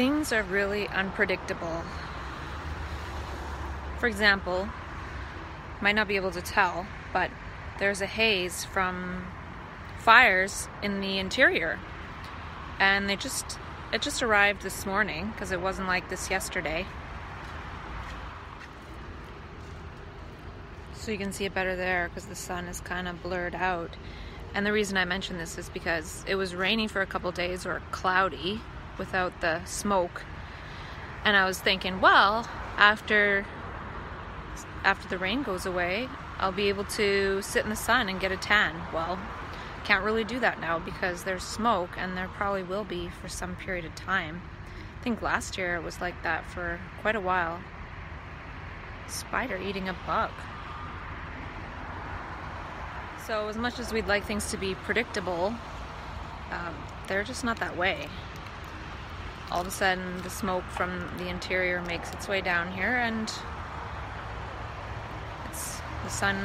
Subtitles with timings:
[0.00, 1.82] Things are really unpredictable.
[3.98, 4.66] For example,
[5.82, 7.30] might not be able to tell, but
[7.78, 9.26] there's a haze from
[9.98, 11.78] fires in the interior.
[12.78, 13.58] And they just
[13.92, 16.86] it just arrived this morning because it wasn't like this yesterday.
[20.94, 23.90] So you can see it better there because the sun is kind of blurred out.
[24.54, 27.66] And the reason I mention this is because it was rainy for a couple days
[27.66, 28.62] or cloudy
[29.00, 30.22] without the smoke.
[31.24, 33.46] And I was thinking, well, after
[34.84, 38.30] after the rain goes away, I'll be able to sit in the sun and get
[38.30, 38.74] a tan.
[38.94, 39.18] Well,
[39.84, 43.56] can't really do that now because there's smoke and there probably will be for some
[43.56, 44.42] period of time.
[44.98, 47.60] I think last year it was like that for quite a while.
[49.08, 50.30] Spider eating a bug.
[53.26, 55.54] So, as much as we'd like things to be predictable,
[56.50, 56.74] um,
[57.06, 58.08] they're just not that way
[59.50, 63.32] all of a sudden the smoke from the interior makes its way down here and
[66.04, 66.36] the sun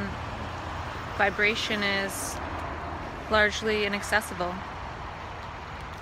[1.17, 2.35] vibration is
[3.31, 4.53] largely inaccessible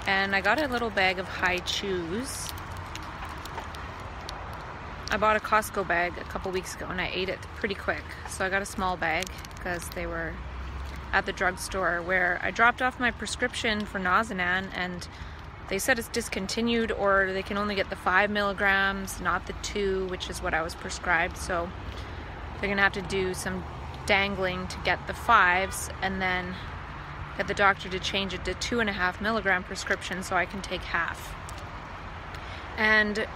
[0.05, 2.49] and I got a little bag of Hi-Chews.
[5.11, 8.03] I bought a Costco bag a couple weeks ago and I ate it pretty quick
[8.27, 10.33] so I got a small bag because they were
[11.13, 15.07] at the drugstore where I dropped off my prescription for Nozinan and
[15.69, 20.05] they said it's discontinued or they can only get the five milligrams, not the two,
[20.07, 21.37] which is what I was prescribed.
[21.37, 21.69] So
[22.59, 23.63] they're gonna have to do some
[24.05, 26.55] dangling to get the fives and then
[27.37, 30.45] get the doctor to change it to two and a half milligram prescription so I
[30.45, 31.33] can take half.
[32.77, 33.27] And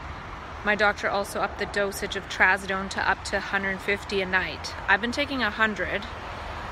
[0.66, 4.74] my doctor also upped the dosage of trazodone to up to 150 a night.
[4.88, 6.04] I've been taking 100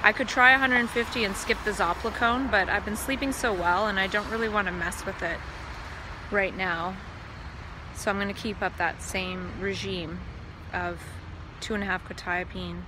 [0.05, 3.99] I could try 150 and skip the Zopiclone, but I've been sleeping so well and
[3.99, 5.39] I don't really want to mess with it
[6.29, 6.95] right now.
[7.95, 10.19] So I'm going to keep up that same regime
[10.71, 11.01] of
[11.59, 12.83] two and a half quetiapine,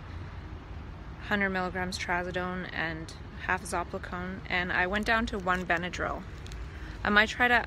[1.25, 3.11] 100 milligrams trazodone, and
[3.47, 4.41] half Zopiclone.
[4.47, 6.22] And I went down to one Benadryl.
[7.03, 7.66] I might try to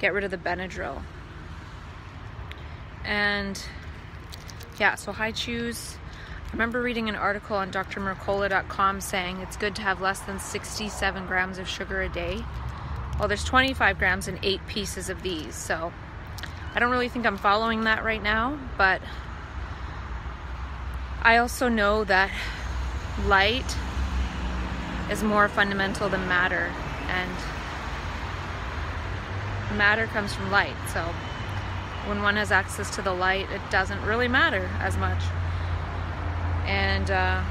[0.00, 1.02] get rid of the Benadryl.
[3.04, 3.62] And
[4.76, 6.05] yeah, so Hi-Chews I
[6.56, 11.58] remember reading an article on drmercola.com saying it's good to have less than 67 grams
[11.58, 12.42] of sugar a day.
[13.18, 15.92] Well, there's 25 grams in eight pieces of these, so
[16.74, 19.02] I don't really think I'm following that right now, but
[21.20, 22.30] I also know that
[23.26, 23.76] light
[25.10, 26.72] is more fundamental than matter,
[27.08, 27.30] and
[29.76, 31.02] matter comes from light, so
[32.06, 35.22] when one has access to the light, it doesn't really matter as much.
[36.66, 37.42] And uh,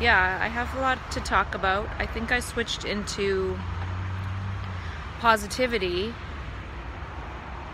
[0.00, 1.88] yeah, I have a lot to talk about.
[1.98, 3.58] I think I switched into
[5.20, 6.12] positivity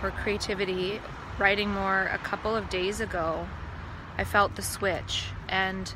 [0.02, 1.00] or creativity,
[1.38, 3.46] writing more a couple of days ago.
[4.18, 5.26] I felt the switch.
[5.48, 5.92] And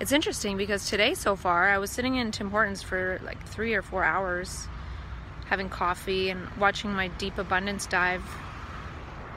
[0.00, 3.74] it's interesting because today so far, I was sitting in Tim Hortons for like three
[3.74, 4.68] or four hours
[5.46, 8.22] having coffee and watching my Deep Abundance Dive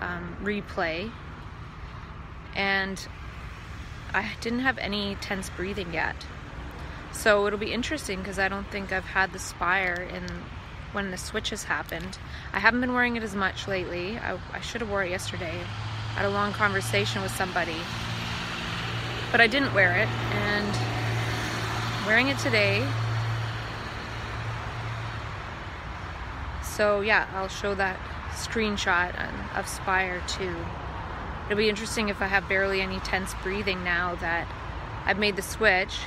[0.01, 1.09] um, replay.
[2.53, 3.07] And
[4.13, 6.15] I didn't have any tense breathing yet.
[7.11, 10.23] So it'll be interesting because I don't think I've had the spire in
[10.93, 12.17] when the switches happened.
[12.53, 14.17] I haven't been wearing it as much lately.
[14.17, 15.53] I, I should have wore it yesterday.
[15.53, 17.77] I had a long conversation with somebody.
[19.31, 22.85] But I didn't wear it and wearing it today.
[26.63, 27.97] So yeah, I'll show that
[28.31, 30.55] screenshot um, of Spire too.
[31.51, 34.47] It'll be interesting if I have barely any tense breathing now that
[35.05, 35.99] I've made the switch.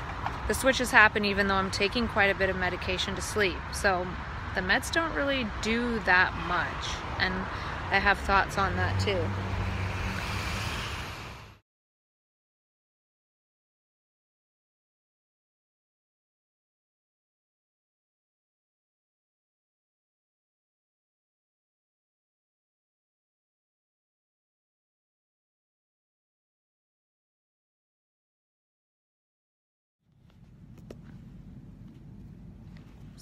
[0.48, 3.58] The switch has happened even though I'm taking quite a bit of medication to sleep.
[3.70, 4.06] So
[4.54, 6.96] the meds don't really do that much.
[7.18, 7.34] And
[7.90, 9.22] I have thoughts on that too.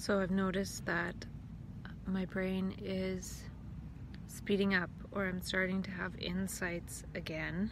[0.03, 1.15] So I've noticed that
[2.07, 3.43] my brain is
[4.27, 7.71] speeding up or I'm starting to have insights again.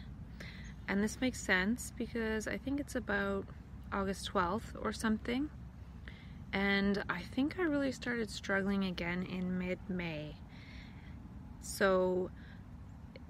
[0.88, 3.44] And this makes sense because I think it's about
[3.92, 5.50] August 12th or something.
[6.54, 10.34] And I think I really started struggling again in mid May.
[11.60, 12.30] So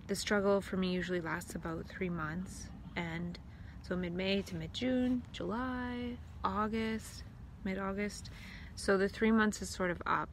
[0.06, 2.68] the struggle for me usually lasts about three months.
[2.94, 3.36] And
[3.80, 7.24] so mid May to mid June, July, August,
[7.64, 8.30] mid August.
[8.74, 10.28] So the three months is sort of up.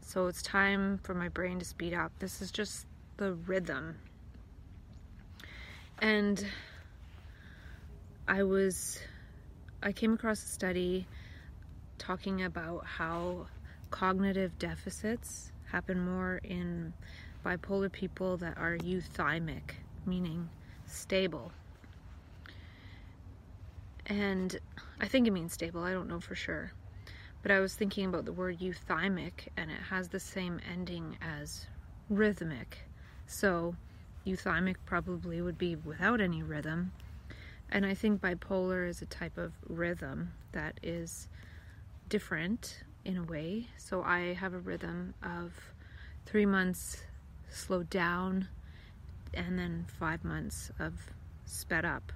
[0.00, 2.12] So it's time for my brain to speed up.
[2.18, 2.86] This is just
[3.16, 3.96] the rhythm.
[5.98, 6.46] And
[8.28, 8.98] I was,
[9.82, 11.06] I came across a study
[11.98, 13.46] talking about how
[13.90, 16.92] cognitive deficits happen more in
[17.44, 19.72] bipolar people that are euthymic,
[20.06, 20.48] meaning
[20.86, 21.52] stable.
[24.06, 24.58] And
[25.00, 26.72] I think it means stable, I don't know for sure.
[27.44, 31.66] But I was thinking about the word euthymic, and it has the same ending as
[32.08, 32.78] rhythmic.
[33.26, 33.76] So,
[34.26, 36.92] euthymic probably would be without any rhythm.
[37.70, 41.28] And I think bipolar is a type of rhythm that is
[42.08, 43.66] different in a way.
[43.76, 45.52] So I have a rhythm of
[46.24, 47.02] three months
[47.50, 48.48] slowed down
[49.34, 50.94] and then five months of
[51.44, 52.10] sped up.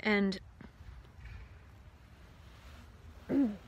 [0.00, 0.40] And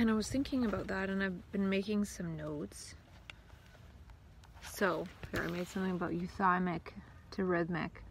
[0.00, 2.94] and I was thinking about that and I've been making some notes.
[4.72, 6.80] So, here I made something about euthymic
[7.32, 8.02] to rhythmic.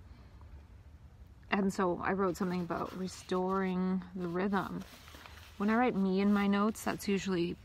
[1.49, 4.83] And so I wrote something about restoring the rhythm.
[5.57, 7.55] When I write me in my notes, that's usually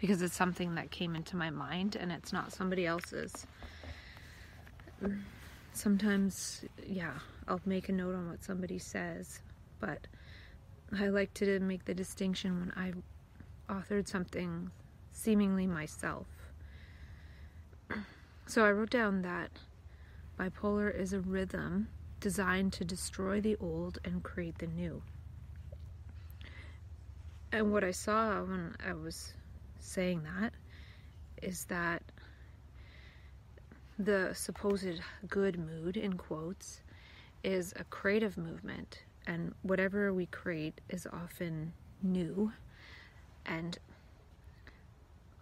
[0.00, 3.46] because it's something that came into my mind and it's not somebody else's.
[5.74, 7.12] Sometimes, yeah,
[7.46, 9.42] I'll make a note on what somebody says,
[9.78, 10.06] but
[10.98, 12.94] I like to make the distinction when I
[13.68, 14.70] authored something
[15.12, 16.26] seemingly myself.
[18.46, 19.50] So I wrote down that
[20.40, 21.88] bipolar is a rhythm
[22.18, 25.02] designed to destroy the old and create the new.
[27.52, 29.34] And what I saw when I was
[29.80, 30.54] saying that
[31.42, 32.02] is that
[33.98, 36.82] the supposed good mood, in quotes,
[37.42, 41.72] is a creative movement, and whatever we create is often
[42.02, 42.52] new.
[43.48, 43.78] And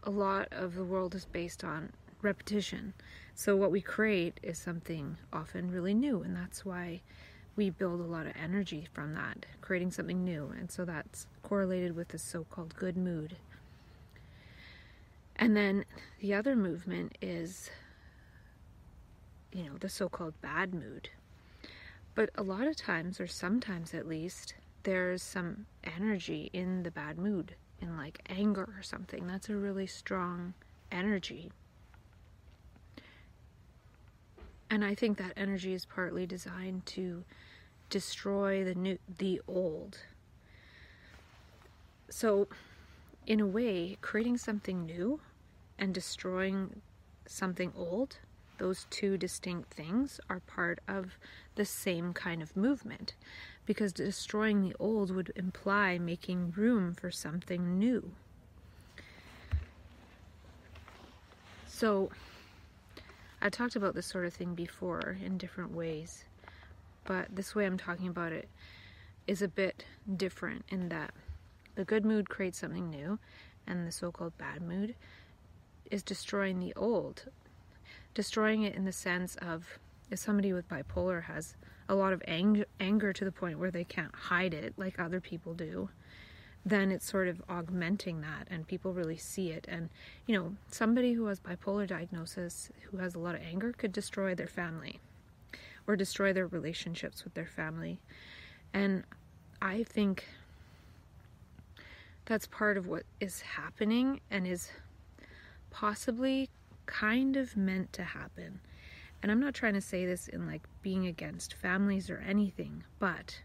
[0.04, 1.92] a lot of the world is based on
[2.22, 2.94] repetition.
[3.34, 7.02] So, what we create is something often really new, and that's why
[7.56, 10.54] we build a lot of energy from that, creating something new.
[10.56, 13.36] And so, that's correlated with the so called good mood.
[15.34, 15.84] And then
[16.20, 17.70] the other movement is,
[19.52, 21.10] you know, the so called bad mood.
[22.14, 24.54] But a lot of times, or sometimes at least,
[24.84, 29.26] there's some energy in the bad mood, in like anger or something.
[29.26, 30.54] That's a really strong
[30.90, 31.50] energy.
[34.70, 37.24] And I think that energy is partly designed to
[37.88, 39.98] destroy the new the old.
[42.10, 42.48] So
[43.26, 45.20] in a way, creating something new
[45.78, 46.80] and destroying
[47.26, 48.18] something old,
[48.58, 51.18] those two distinct things are part of
[51.56, 53.14] the same kind of movement.
[53.66, 58.12] Because destroying the old would imply making room for something new.
[61.66, 62.10] So,
[63.42, 66.24] I talked about this sort of thing before in different ways,
[67.04, 68.48] but this way I'm talking about it
[69.26, 69.84] is a bit
[70.16, 71.12] different in that
[71.74, 73.18] the good mood creates something new,
[73.66, 74.94] and the so called bad mood
[75.90, 77.24] is destroying the old.
[78.14, 79.78] Destroying it in the sense of
[80.10, 81.54] if somebody with bipolar has
[81.88, 85.20] a lot of ang- anger to the point where they can't hide it like other
[85.20, 85.88] people do,
[86.64, 89.64] then it's sort of augmenting that and people really see it.
[89.68, 89.88] And
[90.26, 94.34] you know somebody who has bipolar diagnosis who has a lot of anger could destroy
[94.34, 95.00] their family
[95.86, 98.00] or destroy their relationships with their family.
[98.74, 99.04] And
[99.62, 100.24] i think
[102.26, 104.70] that's part of what is happening and is
[105.70, 106.50] possibly
[106.86, 108.60] kind of meant to happen
[109.22, 113.40] and i'm not trying to say this in like being against families or anything but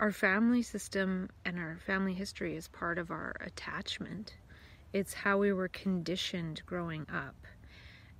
[0.00, 4.34] our family system and our family history is part of our attachment.
[4.94, 7.36] It's how we were conditioned growing up.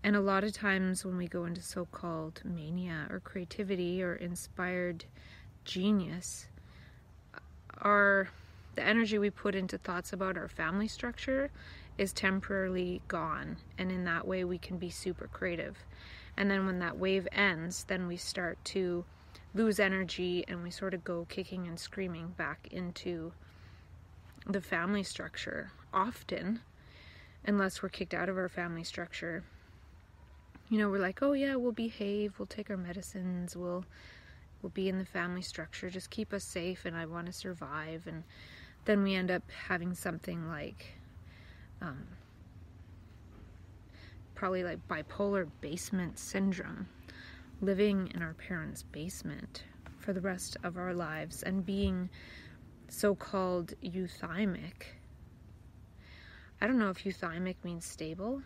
[0.04, 4.14] And a lot of times when we go into so called mania or creativity or
[4.14, 5.06] inspired
[5.64, 6.48] genius,
[7.78, 8.28] our
[8.74, 11.50] the energy we put into thoughts about our family structure
[12.00, 13.58] is temporarily gone.
[13.76, 15.76] And in that way, we can be super creative.
[16.34, 19.04] And then when that wave ends, then we start to
[19.52, 23.32] lose energy and we sort of go kicking and screaming back into
[24.46, 26.60] the family structure often
[27.44, 29.44] unless we're kicked out of our family structure
[30.70, 33.84] you know we're like oh yeah we'll behave we'll take our medicines we'll
[34.62, 38.06] we'll be in the family structure just keep us safe and i want to survive
[38.06, 38.22] and
[38.86, 40.94] then we end up having something like
[41.80, 42.06] um,
[44.34, 46.88] probably like bipolar basement syndrome
[47.60, 49.64] living in our parents' basement
[49.98, 52.08] for the rest of our lives and being
[52.88, 54.86] so called euthymic.
[56.60, 58.42] I don't know if euthymic means stable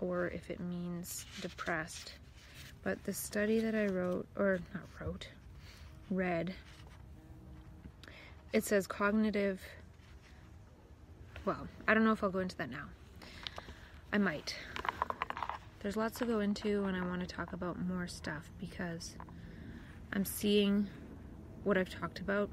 [0.00, 2.14] or if it means depressed,
[2.82, 5.28] but the study that I wrote, or not wrote,
[6.10, 6.54] read,
[8.52, 9.60] it says cognitive.
[11.48, 12.84] Well, I don't know if I'll go into that now.
[14.12, 14.54] I might
[15.80, 19.16] there's lots to go into, and I want to talk about more stuff because
[20.12, 20.88] I'm seeing
[21.64, 22.50] what I've talked about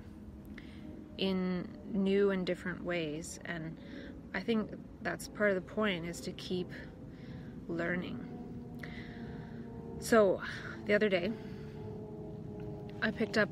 [1.18, 3.76] in new and different ways, and
[4.34, 4.72] I think
[5.02, 6.72] that's part of the point is to keep
[7.68, 8.26] learning.
[10.00, 10.42] So,
[10.86, 11.34] the other day,
[13.02, 13.50] I picked up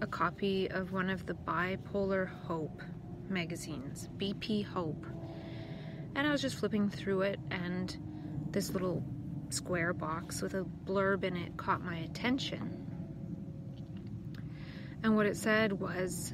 [0.00, 2.80] a copy of one of the Bipolar Hope
[3.32, 5.06] magazines, BP Hope,
[6.14, 7.96] and I was just flipping through it and
[8.50, 9.02] this little
[9.48, 12.78] square box with a blurb in it caught my attention.
[15.02, 16.32] And what it said was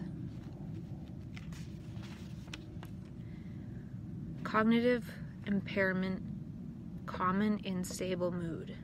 [4.45, 5.05] cognitive
[5.47, 6.23] impairment
[7.07, 8.77] common in stable mood.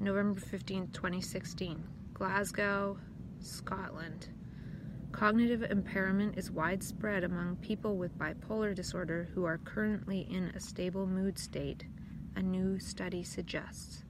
[0.00, 1.82] November 15, 2016.
[2.12, 2.98] Glasgow,
[3.40, 4.28] Scotland.
[5.16, 11.06] Cognitive impairment is widespread among people with bipolar disorder who are currently in a stable
[11.06, 11.86] mood state
[12.34, 14.04] a new study suggests.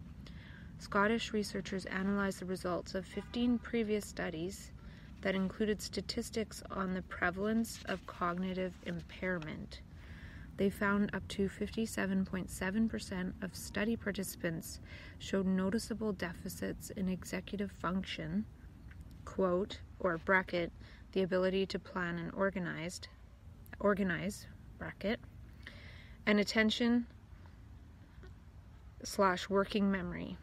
[0.78, 4.72] Scottish researchers analyzed the results of 15 previous studies
[5.20, 9.82] that included statistics on the prevalence of cognitive impairment.
[10.56, 14.80] They found up to 57.7% of study participants
[15.20, 18.44] showed noticeable deficits in executive function,
[19.24, 20.72] quote, or bracket,
[21.16, 23.08] the ability to plan and organized,
[23.80, 24.46] organize,
[24.78, 25.18] bracket,
[26.26, 27.06] and attention,
[29.02, 30.36] slash working memory.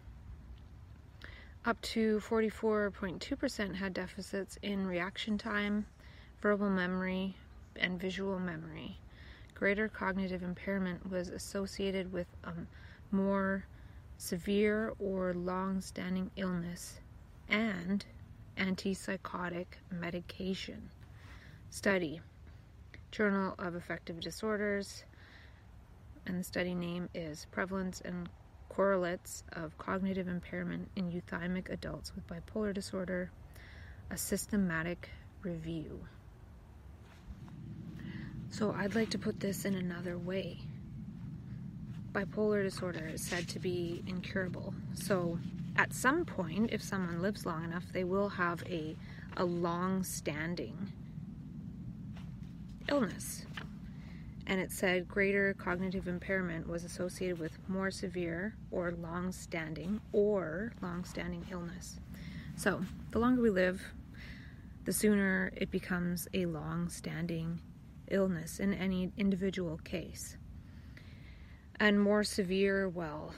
[1.63, 5.85] Up to 44.2% had deficits in reaction time,
[6.41, 7.35] verbal memory,
[7.75, 8.97] and visual memory.
[9.53, 12.65] Greater cognitive impairment was associated with um,
[13.11, 13.67] more
[14.17, 16.99] severe or long standing illness
[17.47, 18.05] and
[18.57, 20.89] antipsychotic medication.
[21.69, 22.21] Study
[23.11, 25.03] Journal of Affective Disorders,
[26.25, 28.29] and the study name is Prevalence and
[28.69, 33.31] correlates of cognitive impairment in euthymic adults with bipolar disorder,
[34.09, 35.09] a systematic
[35.43, 35.99] review.
[38.49, 40.59] So, I'd like to put this in another way.
[42.13, 44.73] Bipolar disorder is said to be incurable.
[44.93, 45.39] So,
[45.75, 48.95] at some point, if someone lives long enough, they will have a,
[49.37, 50.93] a long standing
[52.89, 53.45] illness
[54.47, 60.73] and it said greater cognitive impairment was associated with more severe or long standing or
[60.81, 61.99] long standing illness.
[62.55, 63.81] So, the longer we live,
[64.85, 67.61] the sooner it becomes a long standing
[68.09, 70.37] illness in any individual case.
[71.79, 73.33] And more severe, well,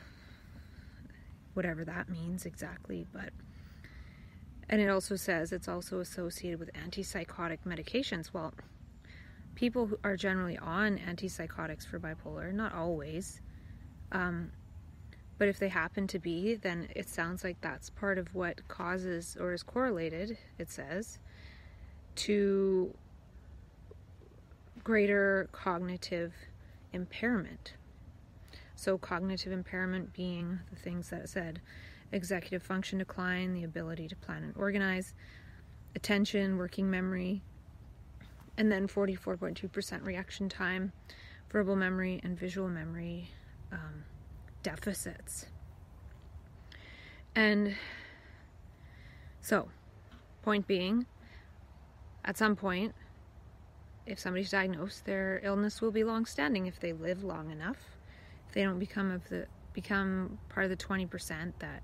[1.56, 3.32] whatever that means exactly, but.
[4.68, 8.34] And it also says it's also associated with antipsychotic medications.
[8.34, 8.52] Well,
[9.54, 13.42] people who are generally on antipsychotics for bipolar, not always.
[14.12, 14.52] Um,
[15.38, 19.36] but if they happen to be, then it sounds like that's part of what causes
[19.40, 21.20] or is correlated, it says,
[22.16, 22.94] to
[24.84, 26.34] greater cognitive
[26.94, 27.74] impairment.
[28.86, 31.60] So, cognitive impairment being the things that it said
[32.12, 35.16] executive function decline, the ability to plan and organize,
[35.96, 37.42] attention, working memory,
[38.60, 40.92] and then 44.2% reaction time,
[41.50, 43.32] verbal memory, and visual memory
[43.72, 44.04] um,
[44.62, 45.48] deficits.
[47.34, 47.76] And
[49.42, 49.70] so,
[50.44, 51.08] point being,
[52.24, 52.94] at some point,
[54.06, 57.95] if somebody's diagnosed, their illness will be long standing if they live long enough.
[58.56, 61.84] They don't become of the become part of the 20% that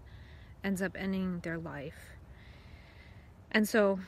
[0.64, 2.16] ends up ending their life.
[3.52, 4.00] And so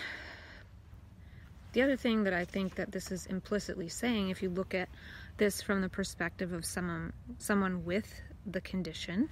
[1.72, 4.90] the other thing that I think that this is implicitly saying, if you look at
[5.38, 9.30] this from the perspective of someone someone with the condition,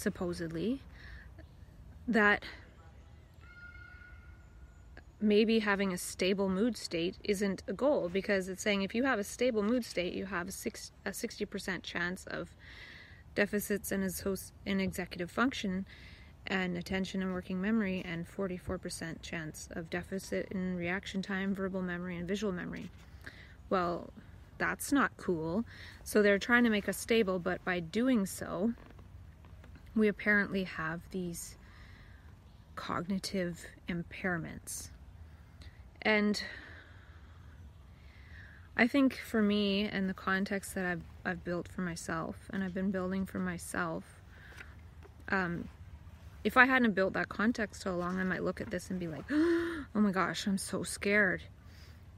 [0.00, 0.80] supposedly,
[2.08, 2.42] that
[5.20, 9.18] maybe having a stable mood state isn't a goal because it's saying if you have
[9.18, 12.54] a stable mood state, you have a, six, a 60% chance of
[13.34, 14.08] deficits in,
[14.66, 15.86] in executive function
[16.46, 22.16] and attention and working memory, and 44% chance of deficit in reaction time, verbal memory,
[22.16, 22.90] and visual memory.
[23.68, 24.10] Well,
[24.56, 25.64] that's not cool.
[26.02, 28.72] So they're trying to make us stable, but by doing so,
[29.94, 31.56] we apparently have these
[32.76, 34.90] cognitive impairments.
[36.02, 36.42] And
[38.76, 42.72] I think for me and the context that I've I've built for myself and I've
[42.72, 44.04] been building for myself,
[45.28, 45.68] um,
[46.44, 49.08] if I hadn't built that context so long, I might look at this and be
[49.08, 51.42] like, oh my gosh, I'm so scared.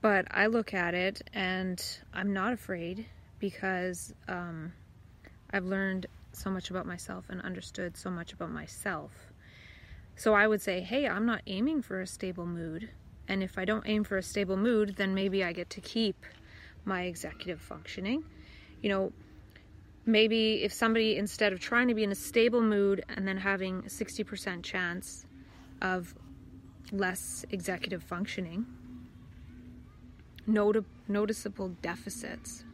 [0.00, 3.06] But I look at it and I'm not afraid
[3.40, 4.72] because um,
[5.50, 9.12] I've learned so much about myself and understood so much about myself.
[10.16, 12.90] So I would say, hey, I'm not aiming for a stable mood.
[13.28, 16.16] And if I don't aim for a stable mood, then maybe I get to keep
[16.84, 18.24] my executive functioning.
[18.82, 19.12] You know,
[20.04, 23.78] maybe if somebody, instead of trying to be in a stable mood and then having
[23.80, 25.24] a 60% chance
[25.80, 26.14] of
[26.90, 28.66] less executive functioning,
[30.46, 32.64] noti- noticeable deficits,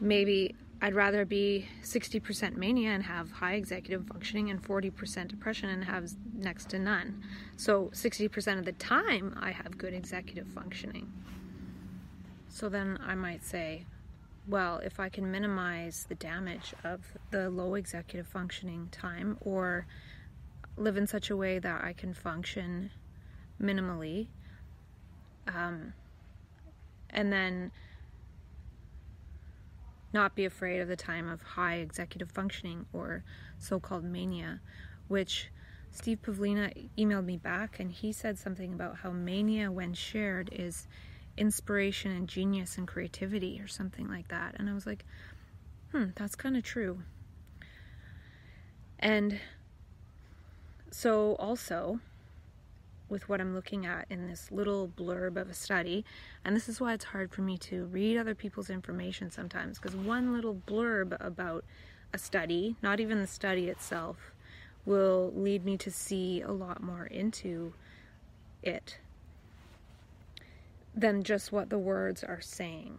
[0.00, 5.84] maybe I'd rather be 60% mania and have high executive functioning and 40% depression and
[5.84, 7.22] have next to none.
[7.56, 11.12] So 60% of the time I have good executive functioning.
[12.48, 13.86] So then I might say,
[14.46, 19.86] well, if I can minimize the damage of the low executive functioning time or
[20.76, 22.90] live in such a way that I can function
[23.60, 24.28] minimally,
[25.48, 25.92] um,
[27.10, 27.72] and then
[30.12, 33.24] not be afraid of the time of high executive functioning or
[33.58, 34.60] so called mania,
[35.08, 35.50] which
[35.90, 40.86] Steve Pavlina emailed me back and he said something about how mania, when shared, is
[41.36, 44.56] inspiration and genius and creativity or something like that.
[44.58, 45.04] And I was like,
[45.92, 47.02] hmm, that's kind of true.
[48.98, 49.38] And
[50.90, 52.00] so, also,
[53.08, 56.04] with what I'm looking at in this little blurb of a study.
[56.44, 59.96] And this is why it's hard for me to read other people's information sometimes, because
[59.96, 61.64] one little blurb about
[62.12, 64.32] a study, not even the study itself,
[64.84, 67.72] will lead me to see a lot more into
[68.62, 68.98] it
[70.94, 72.98] than just what the words are saying.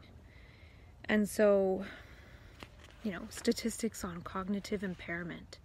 [1.05, 1.83] And so,
[3.03, 5.57] you know, statistics on cognitive impairment.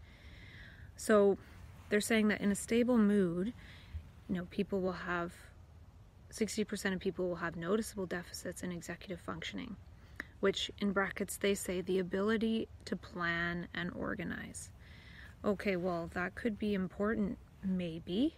[0.96, 1.38] So,
[1.90, 3.52] they're saying that in a stable mood,
[4.28, 5.32] you know, people will have
[6.32, 9.76] 60% of people will have noticeable deficits in executive functioning,
[10.40, 14.70] which in brackets they say the ability to plan and organize.
[15.44, 18.34] Okay, well, that could be important, maybe,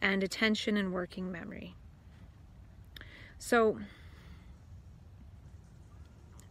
[0.00, 1.74] and attention and working memory.
[3.38, 3.78] So,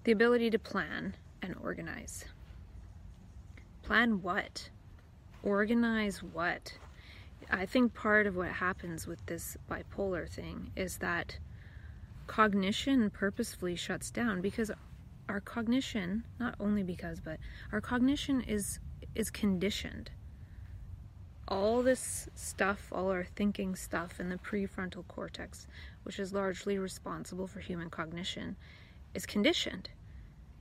[0.04, 2.26] the ability to plan and organize.
[3.82, 4.70] Plan what?
[5.44, 6.78] Organize what?
[7.52, 11.38] I think part of what happens with this bipolar thing is that
[12.28, 14.72] cognition purposefully shuts down because
[15.30, 17.40] our cognition, not only because, but
[17.72, 18.80] our cognition is
[19.16, 20.12] is conditioned.
[21.48, 25.68] All this stuff, all our thinking stuff in the prefrontal cortex,
[26.04, 28.56] which is largely responsible for human cognition,
[29.14, 29.90] is conditioned.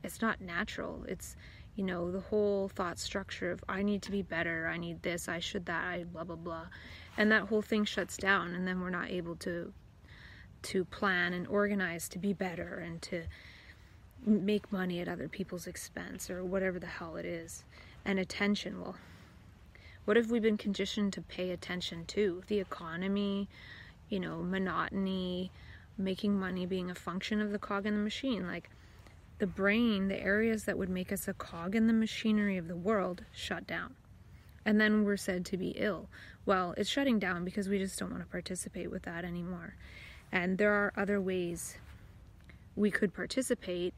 [0.02, 1.04] it's not natural.
[1.08, 1.34] It's
[1.76, 5.28] you know the whole thought structure of I need to be better, I need this,
[5.28, 6.66] I should that, I blah blah blah,
[7.16, 9.72] and that whole thing shuts down, and then we're not able to
[10.62, 13.24] to plan and organize to be better and to
[14.24, 17.64] make money at other people's expense or whatever the hell it is.
[18.04, 18.96] And attention, well,
[20.04, 22.42] what have we been conditioned to pay attention to?
[22.46, 23.48] The economy,
[24.08, 25.50] you know, monotony,
[25.96, 28.46] making money being a function of the cog in the machine.
[28.46, 28.70] Like
[29.44, 32.74] the brain, the areas that would make us a cog in the machinery of the
[32.74, 33.94] world shut down.
[34.64, 36.08] And then we're said to be ill.
[36.46, 39.76] Well, it's shutting down because we just don't want to participate with that anymore.
[40.32, 41.76] And there are other ways
[42.74, 43.92] we could participate.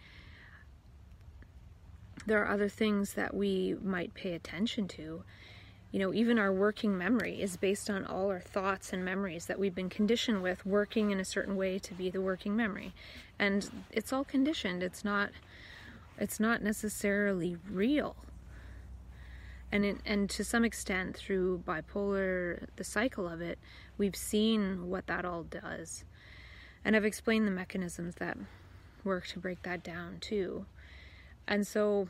[2.26, 5.22] There are other things that we might pay attention to.
[5.92, 9.58] You know, even our working memory is based on all our thoughts and memories that
[9.58, 12.92] we've been conditioned with working in a certain way to be the working memory.
[13.38, 14.82] And it's all conditioned.
[14.82, 15.30] It's not
[16.18, 18.16] it's not necessarily real.
[19.70, 23.58] And and to some extent through bipolar the cycle of it,
[23.98, 26.04] we've seen what that all does.
[26.84, 28.36] And I've explained the mechanisms that
[29.02, 30.66] work to break that down too.
[31.48, 32.08] And so,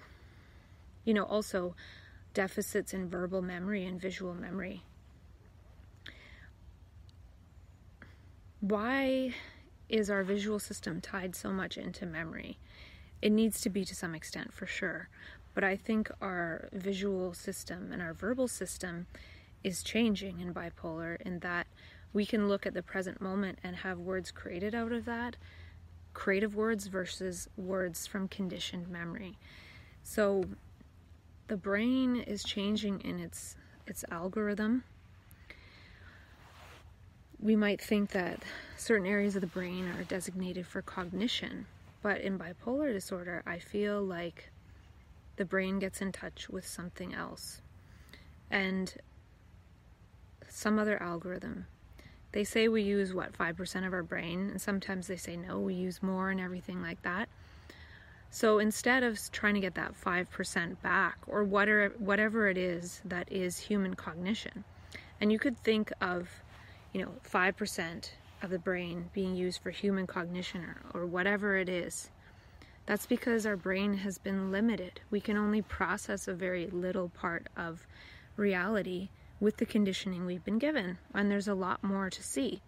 [1.05, 1.75] you know, also
[2.37, 4.83] deficits in verbal memory and visual memory.
[8.61, 9.33] Why
[9.89, 12.59] is our visual system tied so much into memory?
[13.23, 15.09] It needs to be to some extent for sure,
[15.55, 19.07] but I think our visual system and our verbal system
[19.65, 21.67] is changing in bipolar in that
[22.13, 25.39] we can look at the present moment and have words created out of that
[26.13, 29.37] creative words versus words from conditioned memory
[30.03, 30.45] so
[31.49, 33.57] the brain is changing in its
[33.87, 34.85] its algorithm.
[37.39, 38.43] We might think that
[38.77, 41.67] certain areas of the brain are designated for cognition
[42.03, 44.51] but in bipolar disorder i feel like
[45.37, 47.61] the brain gets in touch with something else.
[48.51, 48.93] And
[50.49, 51.67] some other algorithm.
[52.33, 55.75] They say we use what 5% of our brain and sometimes they say no we
[55.75, 57.29] use more and everything like that
[58.31, 63.31] so instead of trying to get that 5% back or whatever whatever it is that
[63.31, 64.65] is human cognition
[65.21, 66.29] and you could think of
[66.93, 68.11] you know 5%
[68.43, 72.11] of the brain being used for human cognition or, or whatever it is
[72.85, 77.47] that's because our brain has been limited we can only process a very little part
[77.57, 77.87] of
[78.37, 79.09] reality
[79.41, 82.61] with the conditioning we've been given, and there's a lot more to see.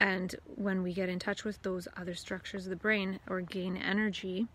[0.00, 3.76] And when we get in touch with those other structures of the brain or gain
[3.76, 4.46] energy,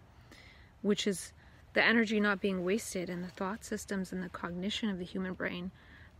[0.81, 1.33] which is
[1.73, 5.33] the energy not being wasted in the thought systems and the cognition of the human
[5.33, 5.71] brain,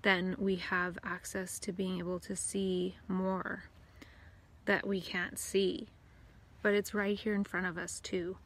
[0.02, 3.64] then we have access to being able to see more
[4.66, 5.88] that we can't see.
[6.62, 8.38] But it's right here in front of us, too.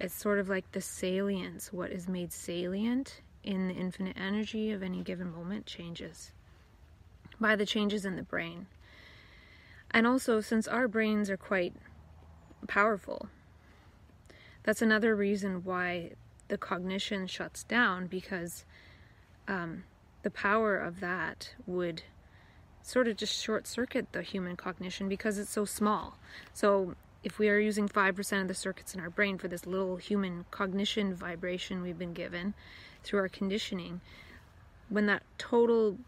[0.00, 1.72] It's sort of like the salience.
[1.72, 6.32] What is made salient in the infinite energy of any given moment changes
[7.40, 8.66] by the changes in the brain.
[9.90, 11.74] And also, since our brains are quite
[12.66, 13.28] powerful,
[14.62, 16.12] that's another reason why
[16.48, 18.64] the cognition shuts down because
[19.46, 19.84] um,
[20.22, 22.02] the power of that would
[22.82, 26.18] sort of just short circuit the human cognition because it's so small.
[26.52, 29.96] So, if we are using 5% of the circuits in our brain for this little
[29.96, 32.54] human cognition vibration we've been given,
[33.02, 34.00] through our conditioning,
[34.88, 35.98] when that total,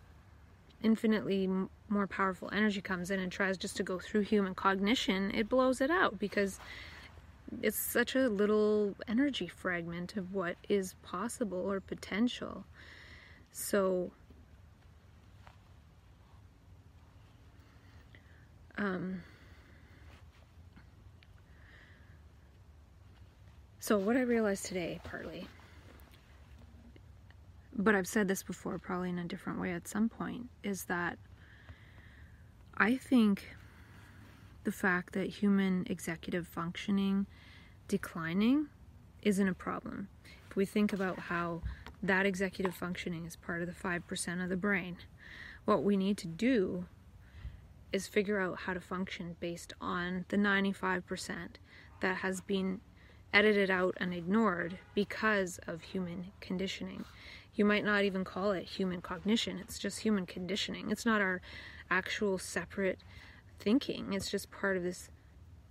[0.82, 1.48] infinitely
[1.88, 5.80] more powerful energy comes in and tries just to go through human cognition, it blows
[5.80, 6.58] it out because
[7.62, 12.64] it's such a little energy fragment of what is possible or potential.
[13.52, 14.12] So,
[18.78, 19.22] um,
[23.80, 25.48] so what I realized today, partly,
[27.80, 31.18] but I've said this before, probably in a different way at some point, is that
[32.76, 33.56] I think
[34.64, 37.26] the fact that human executive functioning
[37.88, 38.66] declining
[39.22, 40.08] isn't a problem.
[40.50, 41.62] If we think about how
[42.02, 44.98] that executive functioning is part of the 5% of the brain,
[45.64, 46.84] what we need to do
[47.92, 51.48] is figure out how to function based on the 95%
[52.00, 52.80] that has been
[53.32, 57.04] edited out and ignored because of human conditioning.
[57.60, 60.90] You might not even call it human cognition, it's just human conditioning.
[60.90, 61.42] It's not our
[61.90, 63.00] actual separate
[63.58, 65.10] thinking, it's just part of this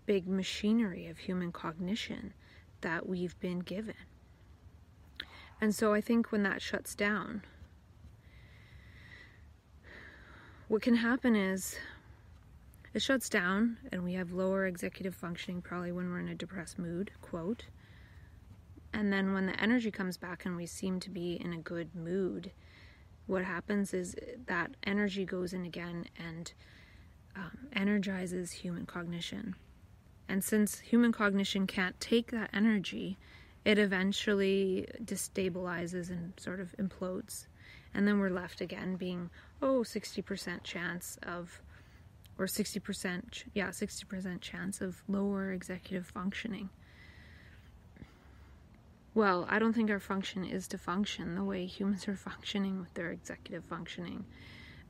[0.06, 2.36] big machinery of human cognition
[2.82, 3.96] that we've been given.
[5.60, 7.42] And so I think when that shuts down,
[10.68, 11.76] what can happen is
[12.94, 16.78] it shuts down and we have lower executive functioning probably when we're in a depressed
[16.78, 17.66] mood, quote.
[18.94, 21.96] And then when the energy comes back and we seem to be in a good
[21.96, 22.52] mood,
[23.28, 24.16] what happens is
[24.48, 26.52] that energy goes in again and
[27.36, 29.56] um, energizes human cognition.
[30.28, 33.18] And since human cognition can't take that energy,
[33.66, 37.46] it eventually destabilizes and sort of implodes.
[37.94, 39.30] And then we're left again being,
[39.62, 41.62] oh, 60% chance of,
[42.38, 46.70] or 60%, yeah, 60% chance of lower executive functioning.
[49.14, 52.94] Well, I don't think our function is to function the way humans are functioning with
[52.94, 54.26] their executive functioning.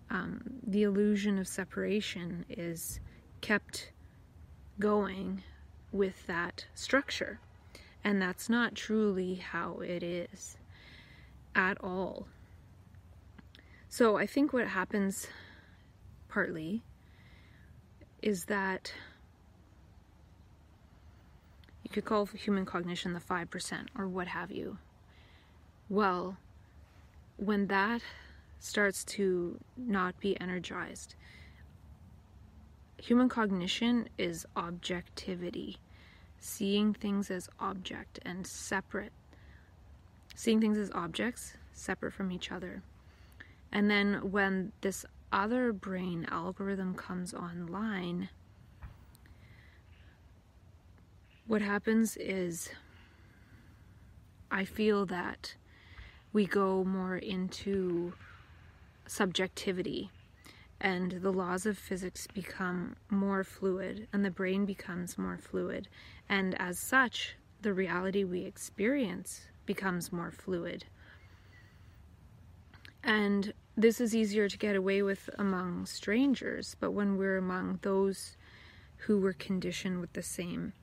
[0.10, 3.00] Um, the illusion of separation is
[3.42, 3.92] kept
[4.80, 5.44] going
[5.92, 7.40] with that structure.
[8.04, 10.58] And that's not truly how it is
[11.56, 12.28] at all.
[13.90, 15.28] So I think what happens
[16.28, 16.84] partly
[18.22, 18.94] is that
[21.90, 24.78] you could call human cognition the 5% or what have you.
[25.90, 26.38] Well,
[27.38, 28.02] when that
[28.60, 31.16] starts to not be energized,
[32.98, 35.78] human cognition is objectivity,
[36.40, 39.14] seeing things as object and separate,
[40.36, 42.84] seeing things as objects separate from each other.
[43.72, 48.30] And then when this other brain algorithm comes online,
[51.50, 52.70] what happens is
[54.52, 55.56] I feel that
[56.32, 58.14] we go more into
[59.08, 60.12] subjectivity
[60.80, 65.88] and the laws of physics become more fluid and the brain becomes more fluid.
[66.30, 70.86] And as such the reality we experience becomes more fluid.
[73.04, 78.38] And this is easier to get away with among strangers but when we're among those
[79.08, 80.74] who were conditioned with the same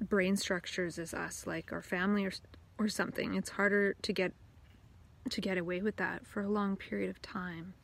[0.00, 2.32] brain structures as us, like our family or
[2.78, 3.34] or something.
[3.34, 4.32] It's harder to get
[5.30, 7.74] to get away with that for a long period of time.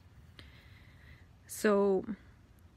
[1.46, 2.04] So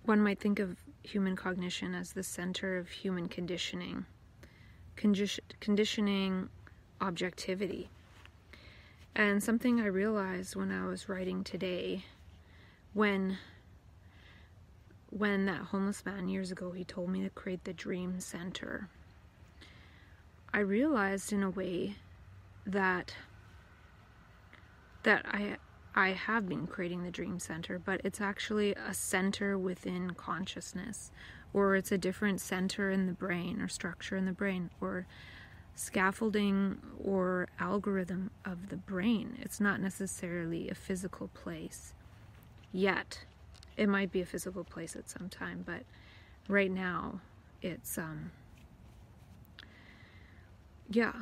[0.03, 4.05] one might think of human cognition as the center of human conditioning.
[4.97, 6.49] Condi- conditioning
[6.99, 7.89] objectivity.
[9.15, 12.05] And something I realized when I was writing today
[12.93, 13.37] when
[15.09, 18.89] when that homeless man years ago he told me to create the dream center
[20.57, 21.97] I realized in a way
[22.65, 23.13] that
[25.03, 25.57] that I
[25.93, 31.11] I have been creating the dream center, but it's actually a center within consciousness,
[31.53, 35.05] or it's a different center in the brain or structure in the brain or
[35.75, 39.37] scaffolding or algorithm of the brain.
[39.39, 41.93] It's not necessarily a physical place
[42.71, 43.25] yet.
[43.77, 45.83] It might be a physical place at some time, but
[46.47, 47.21] right now
[47.61, 48.31] it's um
[50.89, 51.13] yeah,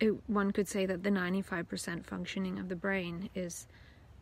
[0.00, 3.66] it, one could say that the 95% functioning of the brain is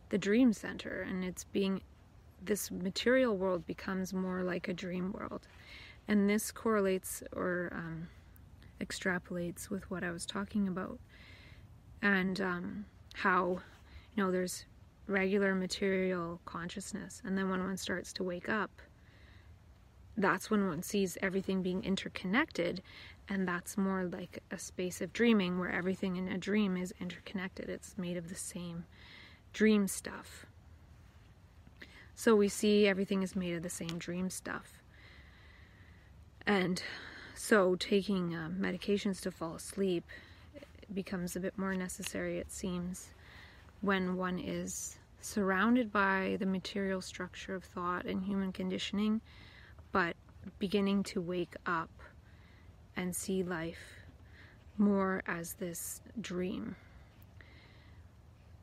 [0.09, 1.81] the dream center, and it's being
[2.41, 5.47] this material world becomes more like a dream world.
[6.07, 8.07] And this correlates or um,
[8.79, 10.99] extrapolates with what I was talking about,
[12.01, 13.59] and um, how,
[14.15, 14.65] you know, there's
[15.07, 18.71] regular material consciousness, and then when one starts to wake up,
[20.17, 22.81] that's when one sees everything being interconnected
[23.27, 27.69] and that's more like a space of dreaming where everything in a dream is interconnected.
[27.69, 28.85] It's made of the same
[29.51, 30.45] dream stuff.
[32.15, 34.81] So we see everything is made of the same dream stuff.
[36.45, 36.81] And
[37.33, 40.05] so taking uh, medications to fall asleep
[40.93, 43.09] becomes a bit more necessary it seems
[43.81, 49.19] when one is surrounded by the material structure of thought and human conditioning
[49.95, 50.17] but
[50.59, 51.89] beginning to wake up
[52.97, 54.01] and see life
[54.77, 56.75] more as this dream.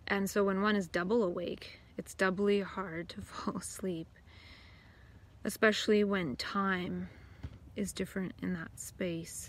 [0.09, 4.09] And so when one is double awake, it's doubly hard to fall asleep,
[5.45, 7.09] especially when time
[7.77, 9.49] is different in that space.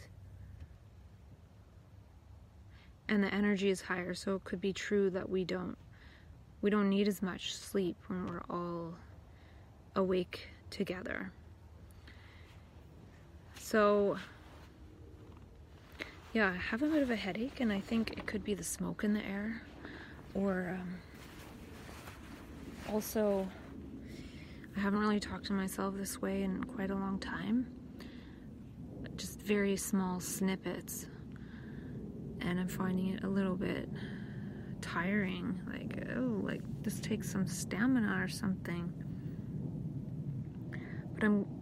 [3.10, 5.78] And the energy is higher, so it could be true that we don't
[6.62, 8.94] we don't need as much sleep when we're all
[9.98, 11.34] awake together.
[13.64, 14.18] So,
[16.34, 18.64] yeah, I have a bit of a headache, and I think it could be the
[18.64, 19.62] smoke in the air,
[20.34, 20.96] or um,
[22.94, 23.48] also,
[24.76, 27.66] I haven't really talked to myself this way in quite a long time.
[29.16, 31.08] Just very small snippets,
[32.42, 33.88] and I'm finding it a little bit
[34.82, 35.62] tiring.
[35.72, 39.03] Like, oh, like this takes some stamina or something.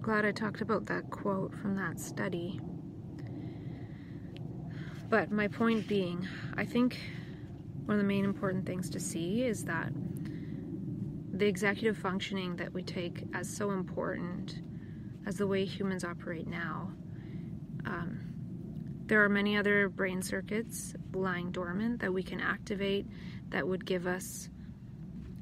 [0.02, 2.60] Glad I talked about that quote from that study.
[5.10, 6.98] But my point being, I think
[7.86, 9.92] one of the main important things to see is that
[11.34, 14.62] the executive functioning that we take as so important
[15.28, 16.92] as the way humans operate now.
[17.86, 18.22] Um,
[19.06, 23.06] there are many other brain circuits lying dormant that we can activate
[23.50, 24.50] that would give us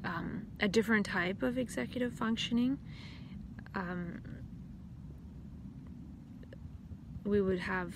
[0.04, 2.78] um, a different type of executive functioning.
[3.76, 4.22] Um,
[7.26, 7.94] we would have,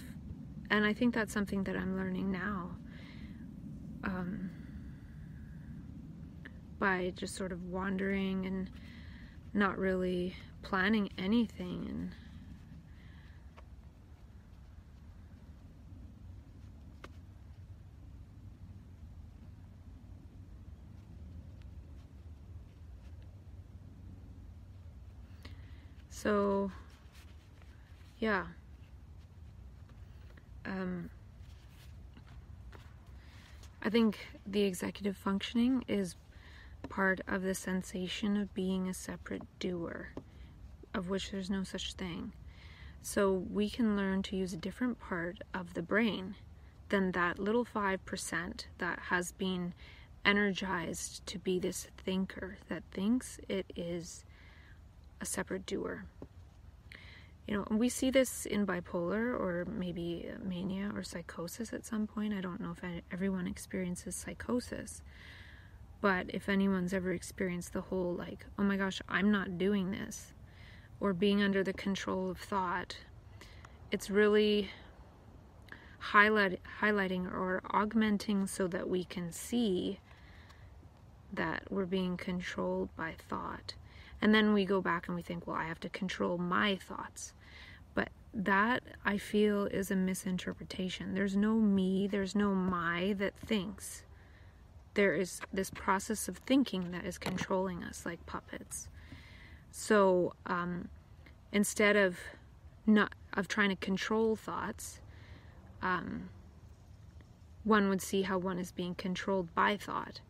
[0.70, 2.72] and I think that's something that I'm learning now.
[4.04, 4.52] Um,
[6.84, 8.70] by just sort of wandering and
[9.54, 12.12] not really planning anything and
[26.10, 26.70] so
[28.20, 28.46] yeah
[30.66, 31.10] um,
[33.82, 36.16] I think the executive functioning is
[36.90, 40.10] part of the sensation of being a separate doer,
[40.94, 42.34] of which there's no such thing.
[43.02, 46.36] So we can learn to use a different part of the brain
[46.90, 49.74] than that little 5% that has been
[50.24, 54.24] energized to be this thinker that thinks it is
[55.20, 56.06] a separate doer.
[57.48, 62.34] You know, we see this in bipolar or maybe mania or psychosis at some point.
[62.34, 65.02] I don't know if everyone experiences psychosis,
[66.00, 70.34] but if anyone's ever experienced the whole, like, oh my gosh, I'm not doing this,
[71.02, 72.96] or being under the control of thought,
[73.92, 74.70] it's really
[76.00, 80.00] highlight, highlighting or augmenting so that we can see
[81.34, 83.74] that we're being controlled by thought.
[84.24, 87.34] And then we go back and we think, well, I have to control my thoughts.
[87.94, 91.14] But that I feel is a misinterpretation.
[91.14, 94.06] There's no me, there's no my that thinks
[94.94, 98.88] there is this process of thinking that is controlling us like puppets.
[99.72, 100.88] So um,
[101.52, 102.18] instead of
[102.88, 105.02] not of trying to control thoughts,
[105.82, 106.30] um,
[107.66, 110.22] one would see how one is being controlled by thought,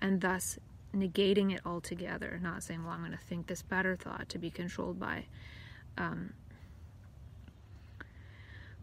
[0.00, 0.58] and thus
[0.96, 2.40] negating it altogether.
[2.42, 5.26] Not saying, "Well, I'm going to think this better thought to be controlled by."
[5.98, 6.32] Um,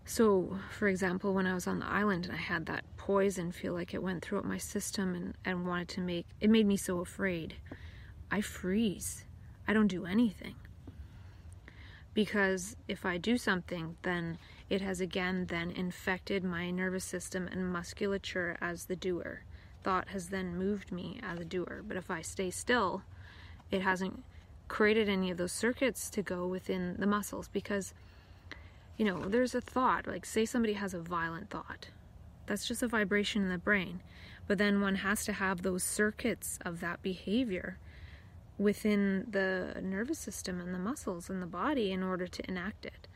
[0.05, 3.73] so, for example, when I was on the island and I had that poison feel
[3.73, 6.99] like it went throughout my system and, and wanted to make it made me so
[6.99, 7.55] afraid.
[8.29, 9.25] I freeze.
[9.67, 10.55] I don't do anything.
[12.13, 14.37] Because if I do something, then
[14.69, 19.43] it has again then infected my nervous system and musculature as the doer.
[19.83, 21.83] Thought has then moved me as a doer.
[21.85, 23.03] But if I stay still,
[23.71, 24.23] it hasn't
[24.67, 27.93] created any of those circuits to go within the muscles because
[28.97, 31.87] you know, there's a thought, like say somebody has a violent thought.
[32.45, 34.01] That's just a vibration in the brain.
[34.47, 37.77] But then one has to have those circuits of that behavior
[38.57, 43.07] within the nervous system and the muscles and the body in order to enact it.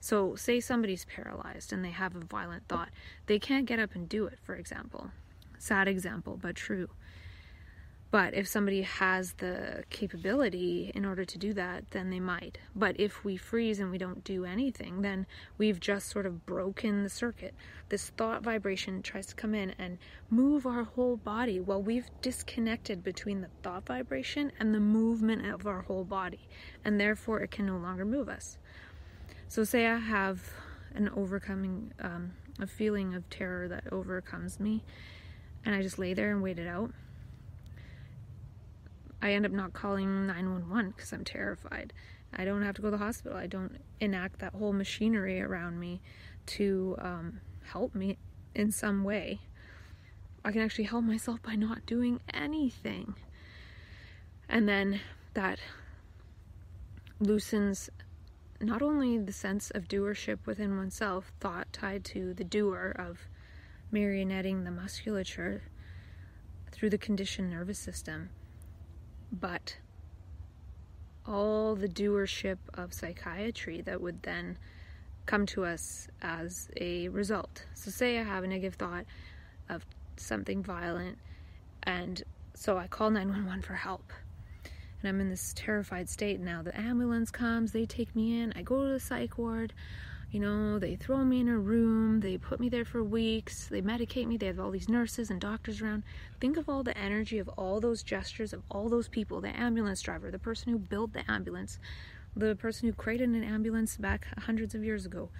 [0.00, 2.90] So, say somebody's paralyzed and they have a violent thought,
[3.26, 5.10] they can't get up and do it, for example.
[5.64, 6.90] Sad example, but true.
[8.10, 12.58] But if somebody has the capability in order to do that, then they might.
[12.76, 15.24] But if we freeze and we don't do anything, then
[15.56, 17.54] we've just sort of broken the circuit.
[17.88, 19.96] This thought vibration tries to come in and
[20.28, 21.60] move our whole body.
[21.60, 26.46] Well, we've disconnected between the thought vibration and the movement of our whole body,
[26.84, 28.58] and therefore it can no longer move us.
[29.48, 30.42] So, say I have
[30.94, 34.84] an overcoming, um, a feeling of terror that overcomes me,
[35.64, 36.90] and I just lay there and wait it out
[39.24, 41.94] I end up not calling 911 because I'm terrified.
[42.34, 43.38] I don't have to go to the hospital.
[43.38, 46.02] I don't enact that whole machinery around me
[46.46, 48.18] to um, help me
[48.54, 49.40] in some way.
[50.44, 53.14] I can actually help myself by not doing anything.
[54.46, 55.00] And then
[55.32, 55.58] that
[57.18, 57.88] loosens
[58.60, 63.20] not only the sense of doership within oneself, thought tied to the doer of
[63.94, 65.62] marionetting the musculature
[66.72, 68.30] through the conditioned nervous system
[69.40, 69.76] but
[71.26, 74.58] all the doership of psychiatry that would then
[75.26, 77.64] come to us as a result.
[77.74, 79.06] So, say I have a negative thought
[79.68, 79.84] of
[80.16, 81.18] something violent,
[81.82, 82.22] and
[82.54, 84.12] so I call 911 for help.
[85.00, 86.62] And I'm in this terrified state now.
[86.62, 89.72] The ambulance comes, they take me in, I go to the psych ward.
[90.34, 93.80] You know, they throw me in a room, they put me there for weeks, they
[93.80, 96.02] medicate me, they have all these nurses and doctors around.
[96.40, 100.02] Think of all the energy of all those gestures of all those people the ambulance
[100.02, 101.78] driver, the person who built the ambulance,
[102.34, 105.30] the person who created an ambulance back hundreds of years ago,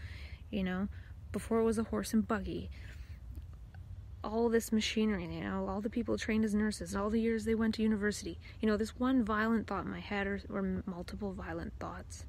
[0.53, 0.86] you know,
[1.32, 2.70] before it was a horse and buggy.
[4.22, 7.55] all this machinery, you know, all the people trained as nurses, all the years they
[7.55, 11.32] went to university, you know, this one violent thought in my head or, or multiple
[11.32, 12.24] violent thoughts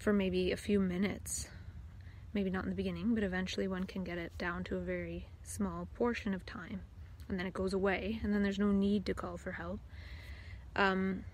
[0.00, 1.48] for maybe a few minutes.
[2.34, 5.26] Maybe not in the beginning, but eventually one can get it down to a very
[5.42, 6.80] small portion of time.
[7.28, 9.80] And then it goes away, and then there's no need to call for help.
[10.76, 11.24] Um,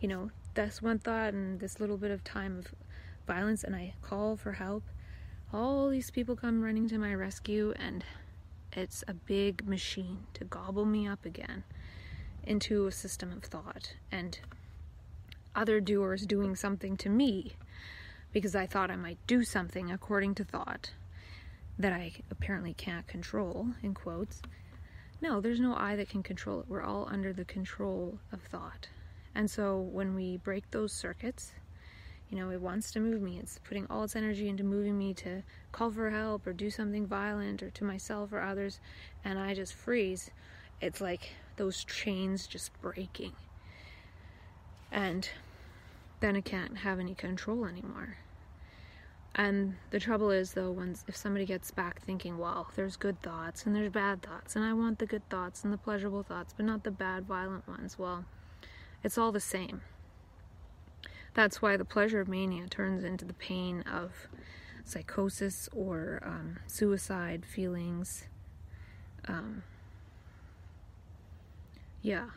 [0.00, 2.74] you know, that's one thought, and this little bit of time of
[3.26, 4.84] violence, and I call for help.
[5.52, 8.04] All these people come running to my rescue, and
[8.72, 11.64] it's a big machine to gobble me up again
[12.44, 14.38] into a system of thought and
[15.54, 17.52] other doers doing something to me
[18.32, 20.90] because I thought I might do something according to thought
[21.78, 24.42] that I apparently can't control, in quotes.
[25.20, 26.66] No, there's no I that can control it.
[26.68, 28.88] We're all under the control of thought.
[29.34, 31.52] And so when we break those circuits,
[32.30, 33.38] you know, it wants to move me.
[33.38, 37.06] It's putting all its energy into moving me to call for help or do something
[37.06, 38.80] violent or to myself or others,
[39.24, 40.30] and I just freeze.
[40.80, 43.32] It's like those chains just breaking.
[44.92, 45.28] And
[46.20, 48.16] then I can't have any control anymore.
[49.34, 53.64] And the trouble is, though, when if somebody gets back thinking, well, there's good thoughts
[53.64, 56.66] and there's bad thoughts, and I want the good thoughts and the pleasurable thoughts, but
[56.66, 58.24] not the bad, violent ones, well,
[59.04, 59.82] it's all the same.
[61.34, 64.26] That's why the pleasure of mania turns into the pain of
[64.84, 68.24] psychosis or um, suicide feelings.
[69.28, 69.62] Um,
[72.02, 72.30] yeah.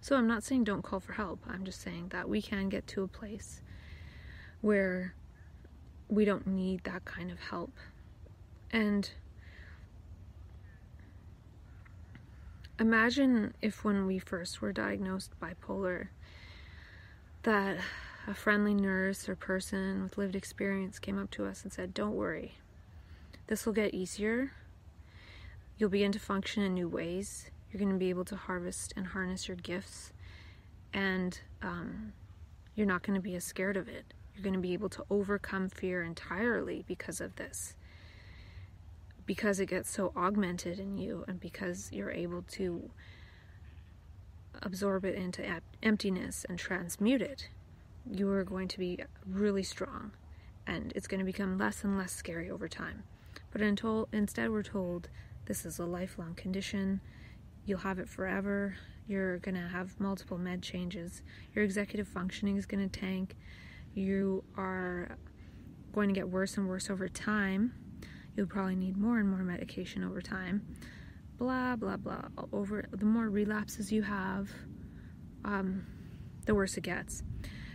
[0.00, 1.40] So I'm not saying don't call for help.
[1.48, 3.62] I'm just saying that we can get to a place
[4.60, 5.14] where
[6.08, 7.72] we don't need that kind of help.
[8.70, 9.10] And
[12.78, 16.08] imagine if when we first were diagnosed bipolar,
[17.42, 17.78] that
[18.26, 22.14] a friendly nurse or person with lived experience came up to us and said, Don't
[22.14, 22.54] worry,
[23.46, 24.52] this will get easier.
[25.76, 27.50] You'll begin to function in new ways.
[27.70, 30.12] You're going to be able to harvest and harness your gifts,
[30.92, 32.12] and um,
[32.74, 34.14] you're not going to be as scared of it.
[34.34, 37.74] You're going to be able to overcome fear entirely because of this.
[39.26, 42.90] Because it gets so augmented in you, and because you're able to
[44.62, 45.44] absorb it into
[45.82, 47.48] emptiness and transmute it,
[48.10, 50.12] you are going to be really strong
[50.68, 53.02] and it's going to become less and less scary over time.
[53.50, 55.08] But until, instead, we're told
[55.46, 57.00] this is a lifelong condition,
[57.68, 61.22] you'll have it forever, you're going to have multiple med changes,
[61.54, 63.36] your executive functioning is going to tank,
[63.94, 65.16] you are
[65.92, 67.72] going to get worse and worse over time,
[68.36, 70.62] you'll probably need more and more medication over time.
[71.38, 72.22] Blah blah blah.
[72.52, 74.50] Over the more relapses you have
[75.44, 75.86] um,
[76.46, 77.22] the worse it gets.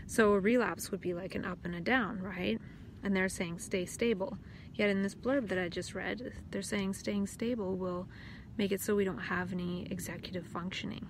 [0.06, 2.60] So a relapse would be like an up and a down right?
[3.04, 4.38] And they're saying stay stable.
[4.74, 8.08] Yet in this blurb that i just read they're saying staying stable will
[8.58, 11.08] make it so we don't have any executive functioning.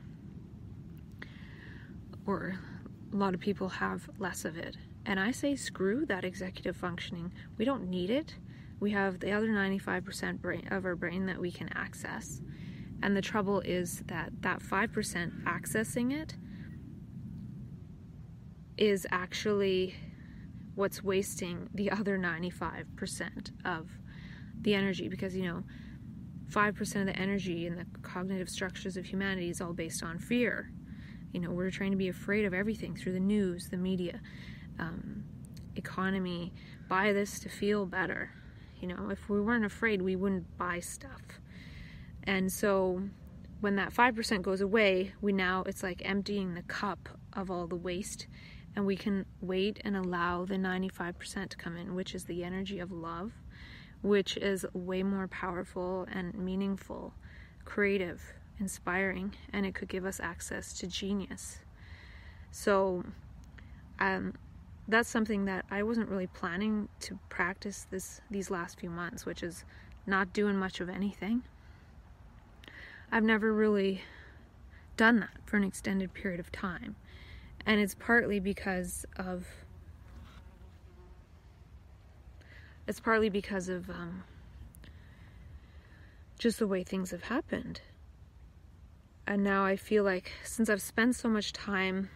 [2.26, 2.60] Or
[3.12, 4.78] a lot of people have less of it.
[5.06, 7.32] And i say screw that executive functioning.
[7.58, 8.36] We don't need it.
[8.80, 12.42] We have the other 95% brain, of our brain that we can access.
[13.02, 16.36] And the trouble is that that 5% accessing it
[18.78, 19.96] is actually
[20.76, 23.90] what's wasting the other 95% of
[24.62, 25.10] the energy.
[25.10, 25.64] Because, you know,
[26.54, 30.72] 5% of the energy in the cognitive structures of humanity is all based on fear.
[31.32, 34.22] You know, we're trying to be afraid of everything through the news, the media,
[34.78, 35.24] um,
[35.76, 36.54] economy,
[36.88, 38.30] buy this to feel better.
[38.80, 41.22] You know, if we weren't afraid, we wouldn't buy stuff.
[42.26, 43.02] And so
[43.62, 47.76] when that 5% goes away, we now, it's like emptying the cup of all the
[47.76, 48.28] waste,
[48.76, 52.80] and we can wait and allow the 95% to come in, which is the energy
[52.80, 53.32] of love,
[54.04, 57.14] which is way more powerful and meaningful,
[57.66, 58.22] creative,
[58.60, 61.60] inspiring, and it could give us access to genius.
[62.52, 63.04] So,
[64.00, 64.36] um,
[64.88, 69.42] that's something that I wasn't really planning to practice this these last few months, which
[69.42, 69.64] is
[70.06, 71.44] not doing much of anything.
[73.12, 74.02] I've never really
[74.98, 76.96] done that for an extended period of time.
[77.66, 79.48] And it's partly because of
[82.88, 84.24] it's partly because of um,
[86.38, 87.82] just the way things have happened.
[89.26, 92.10] And now I feel like since I've spent so much time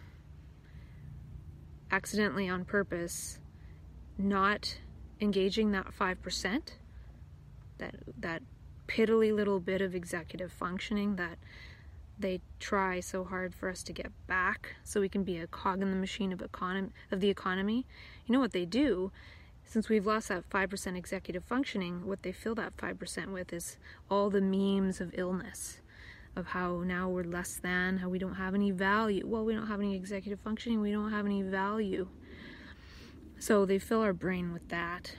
[1.90, 3.38] accidentally on purpose
[4.18, 4.78] not
[5.20, 6.62] engaging that 5%
[7.78, 8.42] that that
[8.88, 11.38] piddly little bit of executive functioning that
[12.18, 15.80] they try so hard for us to get back so we can be a cog
[15.80, 17.86] in the machine of economy of the economy
[18.26, 19.12] you know what they do
[19.68, 23.76] since we've lost that 5% executive functioning, what they fill that 5% with is
[24.10, 25.82] all the memes of illness,
[26.34, 29.26] of how now we're less than, how we don't have any value.
[29.26, 32.08] Well, we don't have any executive functioning, we don't have any value.
[33.38, 35.14] So they fill our brain with that.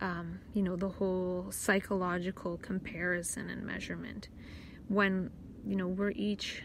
[0.00, 4.28] Um, you know, the whole psychological comparison and measurement.
[4.88, 5.30] When,
[5.66, 6.62] you know, we're each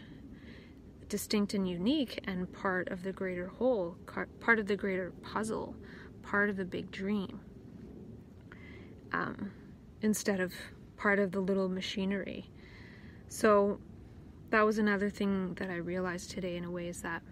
[1.10, 3.98] distinct and unique and part of the greater whole,
[4.40, 5.76] part of the greater puzzle
[6.24, 7.40] part of the big dream
[9.12, 9.52] um,
[10.02, 10.52] instead of
[10.96, 12.50] part of the little machinery.
[13.28, 13.80] So
[14.50, 17.22] that was another thing that I realized today in a way is that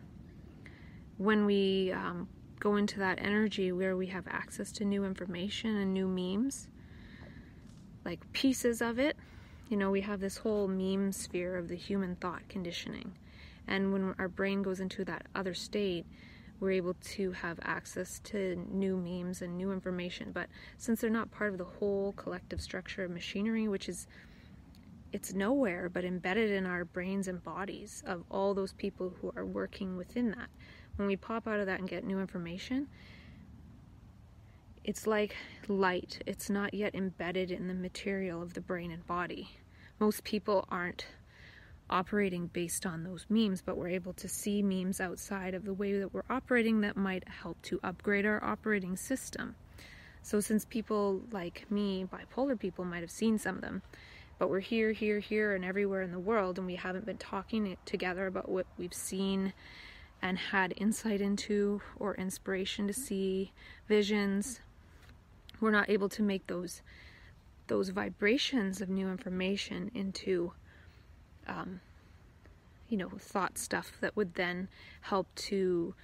[1.19, 2.29] when we um,
[2.59, 6.69] go into that energy where we have access to new information and new memes,
[8.05, 9.17] like pieces of it,
[9.69, 13.17] you know, we have this whole meme sphere of the human thought conditioning.
[13.67, 16.05] And when our brain goes into that other state,
[16.63, 20.31] we're able to have access to new memes and new information.
[20.33, 20.49] But
[20.79, 24.07] since they're not part of the whole collective structure of machinery, which is
[25.13, 29.45] it's nowhere but embedded in our brains and bodies of all those people who are
[29.45, 30.49] working within that.
[30.95, 32.87] When we pop out of that and get new information,
[34.85, 35.35] it's like
[35.67, 36.23] light.
[36.27, 39.51] It's not yet embedded in the material of the brain and body.
[39.99, 41.07] Most people aren't
[41.93, 45.99] operating based on those memes, but we're able to see memes outside of the way
[45.99, 49.55] that we're operating that might help to upgrade our operating system.
[50.23, 53.83] So, since people like me, bipolar people, might have seen some of them,
[54.39, 57.77] but we're here, here, here, and everywhere in the world, and we haven't been talking
[57.85, 59.53] together about what we've seen
[60.23, 63.53] and had insight into or inspiration to see,
[63.89, 64.61] visions,
[65.61, 66.83] we're not able to make those
[67.69, 70.53] those vibrations of new information into
[71.47, 71.81] um,
[72.89, 74.69] you know, thought stuff that would then
[75.03, 75.95] help to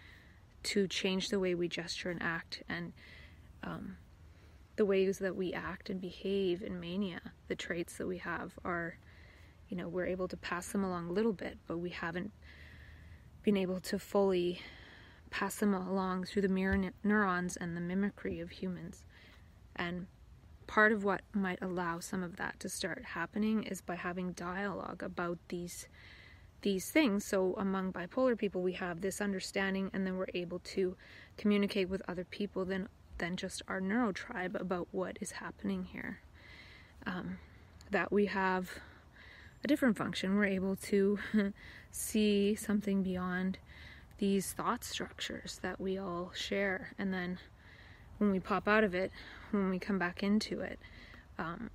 [0.65, 2.93] to change the way we gesture and act and
[3.63, 3.97] um,
[4.77, 7.21] the ways that we act and behave in mania.
[7.49, 8.97] The traits that we have are,
[9.69, 12.33] you know, we're able to pass them along a little bit, but we haven't
[13.43, 14.61] been able to fully
[15.31, 19.05] pass them along through the mirror neurons and the mimicry of humans.
[19.77, 20.07] And
[20.69, 25.03] part of what might allow some of that to start happening is by having dialogue
[25.03, 25.89] about these
[26.63, 27.25] these things.
[27.25, 30.97] So among bipolar people we have this understanding and then we're able to
[31.37, 32.89] communicate with other people than
[33.19, 36.21] than just our neuro tribe about what is happening here.
[37.07, 37.39] Um,
[37.91, 38.71] that we have
[39.65, 40.37] a different function.
[40.37, 41.19] We're able to
[41.91, 43.59] see something beyond
[44.19, 46.93] these thought structures that we all share.
[46.99, 47.39] And then
[48.19, 49.11] when we pop out of it,
[49.51, 50.79] when we come back into it,
[51.39, 51.71] um,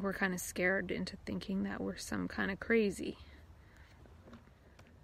[0.00, 3.16] we're kind of scared into thinking that we're some kind of crazy.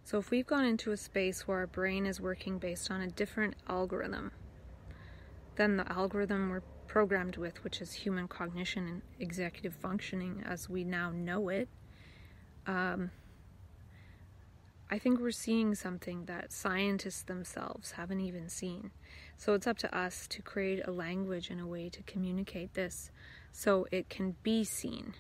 [0.05, 3.07] So, if we've gone into a space where our brain is working based on a
[3.07, 4.33] different algorithm
[5.57, 10.85] than the algorithm we're programmed with, which is human cognition and executive functioning as we
[10.85, 11.69] now know it,
[12.67, 13.11] um,
[14.93, 18.91] I think we're seeing something that scientists themselves haven't even seen.
[19.39, 23.11] So it's up to us to create a language and a way to communicate this
[23.53, 25.15] so it can be seen.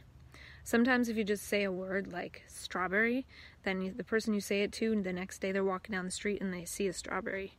[0.62, 3.26] Sometimes, if you just say a word like strawberry,
[3.62, 6.42] then the person you say it to, the next day they're walking down the street
[6.42, 7.54] and they see a strawberry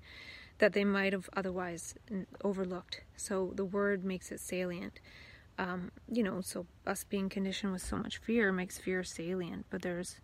[0.59, 1.95] that they might have otherwise
[2.43, 3.01] overlooked.
[3.17, 4.99] So the word makes it salient.
[5.57, 9.81] Um, you know, so us being conditioned with so much fear makes fear salient, but
[9.81, 10.21] there's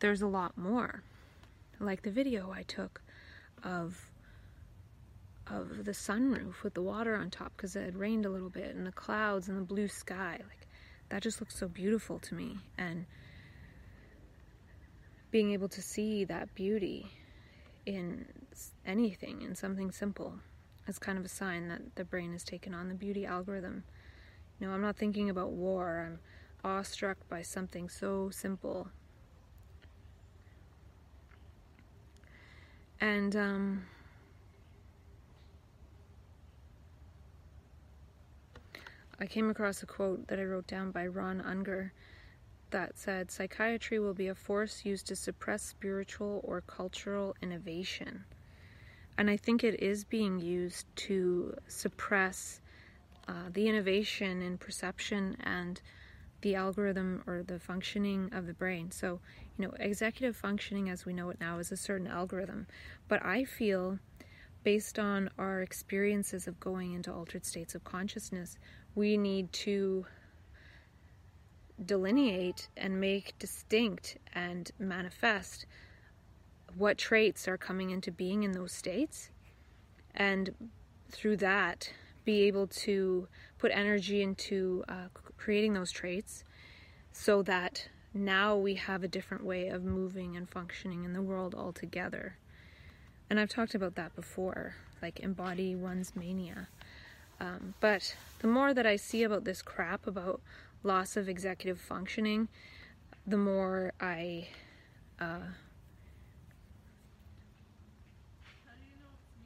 [0.00, 1.02] there's a lot more
[1.80, 3.02] like the video I took
[3.62, 4.10] of
[5.46, 8.74] of the sunroof with the water on top because it had rained a little bit
[8.76, 10.68] and the clouds and the blue sky like
[11.10, 12.56] that just looks so beautiful to me.
[12.78, 13.04] And
[15.30, 17.10] being able to see that beauty
[17.84, 18.26] in
[18.86, 20.34] anything in something simple
[20.86, 23.84] is kind of a sign that the brain has taken on the beauty algorithm.
[24.58, 26.06] You know i'm not thinking about war.
[26.06, 26.18] I'm
[26.62, 28.88] awestruck by something so simple
[33.00, 33.86] And um,
[39.18, 41.92] I came across a quote that I wrote down by Ron Unger
[42.70, 48.24] that said, Psychiatry will be a force used to suppress spiritual or cultural innovation.
[49.18, 52.60] And I think it is being used to suppress
[53.28, 55.80] uh, the innovation in perception and
[56.42, 58.90] the algorithm or the functioning of the brain.
[58.90, 59.20] So,
[59.58, 62.66] you know, executive functioning as we know it now is a certain algorithm.
[63.08, 63.98] But I feel,
[64.64, 68.58] based on our experiences of going into altered states of consciousness,
[68.94, 70.06] we need to
[71.84, 75.66] delineate and make distinct and manifest
[76.76, 79.30] what traits are coming into being in those states
[80.14, 80.54] and
[81.10, 81.92] through that,
[82.24, 83.28] be able to
[83.58, 85.08] put energy into uh,
[85.40, 86.44] creating those traits
[87.12, 91.54] so that now we have a different way of moving and functioning in the world
[91.54, 92.36] altogether.
[93.28, 96.68] And I've talked about that before, like embody one's mania.
[97.40, 100.40] Um, but the more that I see about this crap about
[100.82, 102.48] loss of executive functioning,
[103.26, 104.48] the more I.
[105.18, 105.38] Uh,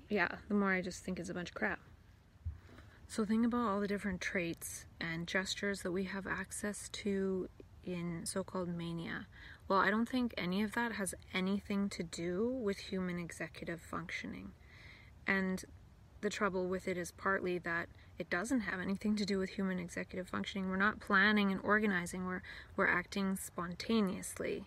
[0.09, 1.81] yeah, the more I just think it's a bunch of crap.
[3.09, 7.49] So think about all the different traits and gestures that we have access to
[7.85, 9.27] in so-called mania.
[9.69, 14.53] Well, I don't think any of that has anything to do with human executive functioning.
[15.27, 15.65] And
[16.21, 17.89] the trouble with it is partly that
[18.19, 20.69] it doesn't have anything to do with human executive functioning.
[20.69, 22.43] We're not planning and organizing, we're,
[22.77, 24.67] we're acting spontaneously.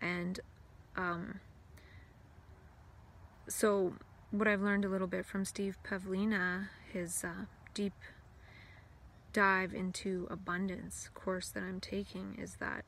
[0.00, 0.40] And
[0.96, 1.40] um,
[3.48, 3.94] so,
[4.30, 7.44] what I've learned a little bit from Steve Pavlina, his uh,
[7.74, 7.92] deep
[9.34, 12.86] dive into abundance course that I'm taking, is that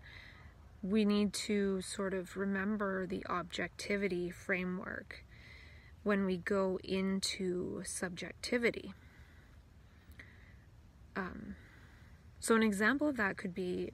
[0.83, 5.25] we need to sort of remember the objectivity framework
[6.05, 8.95] when we go into subjectivity.
[11.15, 11.57] Um,
[12.41, 13.93] so, an example of that could be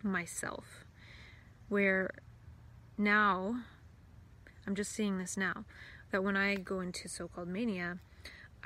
[0.00, 0.84] myself,
[1.68, 2.10] where
[2.96, 3.62] now,
[4.64, 5.64] I'm just seeing this now,
[6.12, 7.98] that when I go into so called mania,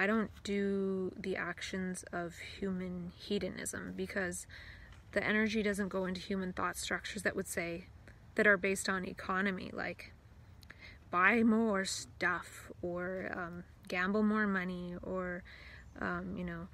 [0.00, 4.46] I don't do the actions of human hedonism because
[5.12, 7.84] the energy doesn't go into human thought structures that would say
[8.36, 10.14] that are based on economy, like
[11.10, 15.42] buy more stuff or um, gamble more money or,
[16.00, 16.68] um, you know,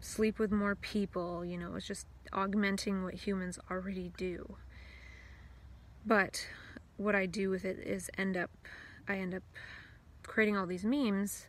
[0.00, 1.44] sleep with more people.
[1.44, 4.56] You know, it's just augmenting what humans already do.
[6.06, 6.48] But
[6.96, 8.50] what I do with it is end up,
[9.06, 9.42] I end up
[10.22, 11.48] creating all these memes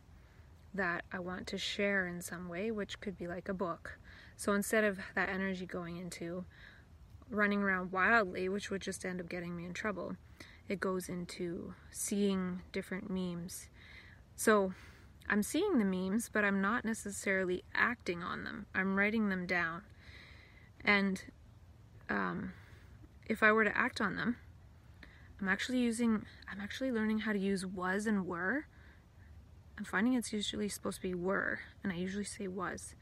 [0.76, 3.98] that I want to share in some way, which could be like a book.
[4.36, 6.44] So instead of that energy going into
[7.30, 10.16] running around wildly, which would just end up getting me in trouble,
[10.68, 13.68] it goes into seeing different memes.
[14.34, 14.74] So
[15.28, 18.66] I'm seeing the memes, but I'm not necessarily acting on them.
[18.74, 19.82] I'm writing them down.
[20.84, 21.22] And
[22.08, 22.52] um,
[23.26, 24.36] if I were to act on them,
[25.40, 28.66] I'm actually using, I'm actually learning how to use was and were.
[29.78, 32.94] I'm finding it's usually supposed to be were, and I usually say was.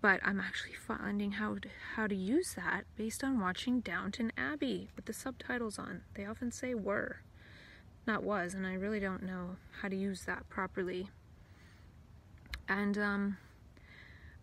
[0.00, 4.90] But I'm actually finding how to, how to use that based on watching Downton Abbey
[4.94, 6.02] with the subtitles on.
[6.14, 7.22] They often say were,
[8.06, 11.10] not was, and I really don't know how to use that properly.
[12.68, 13.38] And um,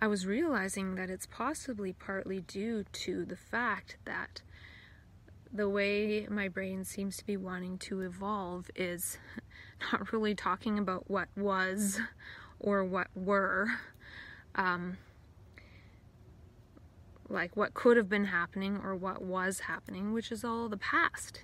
[0.01, 4.41] I was realizing that it's possibly partly due to the fact that
[5.53, 9.17] the way my brain seems to be wanting to evolve is
[9.91, 11.99] not really talking about what was
[12.59, 13.69] or what were.
[14.55, 14.97] Um,
[17.27, 21.41] like what could have been happening or what was happening, which is all the past.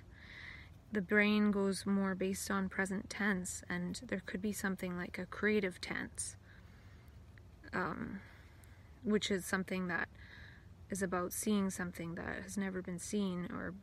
[0.92, 5.26] The brain goes more based on present tense, and there could be something like a
[5.26, 6.36] creative tense
[7.72, 8.20] um,
[9.02, 10.08] which is something that
[10.90, 13.74] is about seeing something that has never been seen or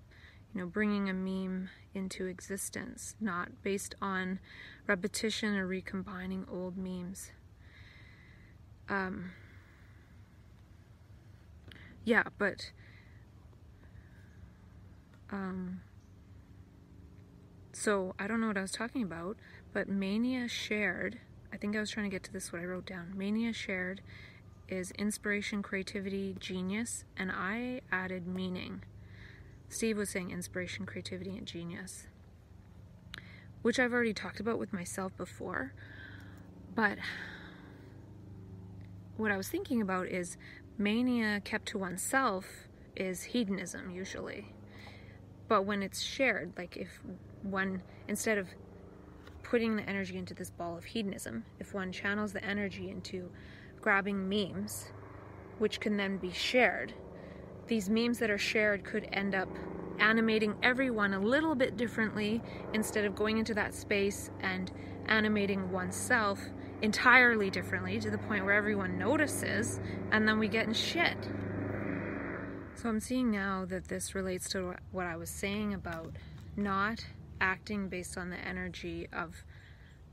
[0.53, 4.39] you know bringing a meme into existence not based on
[4.87, 7.31] repetition or recombining old memes
[8.89, 9.31] um,
[12.03, 12.71] yeah but
[15.31, 15.81] um,
[17.71, 19.37] so i don't know what i was talking about
[19.73, 21.19] but mania shared
[21.51, 23.13] I think I was trying to get to this what I wrote down.
[23.15, 24.01] Mania shared
[24.67, 28.83] is inspiration, creativity, genius, and I added meaning.
[29.69, 32.07] Steve was saying inspiration, creativity, and genius,
[33.61, 35.73] which I've already talked about with myself before.
[36.73, 36.97] But
[39.15, 40.37] what I was thinking about is
[40.77, 44.53] mania kept to oneself is hedonism usually.
[45.47, 46.99] But when it's shared, like if
[47.43, 48.47] one, instead of
[49.43, 53.29] putting the energy into this ball of hedonism, if one channels the energy into
[53.81, 54.91] grabbing memes,
[55.57, 56.93] which can then be shared,
[57.69, 59.47] these memes that are shared could end up
[59.99, 62.41] animating everyone a little bit differently
[62.73, 64.71] instead of going into that space and
[65.07, 66.39] animating oneself
[66.81, 69.79] entirely differently to the point where everyone notices
[70.11, 71.17] and then we get in shit.
[72.75, 76.15] So I'm seeing now that this relates to what I was saying about
[76.55, 77.05] not
[77.41, 79.43] acting based on the energy of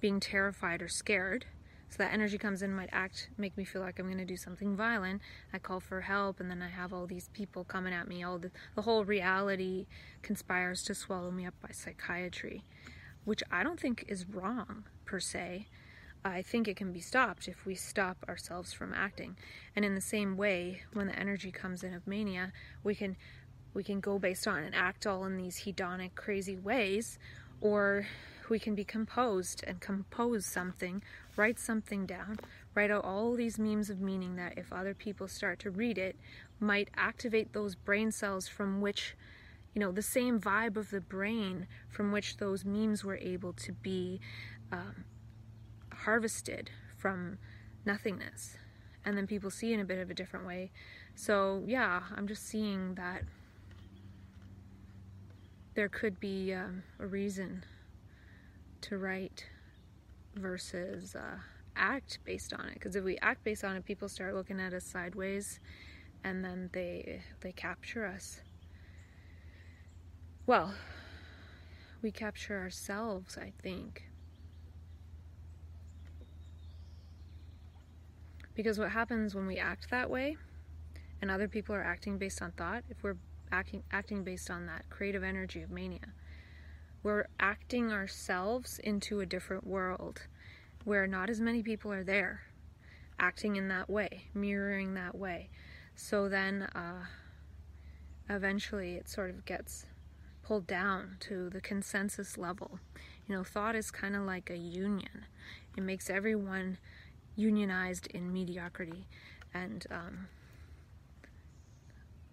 [0.01, 1.47] being terrified or scared.
[1.89, 4.37] So that energy comes in, might act, make me feel like I'm going to do
[4.37, 5.23] something violent.
[5.53, 8.23] I call for help, and then I have all these people coming at me.
[8.23, 9.87] All the, the whole reality
[10.23, 12.65] conspires to swallow me up by psychiatry,
[13.25, 15.69] which I don't think is wrong per se.
[16.25, 19.37] I think it can be stopped if we stop ourselves from acting.
[19.77, 23.17] And in the same way, when the energy comes in of mania, we can
[23.75, 27.19] we can go based on and act all in these hedonic crazy ways
[27.61, 28.07] or
[28.51, 31.03] we can be composed and compose something,
[31.37, 32.39] write something down,
[32.75, 36.17] write out all these memes of meaning that if other people start to read it
[36.61, 39.17] might activate those brain cells from which
[39.75, 43.73] you know the same vibe of the brain from which those memes were able to
[43.73, 44.21] be
[44.73, 45.05] um,
[45.93, 47.39] harvested from
[47.85, 48.57] nothingness.
[49.05, 50.71] And then people see in a bit of a different way.
[51.15, 53.23] So yeah i'm just seeing that
[55.75, 57.63] there could be um, a reason
[58.89, 59.45] to write
[60.37, 61.39] versus uh,
[61.75, 62.75] act based on it.
[62.75, 65.61] Because if we act based on it people start looking at us sideways
[66.23, 68.41] and then they they capture us.
[70.47, 70.73] Well
[72.03, 74.05] we capture ourselves i think.
[78.55, 80.37] Because what happens when we act that way
[81.21, 83.17] and other people are acting based on thought if we're
[83.51, 86.13] acting acting based on that creative energy of mania
[87.07, 90.23] we're acting ourselves into a different world
[90.83, 92.41] where not as many people are there
[93.21, 95.49] acting in that way mirroring that way.
[95.95, 97.05] So then uh,
[98.29, 99.87] eventually it sort of gets
[100.43, 102.81] pulled down to the consensus level.
[103.29, 105.27] You know thought is kind of like a union.
[105.77, 106.77] It makes everyone
[107.37, 109.07] unionized in mediocrity.
[109.55, 110.27] And um,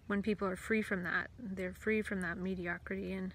[0.08, 3.34] when people are free from that, they're free from that mediocrity, and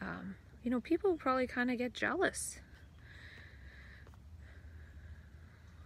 [0.00, 2.58] um, you know, people probably kind of get jealous.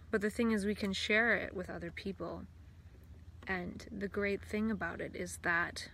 [0.09, 2.43] But the thing is, we can share it with other people.
[3.45, 5.89] And the great thing about it is that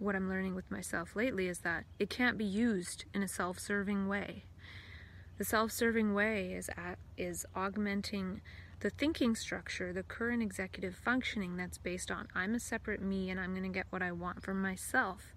[0.00, 3.60] what I'm learning with myself lately is that it can't be used in a self
[3.60, 4.44] serving way.
[5.38, 8.40] The self serving way is, at, is augmenting
[8.80, 13.38] the thinking structure, the current executive functioning that's based on I'm a separate me and
[13.38, 15.31] I'm going to get what I want for myself.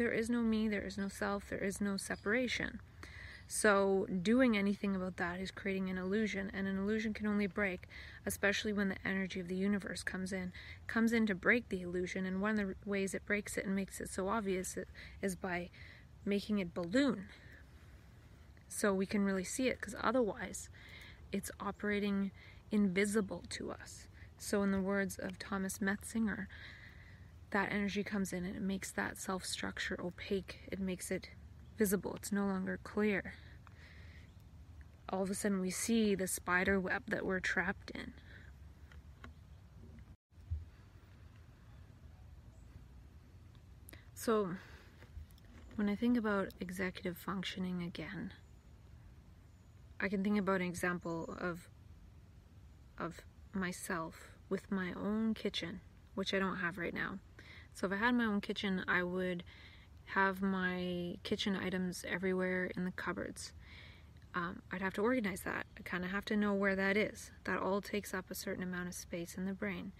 [0.00, 2.80] There is no me, there is no self, there is no separation.
[3.46, 7.86] So, doing anything about that is creating an illusion, and an illusion can only break,
[8.24, 10.54] especially when the energy of the universe comes in.
[10.86, 13.76] Comes in to break the illusion, and one of the ways it breaks it and
[13.76, 14.78] makes it so obvious
[15.20, 15.68] is by
[16.24, 17.26] making it balloon.
[18.70, 20.70] So we can really see it, because otherwise,
[21.30, 22.30] it's operating
[22.70, 24.06] invisible to us.
[24.38, 26.46] So, in the words of Thomas Metzinger,
[27.50, 30.60] that energy comes in and it makes that self structure opaque.
[30.70, 31.30] It makes it
[31.76, 32.14] visible.
[32.16, 33.34] It's no longer clear.
[35.08, 38.12] All of a sudden, we see the spider web that we're trapped in.
[44.14, 44.50] So,
[45.76, 48.32] when I think about executive functioning again,
[49.98, 51.68] I can think about an example of
[52.98, 53.22] of
[53.54, 55.80] myself with my own kitchen,
[56.14, 57.18] which I don't have right now.
[57.74, 59.42] So if I had my own kitchen, I would
[60.06, 63.52] have my kitchen items everywhere in the cupboards.
[64.34, 65.66] Um, I'd have to organize that.
[65.78, 67.30] I kind of have to know where that is.
[67.44, 69.92] That all takes up a certain amount of space in the brain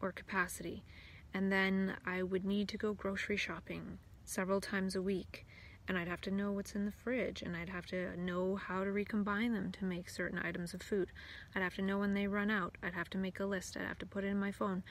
[0.00, 0.84] or capacity.
[1.34, 5.46] And then I would need to go grocery shopping several times a week
[5.88, 8.84] and I'd have to know what's in the fridge and I'd have to know how
[8.84, 11.10] to recombine them to make certain items of food.
[11.54, 12.76] I'd have to know when they run out.
[12.82, 13.76] I'd have to make a list.
[13.76, 14.82] I'd have to put it in my phone.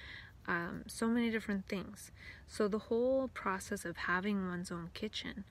[0.47, 2.11] Um, so many different things.
[2.47, 5.43] So the whole process of having one's own kitchen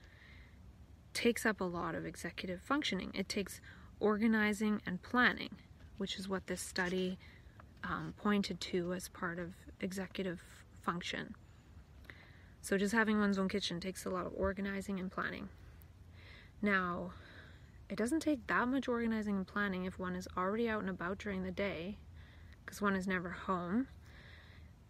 [1.12, 3.10] takes up a lot of executive functioning.
[3.14, 3.60] It takes
[4.00, 5.56] organizing and planning,
[5.98, 7.18] which is what this study
[7.84, 10.40] um, pointed to as part of executive
[10.82, 11.34] function.
[12.62, 15.48] So just having one's own kitchen takes a lot of organizing and planning.
[16.62, 17.12] Now,
[17.88, 21.18] it doesn't take that much organizing and planning if one is already out and about
[21.18, 21.98] during the day,
[22.64, 23.88] because one is never home,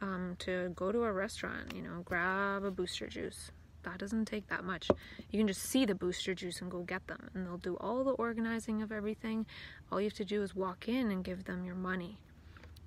[0.01, 3.51] um, to go to a restaurant, you know, grab a booster juice.
[3.82, 4.88] That doesn't take that much.
[5.30, 8.03] You can just see the booster juice and go get them, and they'll do all
[8.03, 9.47] the organizing of everything.
[9.90, 12.18] All you have to do is walk in and give them your money.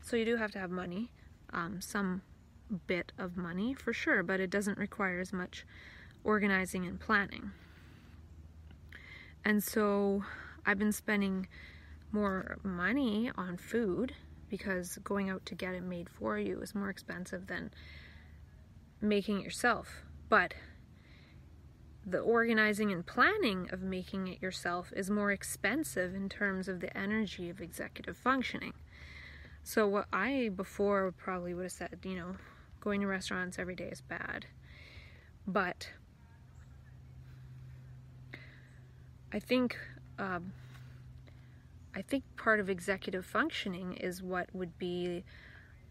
[0.01, 1.12] So you do have to have money,
[1.53, 2.22] um, some
[2.86, 5.66] bit of money for sure, but it doesn't require as much
[6.24, 7.51] organizing and planning.
[9.45, 10.24] And so
[10.66, 11.47] I've been spending
[12.12, 14.14] more money on food
[14.50, 17.72] because going out to get it made for you is more expensive than
[19.02, 20.04] making it yourself.
[20.28, 20.54] But
[22.06, 26.95] the organizing and planning of making it yourself is more expensive in terms of the
[26.97, 28.74] energy of executive functioning.
[29.64, 32.36] So, what I before probably would have said, you know,
[32.80, 34.45] going to restaurants every day is bad.
[35.45, 35.89] But
[39.32, 39.78] I think
[40.18, 40.54] um,
[41.96, 45.24] I think part of executive functioning is what would be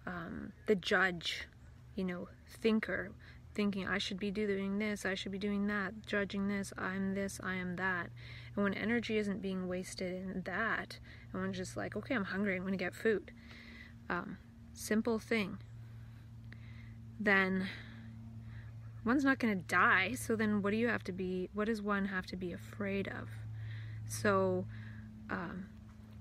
[0.06, 1.48] um, the judge,
[1.96, 3.10] you know, thinker,
[3.54, 7.40] thinking I should be doing this, I should be doing that, judging this, I'm this,
[7.42, 8.10] I am that.
[8.54, 10.98] And when energy isn't being wasted in that,
[11.32, 13.32] and when just like, okay, I'm hungry, I'm going to get food.
[14.08, 14.38] Um,
[14.72, 15.58] simple thing.
[17.18, 17.66] Then
[19.04, 21.82] one's not going to die, so then what do you have to be, what does
[21.82, 23.28] one have to be afraid of?
[24.06, 24.66] So,
[25.28, 25.66] um,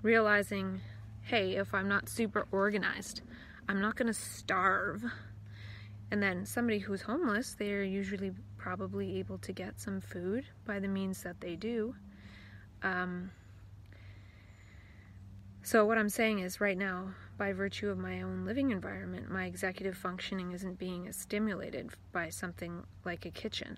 [0.01, 0.81] realizing,
[1.23, 3.21] hey, if I'm not super organized,
[3.67, 5.03] I'm not going to starve.
[6.11, 10.87] And then somebody who's homeless, they're usually probably able to get some food by the
[10.87, 11.95] means that they do.
[12.83, 13.31] Um,
[15.63, 19.45] so, what I'm saying is, right now, by virtue of my own living environment, my
[19.45, 23.77] executive functioning isn't being stimulated by something like a kitchen.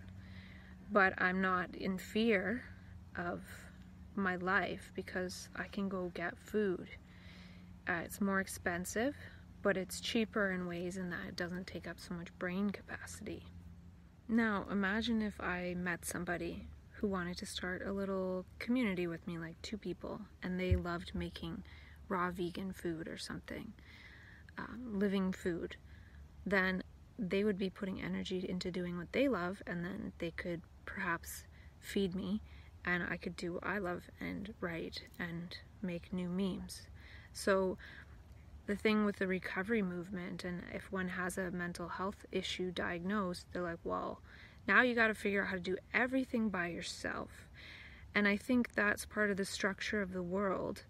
[0.92, 2.62] But I'm not in fear
[3.16, 3.42] of
[4.20, 6.88] my life because I can go get food.
[7.88, 9.16] Uh, it's more expensive,
[9.62, 13.44] but it's cheaper in ways in that it doesn't take up so much brain capacity.
[14.28, 19.38] Now, imagine if I met somebody who wanted to start a little community with me,
[19.38, 21.64] like two people, and they loved making
[22.10, 23.74] raw vegan food or something,
[24.58, 25.78] um, living food.
[26.46, 26.84] Then
[27.18, 31.46] they would be putting energy into doing what they love, and then they could perhaps
[31.80, 32.42] feed me
[32.86, 36.84] and I could do what I love and write and make new memes.
[37.34, 37.78] So,
[38.68, 43.48] the thing with the recovery movement, and if one has a mental health issue diagnosed,
[43.52, 44.22] they're like, well,
[44.68, 47.30] now you got to figure out how to do everything by yourself.
[48.14, 50.84] And I think that's part of the structure of the world,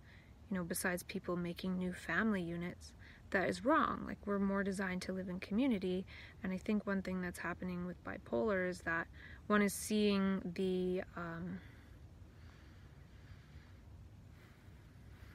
[0.52, 2.92] you know, besides people making new family units,
[3.32, 4.04] that is wrong.
[4.06, 6.06] Like, we're more designed to live in community.
[6.44, 9.08] And I think one thing that's happening with bipolar is that
[9.48, 11.60] one is seeing the, um,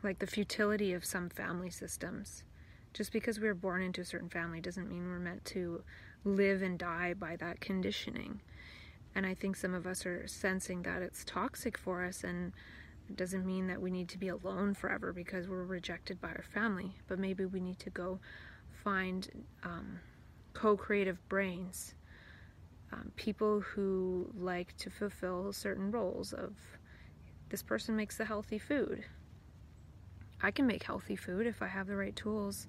[0.04, 2.44] like the futility of some family systems.
[2.92, 5.82] Just because we were born into a certain family doesn't mean we're meant to
[6.22, 8.40] live and die by that conditioning.
[9.14, 12.52] And I think some of us are sensing that it's toxic for us, and
[13.08, 16.44] it doesn't mean that we need to be alone forever because we're rejected by our
[16.52, 16.94] family.
[17.08, 18.20] But maybe we need to go
[18.84, 19.28] find
[19.62, 19.98] um,
[20.52, 21.94] co creative brains,
[22.92, 26.52] um, people who like to fulfill certain roles of
[27.48, 29.04] this person makes the healthy food
[30.44, 32.68] I can make healthy food if I have the right tools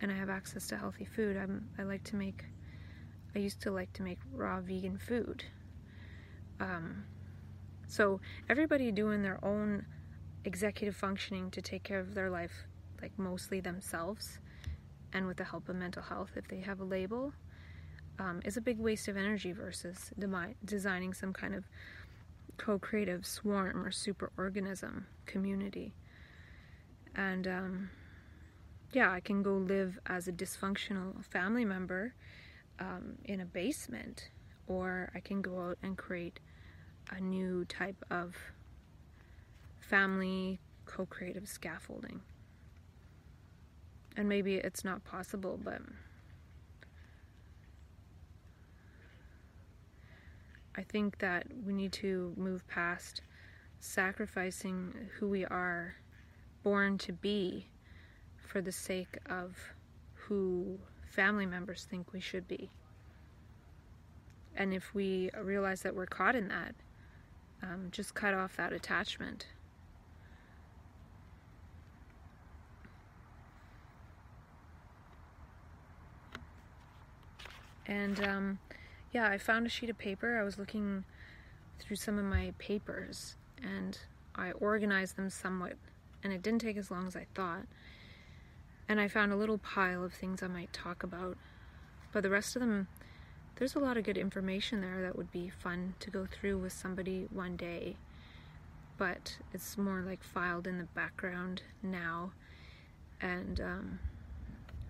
[0.00, 1.36] and I have access to healthy food.
[1.36, 2.44] I'm, I like to make,
[3.36, 5.44] I used to like to make raw vegan food.
[6.58, 7.04] Um,
[7.86, 9.86] so everybody doing their own
[10.44, 12.66] executive functioning to take care of their life,
[13.00, 14.40] like mostly themselves,
[15.12, 17.32] and with the help of mental health if they have a label,
[18.18, 21.62] um, is a big waste of energy versus demi- designing some kind of
[22.56, 25.94] co creative swarm or super organism community
[27.16, 27.90] and um,
[28.92, 32.14] yeah, I can go live as a dysfunctional family member
[32.78, 34.28] um, in a basement,
[34.66, 36.38] or I can go out and create
[37.10, 38.36] a new type of
[39.80, 42.20] family co creative scaffolding.
[44.16, 45.82] And maybe it's not possible, but
[50.74, 53.22] I think that we need to move past
[53.80, 55.96] sacrificing who we are
[56.66, 57.64] born to be
[58.38, 59.56] for the sake of
[60.14, 60.76] who
[61.08, 62.68] family members think we should be.
[64.56, 66.74] And if we realize that we're caught in that,
[67.62, 69.46] um, just cut off that attachment.
[77.86, 78.58] And um,
[79.12, 80.36] yeah, I found a sheet of paper.
[80.36, 81.04] I was looking
[81.78, 83.96] through some of my papers and
[84.34, 85.74] I organized them somewhat
[86.26, 87.66] and it didn't take as long as I thought.
[88.88, 91.38] And I found a little pile of things I might talk about.
[92.12, 92.88] But the rest of them,
[93.54, 96.72] there's a lot of good information there that would be fun to go through with
[96.72, 97.94] somebody one day.
[98.98, 102.32] But it's more like filed in the background now.
[103.20, 104.00] And um,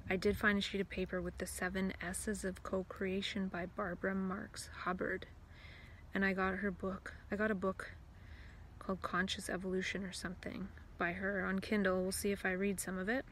[0.09, 3.67] I did find a sheet of paper with the seven S's of co creation by
[3.67, 5.27] Barbara Marx Hubbard.
[6.15, 7.13] And I got her book.
[7.31, 7.93] I got a book
[8.79, 10.69] called Conscious Evolution or something
[10.99, 12.03] by her on Kindle.
[12.03, 13.25] We'll see if I read some of it.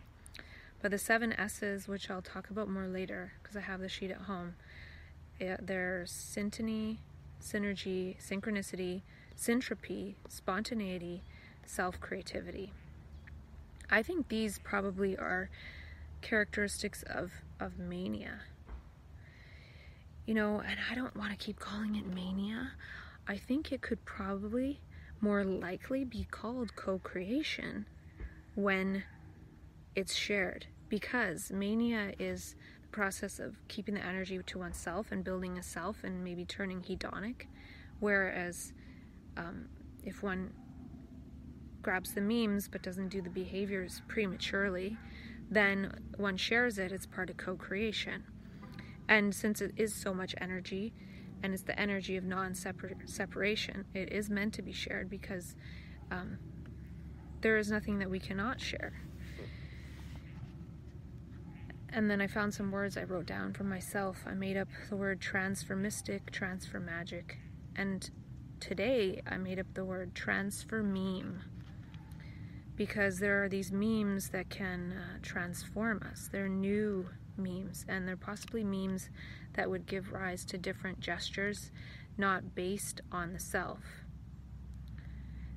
[0.83, 4.11] But the seven S's, which I'll talk about more later because I have the sheet
[4.11, 4.55] at home,
[5.41, 6.99] eh, they're syntony,
[7.41, 9.03] synergy, synchronicity,
[9.37, 11.23] syntropy, spontaneity,
[11.65, 12.73] self creativity.
[13.91, 15.51] I think these probably are
[16.21, 18.41] characteristics of, of mania.
[20.27, 22.73] You know, and I don't want to keep calling it mania.
[23.27, 24.81] I think it could probably
[25.25, 27.87] more likely be called co creation
[28.55, 29.03] when
[29.97, 35.59] it's shared because mania is the process of keeping the energy to oneself and building
[35.59, 37.47] a self and maybe turning hedonic
[38.01, 38.73] whereas
[39.37, 39.69] um,
[40.05, 40.53] if one
[41.83, 44.97] grabs the memes but doesn't do the behaviors prematurely
[45.51, 48.25] then one shares it it's part of co-creation.
[49.09, 50.93] And since it is so much energy
[51.45, 55.55] and it's the energy of non-separation it is meant to be shared because
[56.11, 56.39] um,
[57.43, 58.95] there is nothing that we cannot share
[61.95, 64.25] and then I found some words I wrote down for myself.
[64.27, 67.39] I made up the word transfer mystic, transfer magic,
[67.77, 68.11] and
[68.59, 71.41] today I made up the word transfer meme
[72.75, 76.29] because there are these memes that can uh, transform us.
[76.33, 79.09] They're new memes, and they're possibly memes
[79.55, 81.71] that would give rise to different gestures,
[82.17, 83.81] not based on the self.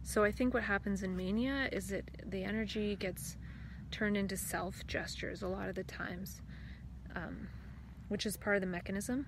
[0.04, 3.36] So I think what happens in mania is that the energy gets
[3.92, 6.42] turned into self gestures a lot of the times,
[7.16, 7.48] um,
[8.08, 9.26] which is part of the mechanism.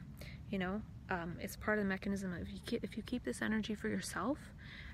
[0.49, 3.41] You know, um, it's part of the mechanism of you keep, if you keep this
[3.41, 4.37] energy for yourself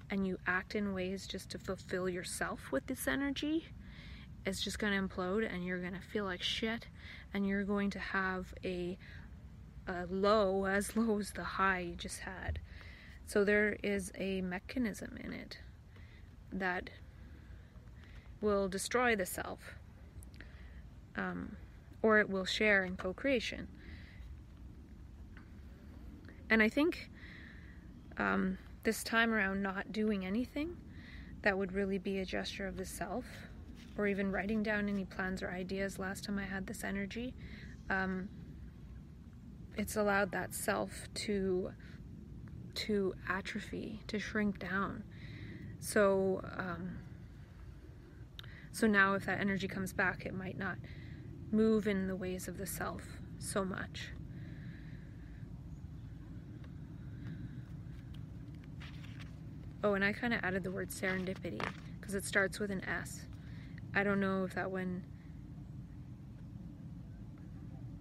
[0.09, 3.65] and you act in ways just to fulfill yourself with this energy,
[4.45, 6.87] it's just going to implode and you're going to feel like shit
[7.33, 8.97] and you're going to have a,
[9.87, 12.59] a low as low as the high you just had.
[13.25, 15.59] So there is a mechanism in it
[16.51, 16.89] that
[18.41, 19.75] will destroy the self,
[21.15, 21.57] um,
[22.01, 23.67] or it will share in co creation.
[26.49, 27.09] And I think
[28.17, 30.77] um, this time around, not doing anything
[31.41, 33.25] that would really be a gesture of the self,
[33.97, 37.33] or even writing down any plans or ideas last time I had this energy,
[37.89, 38.29] um,
[39.77, 41.71] it's allowed that self to
[42.75, 45.03] to atrophy, to shrink down.
[45.79, 46.97] So um,
[48.75, 50.75] so now, if that energy comes back, it might not
[51.49, 53.03] move in the ways of the self
[53.39, 54.09] so much.
[59.81, 61.65] Oh, and I kind of added the word serendipity
[61.97, 63.21] because it starts with an S.
[63.93, 65.03] I don't know if that one.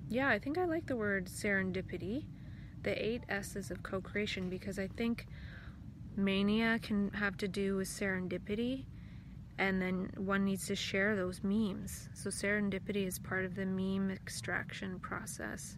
[0.09, 2.25] Yeah, I think I like the word serendipity,
[2.83, 5.27] the eight S's of co creation, because I think
[6.17, 8.87] mania can have to do with serendipity
[9.59, 12.09] and then one needs to share those memes.
[12.15, 15.77] So serendipity is part of the meme extraction process.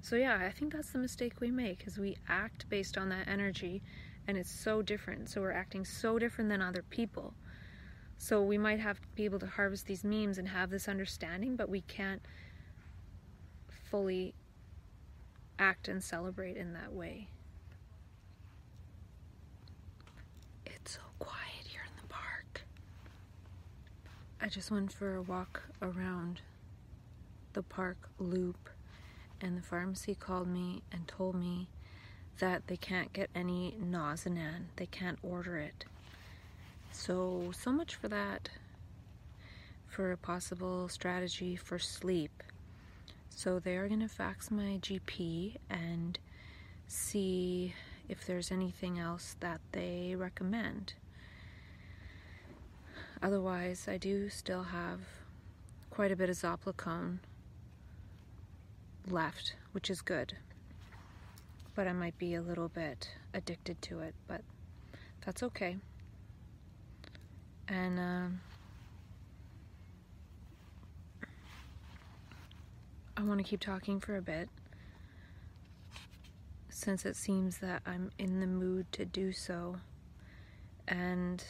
[0.00, 3.28] So yeah, I think that's the mistake we make is we act based on that
[3.28, 3.82] energy
[4.28, 5.28] and it's so different.
[5.28, 7.34] So we're acting so different than other people.
[8.18, 11.56] So we might have to be able to harvest these memes and have this understanding,
[11.56, 12.22] but we can't
[13.90, 14.34] fully
[15.58, 17.28] act and celebrate in that way.
[20.64, 22.62] It's so quiet here in the park.
[24.40, 26.40] I just went for a walk around
[27.52, 28.68] the park loop,
[29.40, 31.68] and the pharmacy called me and told me
[32.38, 34.66] that they can't get any Nozinan.
[34.76, 35.84] They can't order it.
[36.92, 38.48] So, so much for that.
[39.88, 42.42] For a possible strategy for sleep.
[43.30, 46.18] So they are going to fax my GP and
[46.86, 47.74] see
[48.08, 50.94] if there's anything else that they recommend.
[53.22, 55.00] Otherwise, I do still have
[55.90, 57.18] quite a bit of Zopiclone
[59.08, 60.36] left, which is good.
[61.76, 64.40] But I might be a little bit addicted to it, but
[65.24, 65.76] that's okay.
[67.68, 68.40] And um,
[73.16, 74.48] I want to keep talking for a bit
[76.70, 79.76] since it seems that I'm in the mood to do so.
[80.88, 81.44] And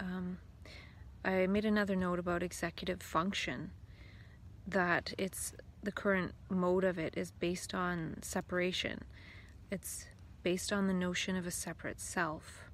[0.00, 0.38] um,
[1.24, 3.70] I made another note about executive function
[4.66, 5.52] that it's
[5.82, 9.04] the current mode of it is based on separation,
[9.72, 10.04] it's
[10.42, 12.64] based on the notion of a separate self.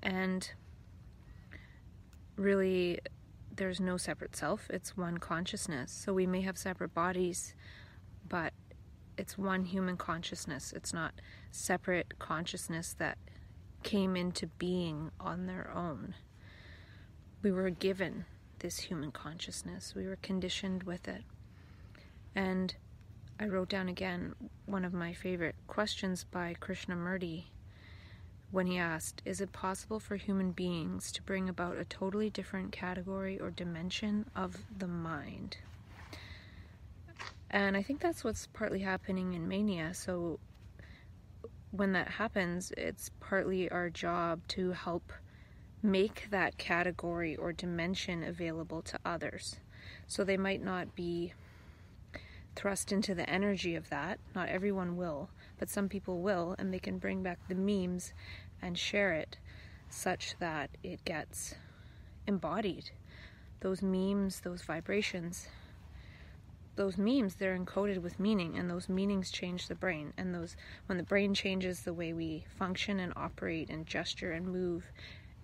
[0.00, 0.48] And
[2.36, 3.00] really,
[3.54, 5.90] there's no separate self, it's one consciousness.
[5.90, 7.56] So we may have separate bodies,
[8.28, 8.52] but
[9.18, 10.72] it's one human consciousness.
[10.72, 11.14] It's not
[11.50, 13.18] separate consciousness that
[13.82, 16.14] came into being on their own.
[17.42, 18.24] We were given
[18.60, 21.24] this human consciousness, we were conditioned with it.
[22.36, 22.76] And
[23.38, 24.34] I wrote down again
[24.64, 27.44] one of my favorite questions by Krishnamurti
[28.50, 32.72] when he asked, Is it possible for human beings to bring about a totally different
[32.72, 35.58] category or dimension of the mind?
[37.50, 39.92] And I think that's what's partly happening in mania.
[39.92, 40.40] So
[41.72, 45.12] when that happens, it's partly our job to help
[45.82, 49.56] make that category or dimension available to others.
[50.06, 51.34] So they might not be
[52.56, 54.18] thrust into the energy of that.
[54.34, 55.28] Not everyone will,
[55.58, 58.12] but some people will, and they can bring back the memes
[58.60, 59.38] and share it
[59.88, 61.54] such that it gets
[62.26, 62.90] embodied.
[63.60, 65.48] Those memes, those vibrations,
[66.76, 70.12] those memes, they're encoded with meaning, and those meanings change the brain.
[70.16, 74.46] And those, when the brain changes the way we function and operate and gesture and
[74.46, 74.90] move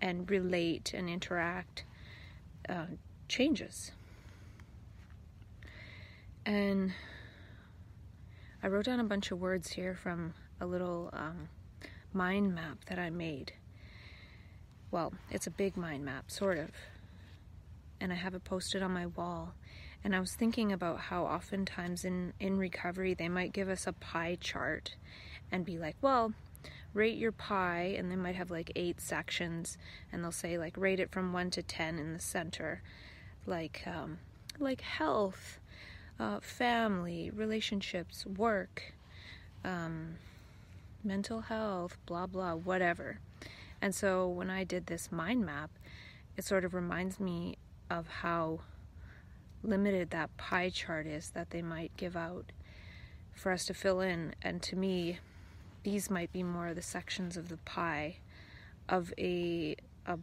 [0.01, 1.85] and relate and interact,
[2.69, 2.85] uh,
[3.27, 3.91] changes.
[6.45, 6.93] And
[8.61, 11.49] I wrote down a bunch of words here from a little um,
[12.11, 13.53] mind map that I made.
[14.91, 16.71] Well, it's a big mind map, sort of.
[17.99, 19.53] And I have it posted on my wall.
[20.03, 23.93] And I was thinking about how oftentimes in, in recovery they might give us a
[23.93, 24.95] pie chart
[25.51, 26.33] and be like, well,
[26.93, 29.77] rate your pie, and they might have like eight sections,
[30.11, 32.81] and they'll say like rate it from one to ten in the center,
[33.45, 34.19] like um,
[34.59, 35.59] like health,
[36.19, 38.93] uh, family, relationships, work,
[39.63, 40.15] um,
[41.03, 43.19] mental health, blah, blah, whatever.
[43.81, 45.69] And so when I did this mind map,
[46.37, 47.57] it sort of reminds me
[47.89, 48.59] of how
[49.61, 52.51] limited that pie chart is that they might give out
[53.33, 54.35] for us to fill in.
[54.41, 55.19] And to me,
[55.83, 58.17] these might be more of the sections of the pie
[58.87, 60.17] of a, a,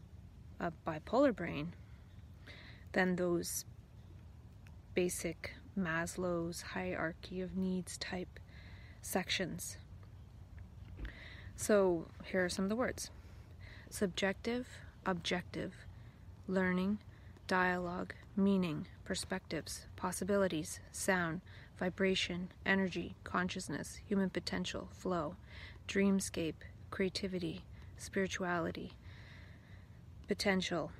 [0.58, 1.74] a bipolar brain
[2.92, 3.64] than those
[4.94, 8.38] basic Maslow's hierarchy of needs type
[9.02, 9.76] sections.
[11.56, 13.10] So here are some of the words
[13.90, 14.68] subjective,
[15.04, 15.74] objective,
[16.46, 16.98] learning,
[17.46, 21.40] dialogue, meaning, perspectives, possibilities, sound,
[21.78, 25.34] vibration, energy, consciousness, human potential, flow,
[25.88, 26.54] dreamscape,
[26.90, 27.62] creativity,
[27.96, 28.92] spirituality,
[30.28, 30.92] potential,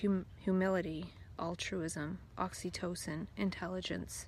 [0.00, 1.06] hum- humility,
[1.38, 4.26] altruism, oxytocin, intelligence,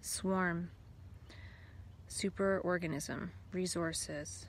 [0.00, 0.70] swarm,
[2.08, 4.46] superorganism, resources,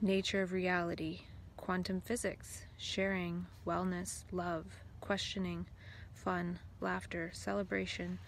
[0.00, 1.20] nature of reality,
[1.56, 4.66] quantum physics, sharing, wellness, love,
[5.00, 5.66] questioning,
[6.14, 8.18] fun, laughter, celebration,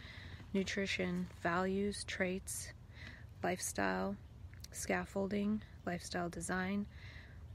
[0.53, 2.73] nutrition, values, traits,
[3.43, 4.17] lifestyle,
[4.73, 6.87] scaffolding, lifestyle design,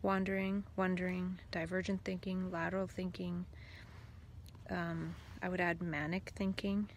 [0.01, 3.45] wandering, wondering, divergent thinking, lateral thinking,
[4.69, 6.89] um, I would add manic thinking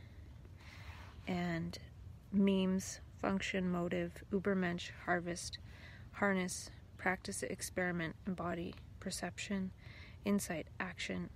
[1.27, 1.79] and
[2.33, 5.59] memes, function, motive, ubermensch, harvest,
[6.13, 9.71] harness, practice, experiment, embody, perception,
[10.25, 11.31] insight, action,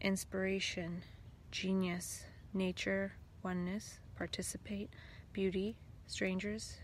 [0.00, 1.02] inspiration,
[1.50, 3.12] genius, nature,
[3.42, 4.90] oneness, participate,
[5.32, 6.76] beauty, strangers,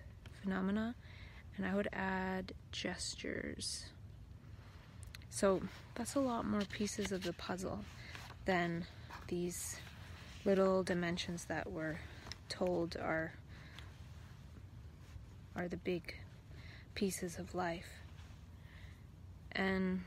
[0.43, 0.95] phenomena,
[1.57, 3.87] and I would add gestures.
[5.31, 5.63] So
[5.95, 7.85] that's a lot more pieces of the puzzle
[8.45, 8.87] than
[9.29, 9.77] these
[10.45, 11.99] little dimensions that we're
[12.49, 13.33] told are
[15.55, 16.17] are the big
[16.95, 17.89] pieces of life.
[19.53, 20.01] And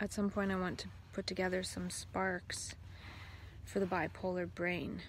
[0.00, 2.74] at some point I want to put together some sparks
[3.64, 5.00] for the bipolar brain.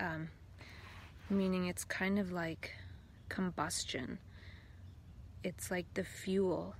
[0.00, 0.28] Um,
[1.28, 2.72] meaning it's kind of like
[3.28, 4.18] combustion.
[5.44, 6.74] It's like the fuel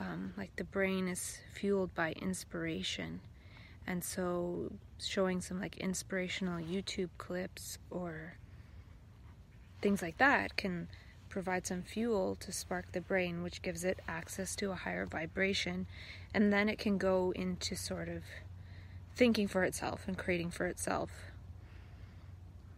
[0.00, 3.20] um, like the brain is fueled by inspiration.
[3.86, 8.34] And so showing some like inspirational youtube clips or
[9.80, 10.88] things like that can
[11.28, 15.86] provide some fuel to spark the brain which gives it access to a higher vibration.
[16.34, 18.22] And then it can go into sort of
[19.14, 21.10] thinking for itself and creating for itself.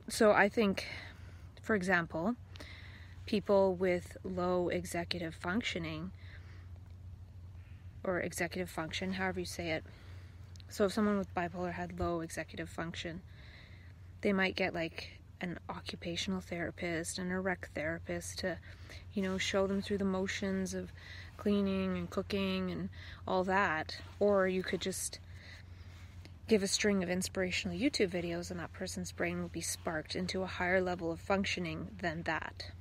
[0.08, 0.86] So i think
[1.62, 2.34] for example
[3.26, 6.10] people with low executive functioning
[8.04, 9.84] or executive function, however you say it.
[10.68, 13.22] So if someone with bipolar had low executive function,
[14.20, 18.58] they might get like an occupational therapist and a rec therapist to,
[19.12, 20.92] you know, show them through the motions of
[21.36, 22.90] cleaning and cooking and
[23.26, 23.98] all that.
[24.18, 25.18] Or you could just
[26.46, 30.42] give a string of inspirational YouTube videos and that person's brain will be sparked into
[30.42, 32.72] a higher level of functioning than that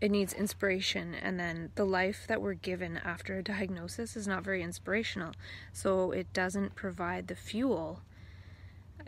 [0.00, 4.42] it needs inspiration and then the life that we're given after a diagnosis is not
[4.42, 5.32] very inspirational.
[5.72, 8.00] So it doesn't provide the fuel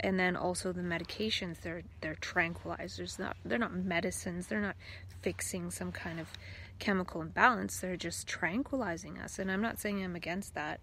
[0.01, 4.47] and then also the medications they're they're tranquilizers not they're not medicines.
[4.47, 4.77] They're not
[5.23, 6.28] fixing some kind of
[6.78, 7.81] chemical imbalance.
[7.81, 9.39] They're just tranquilizing us.
[9.39, 10.81] And i'm not saying i'm against that.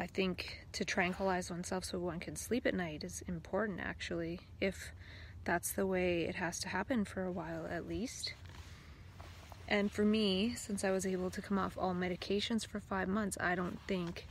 [0.00, 4.92] I think to tranquilize oneself so one can sleep at night is important, actually, if
[5.44, 8.32] that's the way it has to happen for a while at least.
[9.72, 13.38] And for me, since I was able to come off all medications for five months,
[13.40, 14.28] I don't think,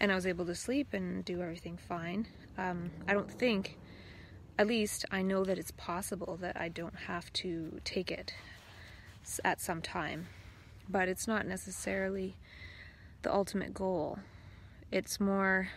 [0.00, 2.26] and I was able to sleep and do everything fine,
[2.56, 3.76] um, I don't think,
[4.58, 8.32] at least I know that it's possible that I don't have to take it
[9.44, 10.28] at some time.
[10.88, 12.36] But it's not necessarily
[13.20, 14.18] the ultimate goal.
[14.90, 15.68] It's more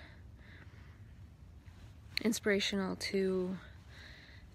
[2.22, 3.58] inspirational to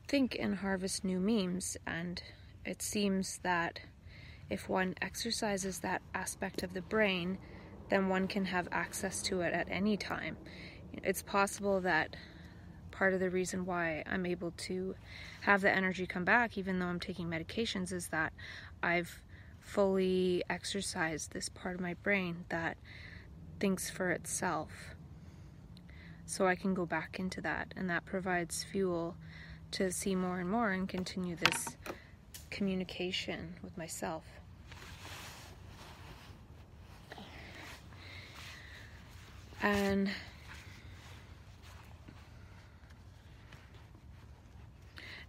[0.08, 2.22] think and harvest new memes, and
[2.64, 3.80] it seems that
[4.50, 7.38] if one exercises that aspect of the brain,
[7.90, 10.36] then one can have access to it at any time.
[11.02, 12.16] It's possible that
[12.90, 14.94] part of the reason why I'm able to
[15.42, 18.32] have the energy come back, even though I'm taking medications, is that
[18.82, 19.22] I've
[19.60, 22.76] fully exercised this part of my brain that
[23.60, 24.96] thinks for itself.
[26.26, 29.16] So I can go back into that, and that provides fuel
[29.72, 31.76] to see more and more and continue this
[32.50, 34.37] communication with myself.
[39.60, 40.10] And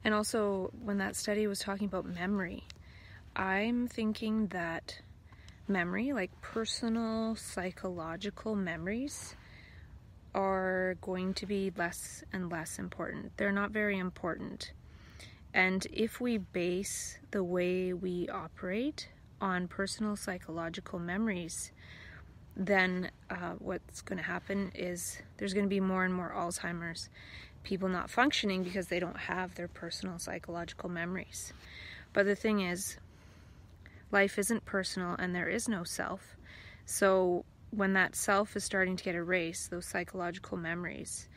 [0.03, 2.63] and also when that study was talking about memory,
[3.35, 5.01] I'm thinking that
[5.67, 9.35] memory, like personal psychological memories,
[10.33, 13.35] are going to be less and less important.
[13.37, 14.73] They're not very important.
[15.53, 19.09] And if we base the way we operate
[19.41, 21.71] on personal psychological memories,
[22.59, 27.09] then uh, what's going to happen is there's going to be more and more Alzheimer's,
[27.63, 31.53] people not functioning because they don't have their personal psychological memories.
[32.11, 32.97] But the thing is,
[34.11, 36.35] life isn't personal and there is no self.
[36.85, 41.29] So when that self is starting to get erased, those psychological memories,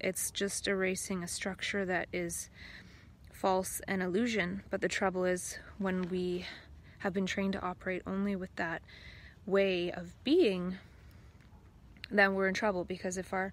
[0.00, 2.48] it's just erasing a structure that is
[3.30, 4.62] false and illusion.
[4.70, 6.46] But the trouble is, when we
[7.00, 8.80] have been trained to operate only with that
[9.46, 10.76] way of being,
[12.10, 13.52] then we're in trouble because if our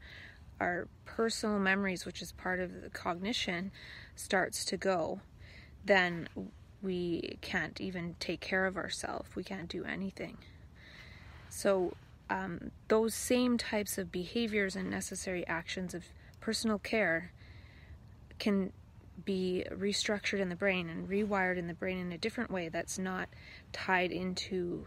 [0.60, 3.72] our personal memories, which is part of the cognition,
[4.16, 5.22] starts to go,
[5.86, 6.28] then
[6.82, 9.36] we can't even take care of ourselves.
[9.36, 10.38] We can't do anything.
[11.50, 11.94] So
[12.30, 16.04] um, those same types of behaviors and necessary actions of
[16.42, 17.32] personal care
[18.38, 18.72] can
[19.26, 22.98] be restructured in the brain and rewired in the brain in a different way that's
[22.98, 23.28] not
[23.74, 24.86] tied into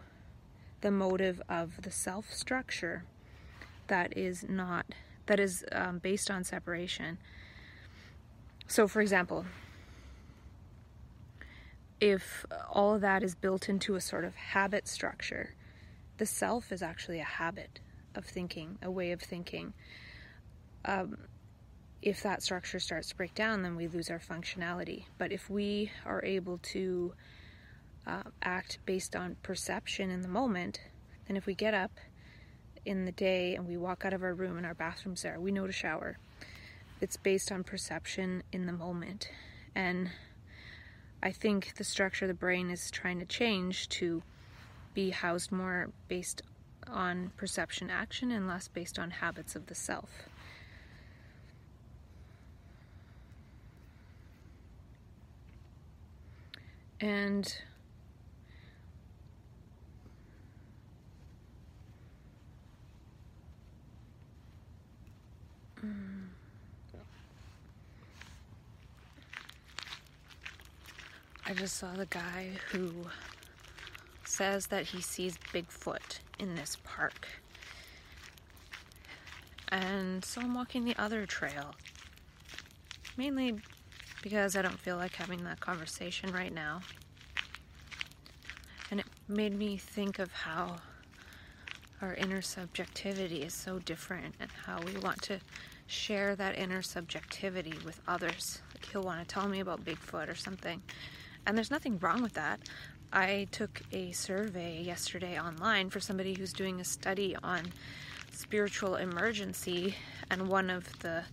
[0.83, 3.05] the motive of the self structure
[3.89, 4.87] that is not
[5.27, 7.19] that is um, based on separation
[8.67, 9.45] so for example
[12.01, 15.55] if all of that is built into a sort of habit structure
[16.19, 17.81] the self is actually a habit
[18.15, 19.73] of thinking, a way of thinking.
[20.85, 21.19] Um,
[22.01, 25.05] if that structure starts to break down, then we lose our functionality.
[25.19, 27.15] But if we are able to
[28.07, 30.81] uh, act based on perception in the moment,
[31.27, 31.93] then if we get up
[32.85, 35.53] in the day and we walk out of our room and our bathroom's there, we
[35.53, 36.19] know to shower.
[37.01, 39.29] It's based on perception in the moment.
[39.74, 40.11] And
[41.23, 44.23] I think the structure of the brain is trying to change to
[44.95, 46.43] be housed more based
[46.89, 50.11] on perception action and less based on habits of the self.
[57.01, 57.53] And
[71.45, 73.07] I just saw the guy who
[74.25, 77.29] says that he sees Bigfoot in this park.
[79.69, 81.75] And so I'm walking the other trail.
[83.17, 83.61] Mainly
[84.23, 86.81] because I don't feel like having that conversation right now.
[88.91, 90.77] And it made me think of how
[92.01, 95.39] our inner subjectivity is so different and how we want to
[95.93, 98.62] share that inner subjectivity with others.
[98.74, 100.82] Like he'll want to tell me about Bigfoot or something.
[101.47, 102.60] And there's nothing wrong with that.
[103.12, 107.73] I took a survey yesterday online for somebody who's doing a study on
[108.31, 109.94] spiritual emergency,
[110.31, 111.24] and one of the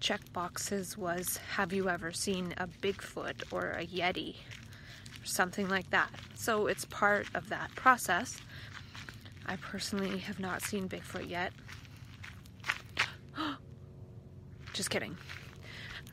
[0.00, 4.34] check boxes was Have you ever seen a Bigfoot or a Yeti?
[4.34, 6.10] Or something like that.
[6.34, 8.36] So it's part of that process.
[9.46, 11.54] I personally have not seen Bigfoot yet.
[14.74, 15.16] Just kidding.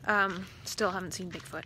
[0.06, 1.64] Um, still haven't seen Bigfoot.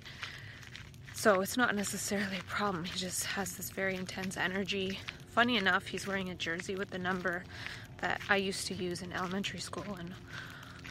[1.12, 2.84] So it's not necessarily a problem.
[2.84, 4.98] He just has this very intense energy.
[5.28, 7.44] Funny enough, he's wearing a jersey with the number
[8.00, 10.14] that I used to use in elementary school and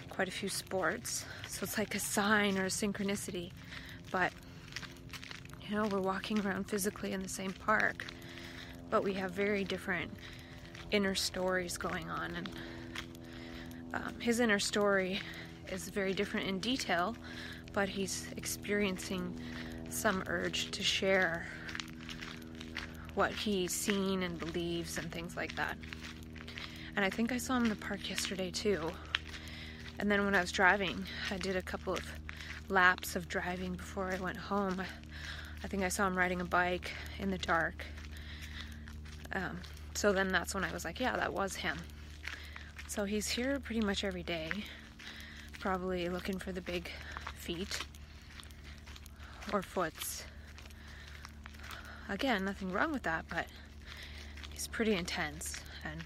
[0.10, 1.26] quite a few sports.
[1.48, 3.52] So it's like a sign or a synchronicity.
[4.12, 4.32] But,
[5.68, 8.06] you know, we're walking around physically in the same park,
[8.92, 10.12] but we have very different
[10.92, 12.36] inner stories going on.
[12.36, 12.50] And
[13.96, 15.20] um, his inner story
[15.72, 17.16] is very different in detail,
[17.74, 19.40] but he's experiencing
[19.90, 21.46] some urge to share
[23.14, 25.78] what he's seen and believes and things like that.
[26.96, 28.92] And I think I saw him in the park yesterday too.
[30.00, 32.04] And then when I was driving, I did a couple of
[32.70, 34.82] laps of driving before I went home.
[35.64, 37.86] I think I saw him riding a bike in the dark.
[39.34, 39.60] Um,
[39.94, 41.78] so then that's when I was like, yeah, that was him.
[42.88, 44.50] So he's here pretty much every day,
[45.66, 46.92] probably looking for the big
[47.34, 47.80] feet
[49.52, 50.24] or foots.
[52.08, 53.48] Again, nothing wrong with that, but
[54.52, 56.04] he's pretty intense and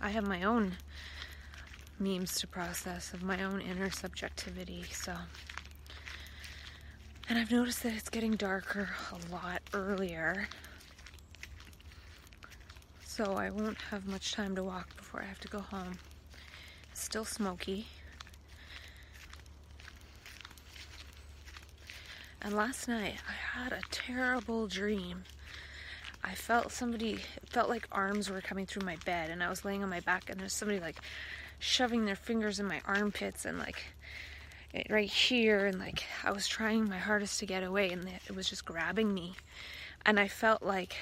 [0.00, 0.72] I have my own
[1.98, 5.12] memes to process of my own inner subjectivity, so
[7.28, 10.48] and I've noticed that it's getting darker a lot earlier.
[13.04, 15.98] So I won't have much time to walk before I have to go home.
[16.98, 17.86] Still smoky.
[22.40, 25.24] And last night I had a terrible dream.
[26.24, 29.82] I felt somebody, felt like arms were coming through my bed, and I was laying
[29.82, 30.96] on my back, and there's somebody like
[31.58, 33.84] shoving their fingers in my armpits and like
[34.88, 38.48] right here, and like I was trying my hardest to get away, and it was
[38.48, 39.34] just grabbing me.
[40.06, 40.96] And I felt like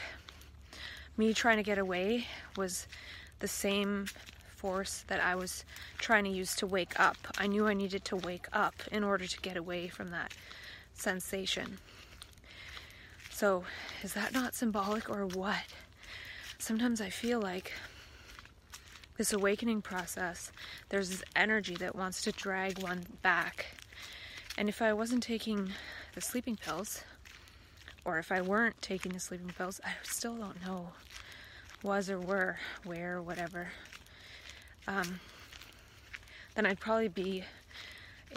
[1.16, 2.26] me trying to get away
[2.56, 2.88] was
[3.38, 4.06] the same
[4.64, 5.62] force that I was
[5.98, 7.18] trying to use to wake up.
[7.36, 10.32] I knew I needed to wake up in order to get away from that
[10.94, 11.76] sensation.
[13.30, 13.64] So,
[14.02, 15.66] is that not symbolic or what?
[16.58, 17.74] Sometimes I feel like
[19.18, 20.50] this awakening process,
[20.88, 23.66] there's this energy that wants to drag one back.
[24.56, 25.72] And if I wasn't taking
[26.14, 27.04] the sleeping pills,
[28.06, 30.88] or if I weren't taking the sleeping pills, I still don't know
[31.82, 33.68] was or were, where, whatever.
[34.86, 35.20] Um,
[36.54, 37.44] then I'd probably be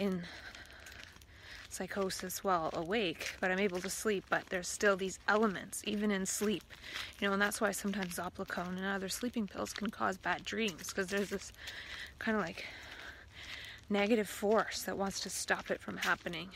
[0.00, 0.22] in
[1.68, 4.24] psychosis while awake, but I'm able to sleep.
[4.28, 6.64] But there's still these elements, even in sleep,
[7.20, 10.88] you know, and that's why sometimes Zopiclone and other sleeping pills can cause bad dreams
[10.88, 11.52] because there's this
[12.18, 12.64] kind of like
[13.90, 16.48] negative force that wants to stop it from happening.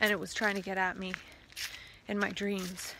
[0.00, 1.14] And it was trying to get at me
[2.08, 2.94] in my dreams.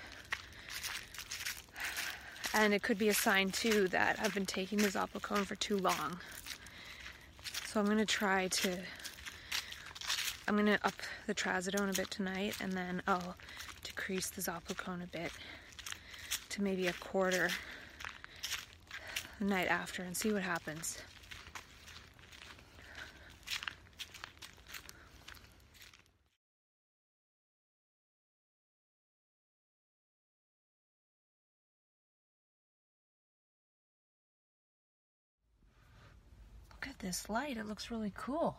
[2.57, 5.77] And it could be a sign too that I've been taking the Zopiclone for too
[5.77, 6.21] long.
[7.67, 8.79] So I'm gonna try to,
[10.47, 10.95] I'm gonna up
[11.27, 13.35] the trazodone a bit tonight and then I'll
[13.83, 15.33] decrease the Zopiclone a bit
[16.51, 17.51] to maybe a quarter
[19.41, 20.99] the night after and see what happens.
[37.05, 37.59] This light.
[37.59, 38.57] It looks really cool.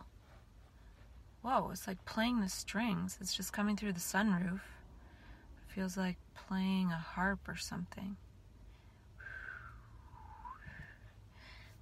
[1.42, 3.18] Whoa, it's like playing the strings.
[3.20, 4.62] It's just coming through the sunroof.
[4.62, 6.18] It feels like
[6.48, 8.18] playing a harp or something.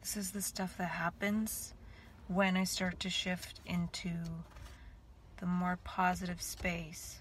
[0.02, 1.74] This is the stuff that happens
[2.28, 4.12] when I start to shift into
[5.40, 7.20] the more positive space.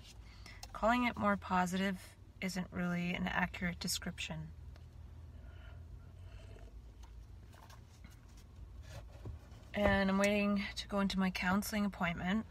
[0.73, 1.98] Calling it more positive
[2.40, 4.48] isn't really an accurate description.
[9.74, 12.44] And I'm waiting to go into my counseling appointment.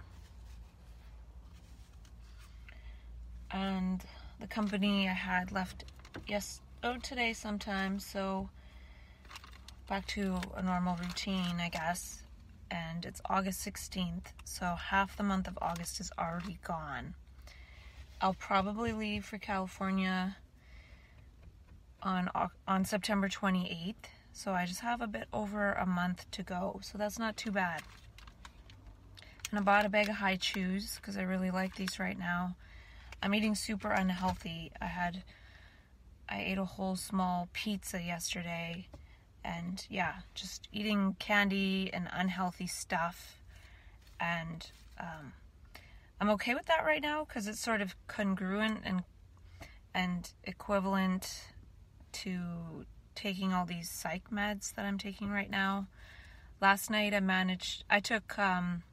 [3.51, 4.03] And
[4.39, 5.85] the company I had left
[6.27, 8.49] yes oh today sometime, so
[9.87, 12.23] back to a normal routine, I guess.
[12.71, 17.13] And it's August 16th, so half the month of August is already gone.
[18.21, 20.37] I'll probably leave for California
[22.01, 22.29] on
[22.67, 23.95] on September 28th
[24.33, 26.79] so I just have a bit over a month to go.
[26.83, 27.81] So that's not too bad.
[29.49, 32.55] And I bought a bag of Hi-Chews because I really like these right now.
[33.21, 34.71] I'm eating super unhealthy.
[34.81, 35.23] I had
[36.29, 38.87] I ate a whole small pizza yesterday
[39.43, 43.37] and yeah, just eating candy and unhealthy stuff.
[44.19, 45.33] And um,
[46.21, 49.03] I'm okay with that right now because it's sort of congruent and
[49.93, 51.47] and equivalent
[52.13, 52.85] to
[53.15, 55.87] taking all these psych meds that I'm taking right now.
[56.59, 58.83] Last night I managed, I took um,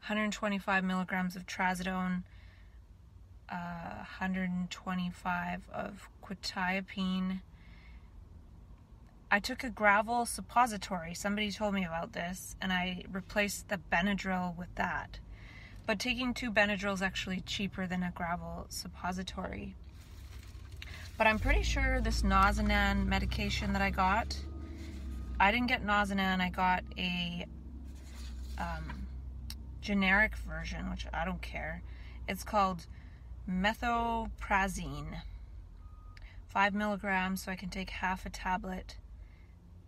[0.00, 2.22] 125 milligrams of trazodone
[3.50, 7.40] uh, 125 of quetiapine.
[9.30, 11.14] I took a Gravol suppository.
[11.14, 15.18] Somebody told me about this, and I replaced the Benadryl with that.
[15.84, 19.74] But taking two Benadryl is actually cheaper than a Gravol suppository.
[21.18, 24.36] But I'm pretty sure this Nozinan medication that I got,
[25.40, 27.46] I didn't get Nozinan, I got a
[28.58, 29.06] um,
[29.80, 31.82] generic version, which I don't care.
[32.28, 32.86] It's called
[33.50, 35.20] methoprazine.
[36.48, 38.96] Five milligrams, so I can take half a tablet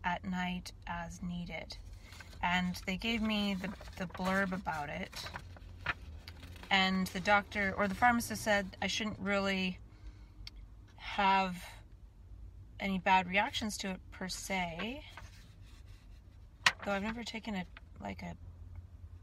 [0.05, 1.77] at night as needed.
[2.43, 5.25] And they gave me the, the blurb about it.
[6.71, 9.79] And the doctor or the pharmacist said I shouldn't really
[11.17, 11.57] have
[12.81, 15.03] any bad reactions to it per se.
[16.85, 17.65] Though I've never taken a
[18.01, 18.37] like a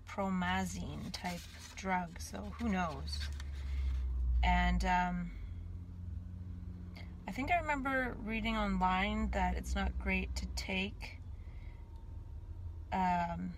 [0.09, 1.39] promazine type
[1.75, 3.19] drug, so who knows.
[4.43, 5.31] And um,
[7.27, 11.17] I think I remember reading online that it's not great to take.
[12.93, 13.51] Um,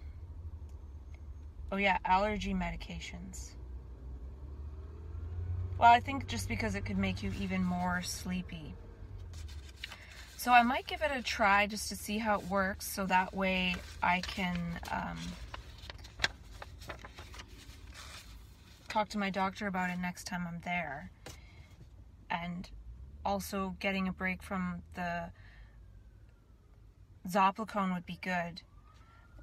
[1.72, 3.49] oh, yeah, allergy medications.
[5.80, 8.74] Well, I think just because it could make you even more sleepy.
[10.36, 13.34] So I might give it a try just to see how it works so that
[13.36, 14.58] way I can
[14.91, 15.18] um,
[18.88, 21.12] talk to my doctor about it next time I'm there.
[22.32, 22.70] And
[23.24, 25.30] also getting a break from the
[27.30, 28.62] Zopiclone would be good.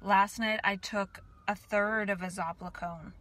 [0.01, 3.13] Last night I took a third of a Zopiclone.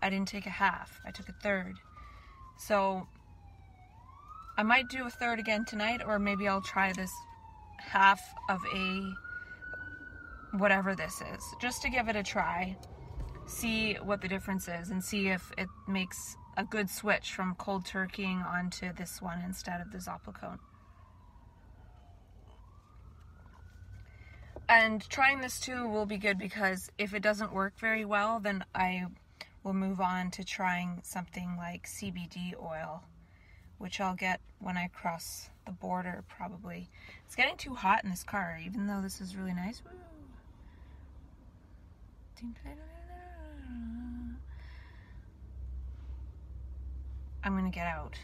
[0.00, 1.78] I didn't take a half, I took a third.
[2.58, 3.06] So
[4.58, 7.12] I might do a third again tonight, or maybe I'll try this
[7.78, 9.12] half of a
[10.52, 12.76] whatever this is, just to give it a try,
[13.46, 17.84] see what the difference is, and see if it makes a good switch from cold
[17.84, 20.58] turkeying onto this one instead of the Zopiclone.
[24.68, 28.64] And trying this too will be good because if it doesn't work very well, then
[28.74, 29.06] I
[29.68, 33.02] will move on to trying something like CBD oil,
[33.76, 36.88] which I'll get when I cross the border probably.
[37.26, 39.82] It's getting too hot in this car, even though this is really nice.
[47.44, 48.14] I'm gonna get out.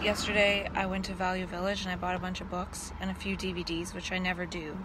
[0.00, 3.14] Yesterday, I went to Value Village and I bought a bunch of books and a
[3.14, 4.78] few DVDs, which I never do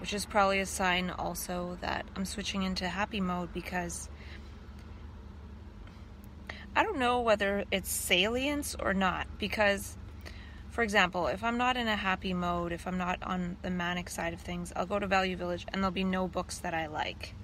[0.00, 4.08] which is probably a sign also that I'm switching into happy mode because
[6.76, 9.26] I don't know whether it's salience or not.
[9.38, 9.96] Because,
[10.70, 14.10] for example, if I'm not in a happy mode, if I'm not on the manic
[14.10, 16.86] side of things, I'll go to Value Village and there'll be no books that I
[16.86, 17.34] like.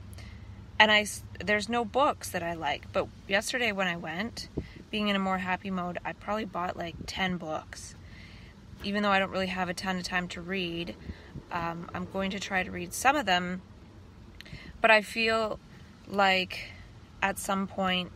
[0.81, 1.07] And I,
[1.45, 2.91] there's no books that I like.
[2.93, 4.49] But yesterday when I went,
[4.91, 7.95] being in a more happy mode, I probably bought like 10 books.
[8.83, 10.97] Even though I don't really have a ton of time to read,
[11.53, 13.63] um, I'm going to try to read some of them,
[14.81, 15.59] but I feel
[16.09, 16.71] like
[17.23, 18.11] at some point,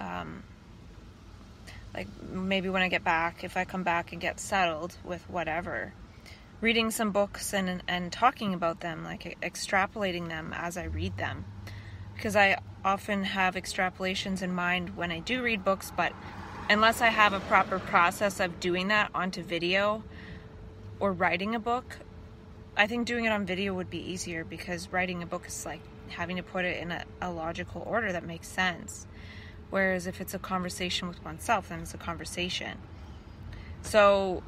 [0.00, 0.42] um,
[1.94, 5.92] like maybe when I get back, if I come back and get settled with whatever,
[6.60, 11.44] reading some books and and talking about them, like extrapolating them as I read them,
[12.14, 16.12] because I often have extrapolations in mind when I do read books, but
[16.70, 20.02] unless I have a proper process of doing that onto video
[21.00, 21.98] or writing a book,
[22.78, 25.80] I think doing it on video would be easier because writing a book is like
[26.10, 29.04] having to put it in a, a logical order that makes sense.
[29.70, 32.78] Whereas if it's a conversation with oneself, then it's a conversation.
[33.82, 34.44] So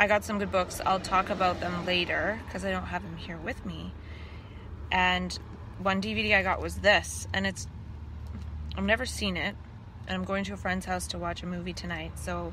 [0.00, 0.80] I got some good books.
[0.84, 3.92] I'll talk about them later because I don't have them here with me.
[4.90, 5.38] And
[5.78, 7.68] one DVD I got was this, and it's
[8.76, 9.54] I've never seen it,
[10.08, 12.18] and I'm going to a friend's house to watch a movie tonight.
[12.18, 12.52] So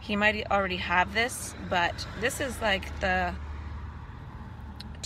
[0.00, 3.34] he might already have this, but this is like the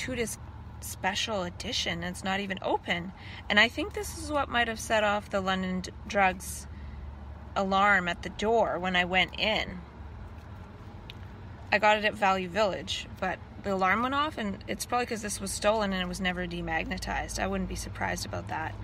[0.06, 0.38] disc
[0.80, 2.02] special edition.
[2.02, 3.12] It's not even open.
[3.48, 6.66] And I think this is what might have set off the London Drugs
[7.56, 9.80] alarm at the door when I went in.
[11.70, 15.20] I got it at Value Village, but the alarm went off, and it's probably because
[15.20, 17.38] this was stolen and it was never demagnetized.
[17.38, 18.74] I wouldn't be surprised about that.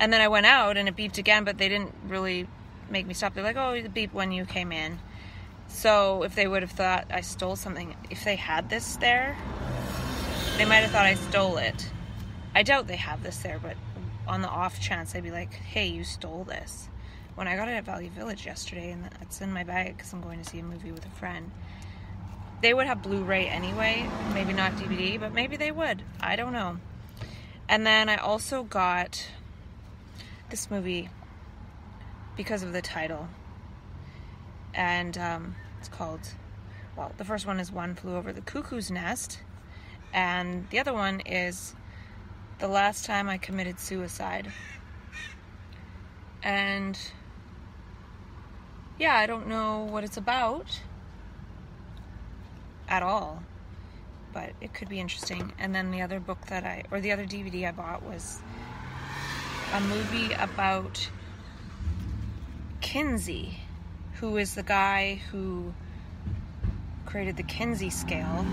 [0.00, 2.48] And then I went out and it beeped again, but they didn't really
[2.90, 3.34] make me stop.
[3.34, 4.98] They're like, oh, it beeped when you came in.
[5.68, 9.36] So if they would have thought I stole something, if they had this there,
[10.56, 11.90] they might have thought I stole it.
[12.54, 13.76] I doubt they have this there, but
[14.26, 16.88] on the off chance, they'd be like, hey, you stole this.
[17.34, 20.20] When I got it at Value Village yesterday, and it's in my bag because I'm
[20.20, 21.50] going to see a movie with a friend,
[22.60, 24.08] they would have Blu ray anyway.
[24.34, 26.02] Maybe not DVD, but maybe they would.
[26.20, 26.78] I don't know.
[27.68, 29.26] And then I also got
[30.50, 31.08] this movie.
[32.36, 33.28] because of the title.
[34.74, 36.20] And um, it's called,
[36.96, 39.40] well, the first one is One Flew Over the Cuckoo's Nest,
[40.12, 41.74] and the other one is
[42.58, 44.52] The Last Time I Committed Suicide.
[46.42, 46.98] And
[48.98, 50.80] yeah, I don't know what it's about
[52.88, 53.42] at all,
[54.32, 55.52] but it could be interesting.
[55.58, 58.40] And then the other book that I, or the other DVD I bought was
[59.74, 61.08] a movie about
[62.80, 63.58] Kinsey,
[64.14, 65.72] who is the guy who
[67.06, 68.44] created the Kinsey scale,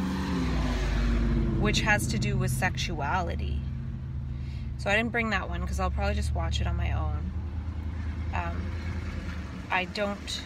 [1.59, 3.59] which has to do with sexuality.
[4.77, 7.31] So I didn't bring that one because I'll probably just watch it on my own.
[8.33, 8.71] Um,
[9.69, 10.41] I don't.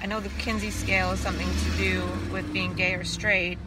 [0.00, 3.58] I know the Kinsey scale is something to do with being gay or straight.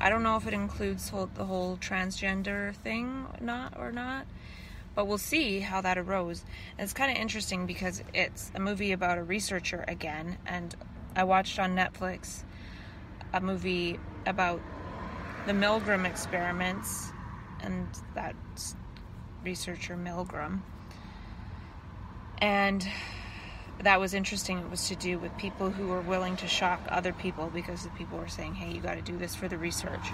[0.00, 4.26] I don't know if it includes whole, the whole transgender thing, not or not
[4.94, 6.44] but we'll see how that arose.
[6.78, 10.74] And it's kind of interesting because it's a movie about a researcher again, and
[11.16, 12.42] I watched on Netflix
[13.32, 14.60] a movie about
[15.46, 17.10] the Milgram experiments
[17.60, 18.34] and that
[19.44, 20.60] researcher Milgram.
[22.38, 22.86] And
[23.82, 24.58] that was interesting.
[24.58, 27.90] It was to do with people who were willing to shock other people because the
[27.90, 30.08] people were saying, hey, you got to do this for the research.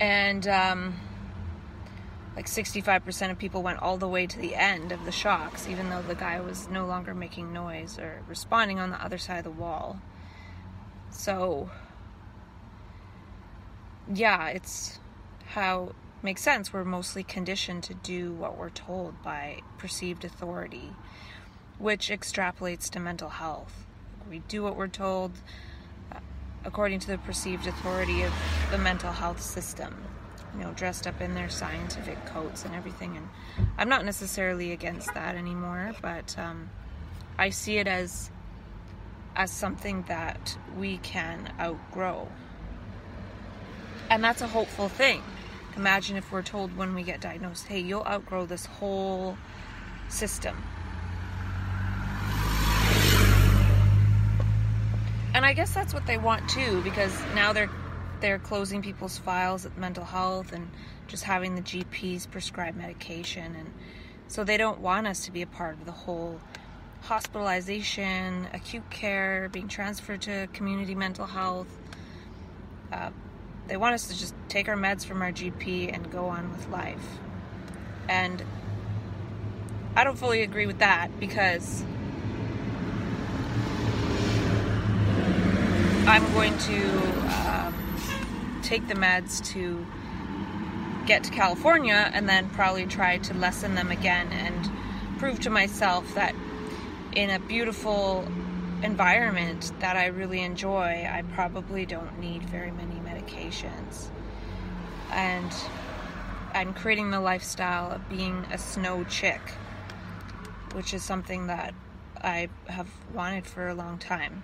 [0.00, 0.94] And, um,
[2.36, 5.90] like 65% of people went all the way to the end of the shocks, even
[5.90, 9.44] though the guy was no longer making noise or responding on the other side of
[9.44, 10.00] the wall.
[11.10, 11.68] So,
[14.12, 14.98] yeah, it's
[15.46, 15.92] how
[16.22, 16.72] makes sense.
[16.72, 20.92] We're mostly conditioned to do what we're told by perceived authority,
[21.78, 23.86] which extrapolates to mental health.
[24.28, 25.32] We do what we're told
[26.12, 26.18] uh,
[26.64, 28.32] according to the perceived authority of
[28.70, 30.04] the mental health system
[30.54, 33.16] you know, dressed up in their scientific coats and everything.
[33.16, 33.28] And
[33.78, 36.70] I'm not necessarily against that anymore, but um,
[37.38, 38.30] I see it as
[39.36, 42.26] as something that we can outgrow.
[44.10, 45.22] And that's a hopeful thing.
[45.76, 49.38] Imagine if we're told when we get diagnosed, hey, you'll outgrow this whole
[50.08, 50.56] system.
[55.32, 57.70] And I guess that's what they want too, because now they're
[58.20, 60.68] they're closing people's files at mental health and
[61.06, 63.54] just having the GPs prescribe medication.
[63.56, 63.72] And
[64.28, 66.38] so they don't want us to be a part of the whole
[67.02, 71.68] hospitalization, acute care, being transferred to community mental health.
[72.92, 73.10] Uh,
[73.70, 76.68] they want us to just take our meds from our GP and go on with
[76.70, 77.18] life.
[78.08, 78.42] And
[79.94, 81.84] I don't fully agree with that because
[86.08, 86.88] I'm going to
[87.48, 89.86] um, take the meds to
[91.06, 94.68] get to California and then probably try to lessen them again and
[95.20, 96.34] prove to myself that
[97.12, 98.26] in a beautiful
[98.82, 104.08] environment that I really enjoy, I probably don't need very many medications.
[105.12, 105.52] And
[106.54, 109.40] I'm creating the lifestyle of being a snow chick,
[110.72, 111.74] which is something that
[112.22, 114.42] I have wanted for a long time.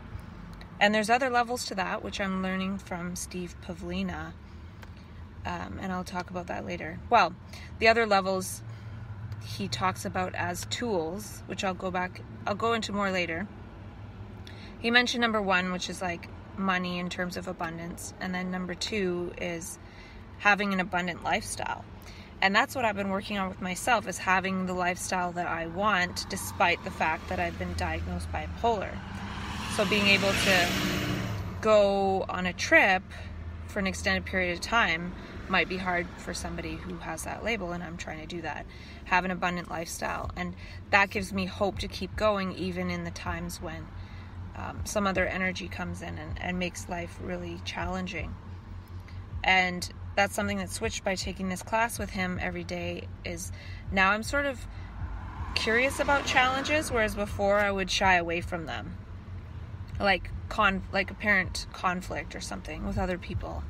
[0.81, 4.33] And there's other levels to that, which I'm learning from Steve Pavlina.
[5.47, 6.99] Um, and I'll talk about that later.
[7.09, 7.35] Well,
[7.79, 8.63] the other levels
[9.45, 13.47] he talks about as tools, which I'll go back, I'll go into more later.
[14.79, 16.29] He mentioned number one, which is like
[16.59, 18.15] money in terms of abundance.
[18.21, 19.79] And then number two is
[20.39, 21.85] having an abundant lifestyle.
[22.43, 25.67] And that's what I've been working on with myself is having the lifestyle that I
[25.67, 28.95] want despite the fact that I've been diagnosed bipolar.
[29.75, 30.69] So being able to
[31.61, 33.03] go on a trip
[33.67, 35.15] for an extended period of time
[35.49, 38.67] might be hard for somebody who has that label, and I'm trying to do that.
[39.05, 40.55] Have an abundant lifestyle, and
[40.91, 43.87] that gives me hope to keep going even in the times when
[44.57, 48.35] um, some other energy comes in and, and makes life really challenging.
[49.45, 53.07] And that's something that switched by taking this class with him every day.
[53.25, 53.53] Is
[53.93, 54.67] now I'm sort of
[55.55, 58.97] curious about challenges, whereas before I would shy away from them
[59.99, 63.63] like con like apparent conflict or something with other people.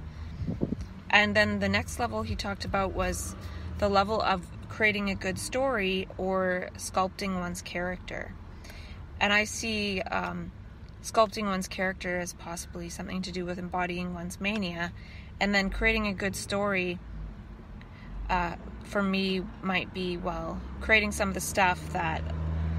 [1.10, 3.36] And then the next level he talked about was
[3.78, 8.34] the level of creating a good story or sculpting one's character.
[9.20, 10.50] And I see um,
[11.06, 14.92] sculpting one's character as possibly something to do with embodying one's mania,
[15.40, 16.98] and then creating a good story.
[18.28, 22.22] Uh, for me, might be well, creating some of the stuff that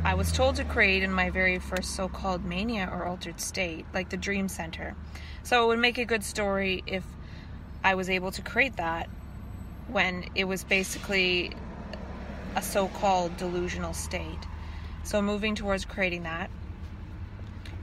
[0.03, 3.85] I was told to create in my very first so called mania or altered state,
[3.93, 4.95] like the Dream Center.
[5.43, 7.03] So it would make a good story if
[7.83, 9.09] I was able to create that
[9.87, 11.51] when it was basically
[12.55, 14.47] a so called delusional state.
[15.03, 16.49] So, moving towards creating that,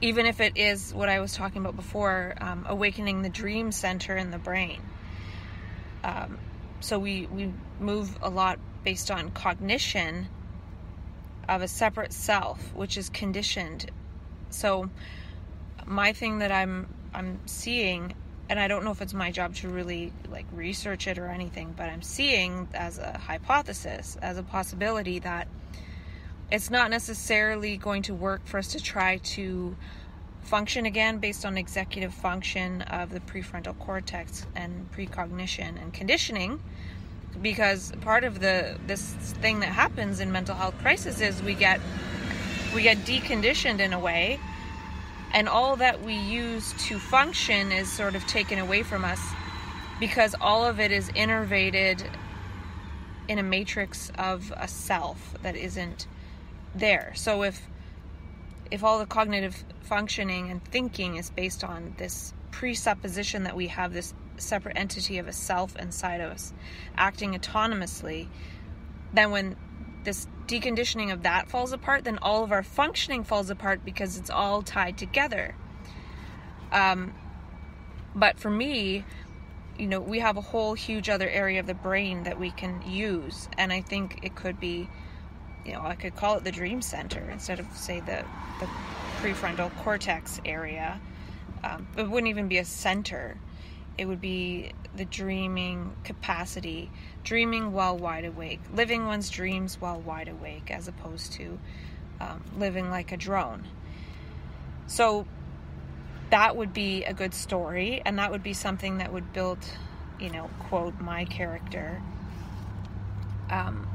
[0.05, 4.15] even if it is what I was talking about before, um, awakening the dream center
[4.17, 4.83] in the brain.
[6.05, 6.39] Um,
[6.81, 10.29] so, we, we move a lot based on cognition
[11.49, 13.91] of a separate self, which is conditioned.
[14.51, 14.91] So,
[15.87, 18.15] my thing that I'm I'm seeing
[18.49, 21.73] and I don't know if it's my job to really like research it or anything,
[21.75, 25.49] but I'm seeing as a hypothesis, as a possibility that
[26.55, 29.75] it's not necessarily going to work for us to try to
[30.43, 36.63] function again based on executive function of the prefrontal cortex and precognition and conditioning
[37.43, 41.81] because part of the this thing that happens in mental health crisis is we get
[42.73, 44.39] we get deconditioned in a way
[45.33, 49.21] and all that we use to function is sort of taken away from us
[49.99, 52.07] because all of it is innervated
[53.27, 56.07] in a matrix of a self that isn't
[56.75, 57.13] there.
[57.15, 57.69] So if
[58.71, 63.93] if all the cognitive functioning and thinking is based on this presupposition that we have
[63.93, 66.53] this separate entity of a self inside of us
[66.97, 68.29] acting autonomously,
[69.13, 69.57] then when
[70.05, 74.31] this deconditioning of that falls apart, then all of our functioning falls apart because it's
[74.31, 75.55] all tied together.
[76.73, 77.15] Um,
[78.15, 79.05] but for me,
[79.79, 82.83] you know, we have a whole huge other area of the brain that we can
[82.87, 84.89] use, and I think it could be,
[85.65, 88.25] you know, I could call it the dream center instead of say the
[88.61, 88.69] the
[89.21, 91.01] prefrontal cortex area.
[91.63, 93.39] Um, it wouldn't even be a center;
[93.97, 96.91] it would be the dreaming capacity,
[97.23, 101.59] dreaming while wide awake, living one's dreams while wide awake, as opposed to
[102.21, 103.67] um, living like a drone.
[104.87, 105.27] So
[106.31, 109.59] that would be a good story, and that would be something that would build,
[110.21, 112.03] you know, quote, my character.
[113.51, 113.87] Um,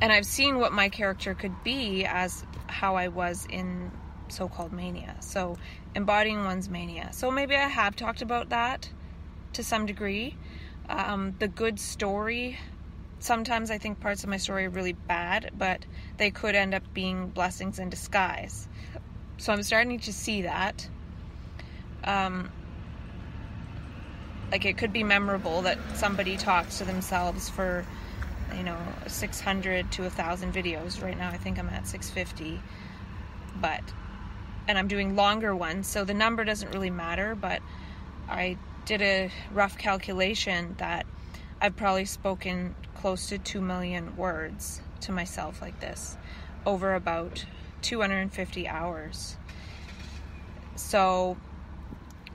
[0.00, 3.90] and I've seen what my character could be as how I was in
[4.28, 5.16] so called mania.
[5.20, 5.56] So,
[5.94, 7.10] embodying one's mania.
[7.12, 8.90] So, maybe I have talked about that
[9.54, 10.36] to some degree.
[10.88, 12.58] Um, the good story,
[13.18, 15.84] sometimes I think parts of my story are really bad, but
[16.16, 18.68] they could end up being blessings in disguise.
[19.38, 20.88] So I'm starting to see that.
[22.04, 22.50] Um,
[24.50, 27.84] like it could be memorable that somebody talks to themselves for
[28.56, 32.60] you know 600 to 1000 videos right now i think i'm at 650
[33.60, 33.82] but
[34.66, 37.60] and i'm doing longer ones so the number doesn't really matter but
[38.28, 38.56] i
[38.88, 41.04] did a rough calculation that
[41.60, 46.16] I've probably spoken close to 2 million words to myself like this
[46.64, 47.44] over about
[47.82, 49.36] 250 hours.
[50.74, 51.36] So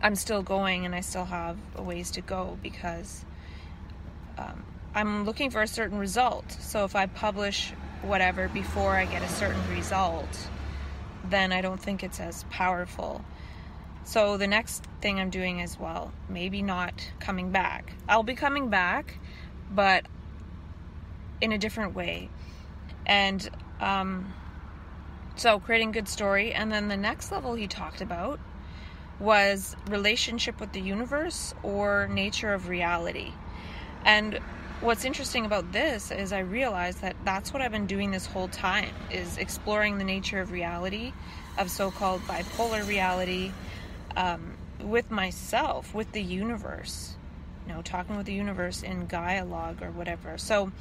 [0.01, 3.25] I'm still going and I still have a ways to go because
[4.37, 4.63] um,
[4.95, 6.51] I'm looking for a certain result.
[6.51, 7.71] So if I publish
[8.01, 10.47] whatever before I get a certain result,
[11.29, 13.23] then I don't think it's as powerful
[14.05, 17.93] so the next thing I'm doing is well, maybe not coming back.
[18.07, 19.17] I'll be coming back,
[19.71, 20.05] but
[21.39, 22.29] in a different way.
[23.05, 23.49] And
[23.79, 24.33] um,
[25.35, 26.53] so creating good story.
[26.53, 28.39] And then the next level he talked about
[29.19, 33.31] was relationship with the universe or nature of reality.
[34.03, 34.39] And
[34.83, 38.49] what's interesting about this is I realized that that's what I've been doing this whole
[38.49, 41.13] time is exploring the nature of reality,
[41.57, 43.53] of so-called bipolar reality,
[44.17, 47.15] um, with myself, with the universe,
[47.65, 50.37] you know, talking with the universe in dialogue or whatever.
[50.37, 50.73] So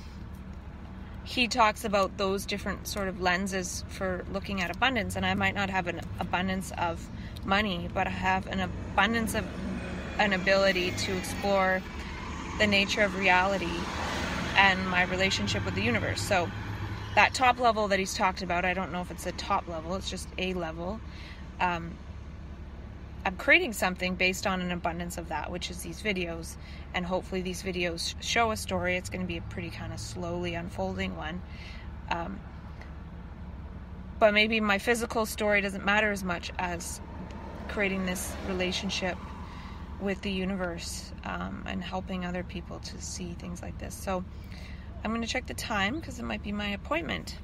[1.22, 5.54] he talks about those different sort of lenses for looking at abundance, and I might
[5.54, 7.08] not have an abundance of
[7.44, 9.44] money, but I have an abundance of
[10.18, 11.80] an ability to explore
[12.58, 13.70] the nature of reality
[14.56, 16.20] and my relationship with the universe.
[16.20, 16.50] So
[17.14, 19.94] that top level that he's talked about, I don't know if it's a top level,
[19.94, 21.00] it's just a level.
[21.60, 21.96] Um,
[23.24, 26.56] I'm creating something based on an abundance of that, which is these videos.
[26.92, 28.96] And hopefully, these videos show a story.
[28.96, 31.40] It's going to be a pretty kind of slowly unfolding one.
[32.10, 32.40] Um,
[34.18, 37.00] but maybe my physical story doesn't matter as much as
[37.68, 39.16] creating this relationship
[40.02, 43.94] with the universe um, and helping other people to see things like this.
[43.94, 44.24] So
[45.04, 47.38] I'm going to check the time because it might be my appointment.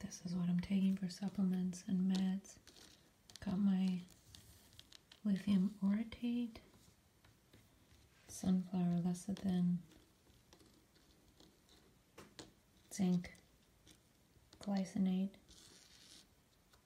[0.00, 2.56] This is what I'm taking for supplements and meds.
[3.44, 4.00] Got my
[5.24, 6.56] lithium orotate,
[8.28, 9.76] sunflower lecithin,
[12.96, 13.30] zinc,
[14.64, 15.34] glycinate,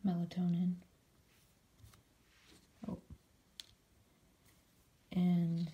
[0.05, 0.75] melatonin.
[2.89, 2.99] Oh.
[5.13, 5.71] And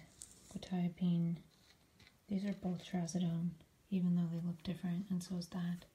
[0.52, 1.36] quetiapine.
[2.28, 3.50] These are both trazodone,
[3.90, 5.86] even though they look different, and so is that.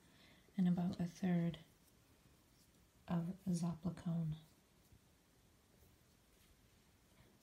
[0.58, 1.58] And about a third
[3.08, 4.36] of zopiclone.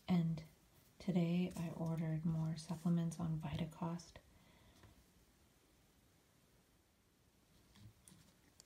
[0.08, 0.42] And
[0.98, 4.14] today I ordered more supplements on Vitacost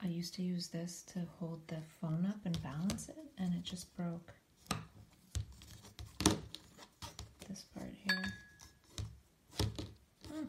[0.04, 3.62] I used to use this to hold the phone up and balance it, and it
[3.62, 4.32] just broke.
[7.48, 8.32] This part here.
[10.28, 10.44] Hmm.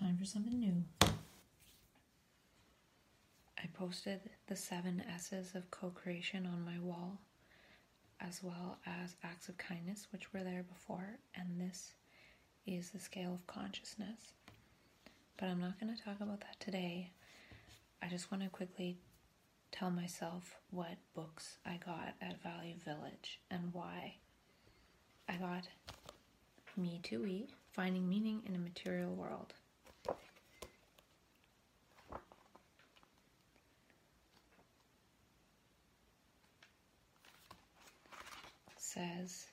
[0.00, 0.84] Time for something new.
[3.58, 7.18] I posted the seven S's of co creation on my wall,
[8.20, 11.94] as well as acts of kindness, which were there before, and this
[12.66, 14.32] is the scale of consciousness.
[15.36, 17.12] But I'm not going to talk about that today.
[18.02, 18.98] I just want to quickly
[19.72, 24.16] tell myself what books I got at Value Village and why.
[25.28, 25.68] I got
[26.76, 29.54] Me to We Finding Meaning in a Material World.
[38.78, 39.46] Says,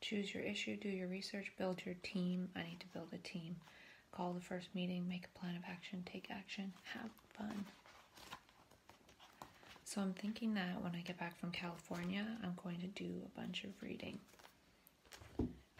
[0.00, 2.48] choose your issue, do your research, build your team.
[2.54, 3.56] I need to build a team.
[4.12, 7.64] Call the first meeting, make a plan of action, take action, have fun.
[9.84, 13.40] So I'm thinking that when I get back from California, I'm going to do a
[13.40, 14.18] bunch of reading.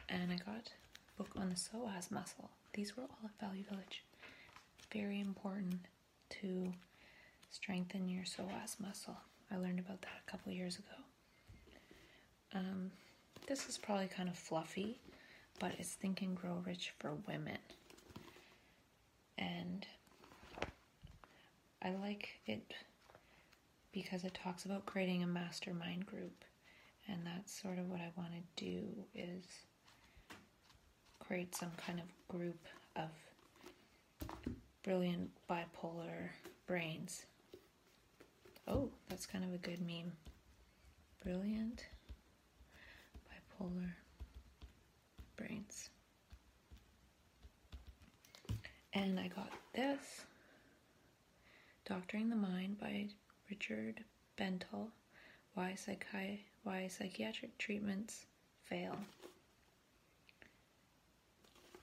[0.09, 2.51] And I got a book on the psoas muscle.
[2.73, 4.05] These were all at Value Village.
[4.93, 5.81] Very important
[6.41, 6.73] to
[7.51, 9.17] strengthen your psoas muscle.
[9.51, 10.97] I learned about that a couple years ago.
[12.55, 12.91] Um,
[13.47, 14.99] this is probably kind of fluffy,
[15.59, 17.59] but it's Think and Grow Rich for women.
[19.39, 19.87] And
[21.87, 22.75] I like it
[23.93, 26.45] because it talks about creating a mastermind group.
[27.07, 28.83] And that's sort of what I want to do
[29.15, 29.45] is
[31.21, 32.59] create some kind of group
[32.97, 33.11] of
[34.83, 36.31] brilliant bipolar
[36.67, 37.27] brains.
[38.67, 40.11] Oh, that's kind of a good meme.
[41.23, 41.87] Brilliant
[43.31, 43.93] bipolar
[45.37, 45.91] brains.
[48.93, 50.25] And I got this
[51.89, 53.07] Doctoring the Mind by
[53.49, 54.03] Richard
[54.37, 54.89] Bentall.
[55.55, 58.27] Why, psychi- why psychiatric treatments
[58.65, 58.97] fail.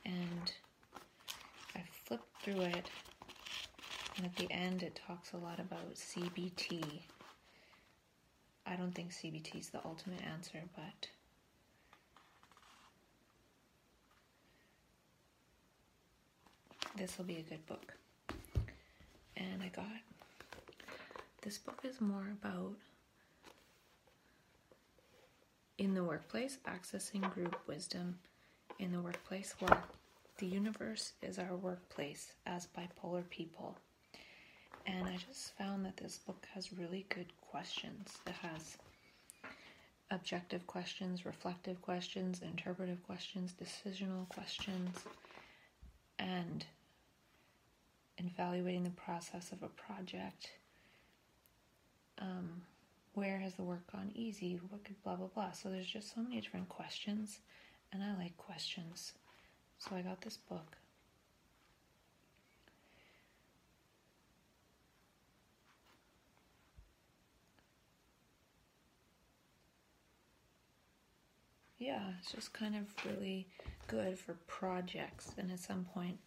[0.03, 0.51] And
[1.73, 2.89] I flipped through it,
[4.17, 6.83] and at the end, it talks a lot about CBT.
[8.65, 11.07] I don't think CBT is the ultimate answer, but
[16.97, 17.93] this will be a good book.
[19.37, 19.85] And I got
[21.41, 22.75] this book is more about
[25.77, 28.17] in the workplace, accessing group wisdom
[28.79, 29.83] in the workplace where
[30.37, 33.75] the universe is our workplace as bipolar people.
[34.85, 38.17] And I just found that this book has really good questions.
[38.27, 38.77] It has
[40.11, 44.97] objective questions, reflective questions, interpretive questions, decisional questions,
[46.19, 46.65] and
[48.17, 50.51] evaluating the process of a project.
[52.19, 52.61] Um,
[53.13, 54.59] where has the work gone easy?
[54.69, 55.51] What could blah blah blah?
[55.51, 57.39] So there's just so many different questions,
[57.91, 59.13] and I like questions.
[59.77, 60.77] So I got this book.
[71.77, 73.47] Yeah, it's just kind of really
[73.87, 76.17] good for projects, and at some point,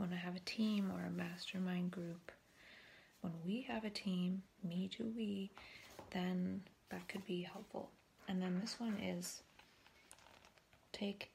[0.00, 2.32] when I have a team or a mastermind group,
[3.20, 5.50] when we have a team, me to we,
[6.10, 7.90] then that could be helpful.
[8.26, 9.42] And then this one is
[10.90, 11.30] take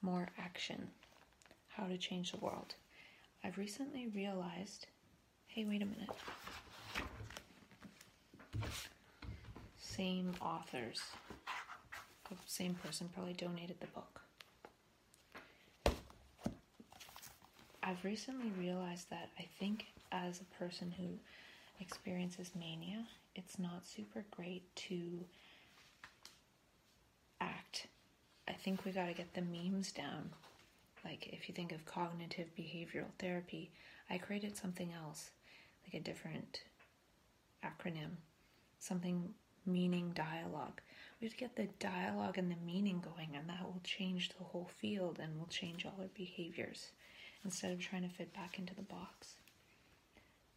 [0.00, 0.88] more action.
[1.68, 2.74] How to change the world.
[3.44, 4.86] I've recently realized
[5.48, 6.08] hey, wait a minute.
[9.78, 11.02] Same authors,
[12.46, 14.22] same person probably donated the book.
[17.84, 21.06] I've recently realized that I think as a person who
[21.80, 23.04] experiences mania,
[23.34, 25.24] it's not super great to
[27.40, 27.88] act.
[28.46, 30.30] I think we got to get the memes down.
[31.04, 33.72] Like, if you think of cognitive behavioral therapy,
[34.08, 35.30] I created something else,
[35.84, 36.62] like a different
[37.64, 38.14] acronym,
[38.78, 39.34] something
[39.66, 40.80] meaning dialogue.
[41.20, 44.44] We have to get the dialogue and the meaning going, and that will change the
[44.44, 46.92] whole field and will change all our behaviors
[47.44, 49.34] instead of trying to fit back into the box.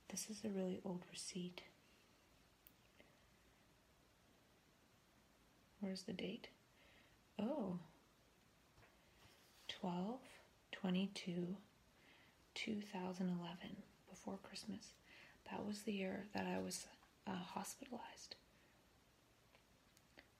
[0.09, 1.61] This is a really old receipt.
[5.79, 6.47] Where's the date?
[7.39, 7.79] oh,
[9.67, 10.19] 12,
[10.71, 11.55] 22,
[12.53, 13.57] 2011,
[14.09, 14.93] before Christmas.
[15.51, 16.87] That was the year that I was
[17.27, 18.35] uh, hospitalized.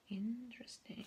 [0.10, 1.06] Interesting.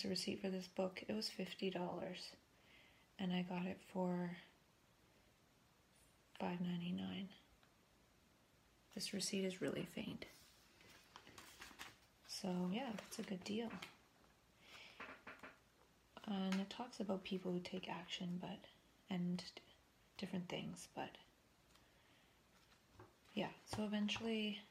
[0.00, 1.04] It's a receipt for this book.
[1.06, 1.74] It was $50
[3.18, 4.30] and I got it for
[6.42, 7.26] $5.99.
[8.94, 10.24] This receipt is really faint.
[12.26, 13.68] So, yeah, that's a good deal.
[16.26, 18.58] And it talks about people who take action, but,
[19.10, 19.44] and
[20.16, 21.10] different things, but,
[23.34, 24.62] yeah, so eventually,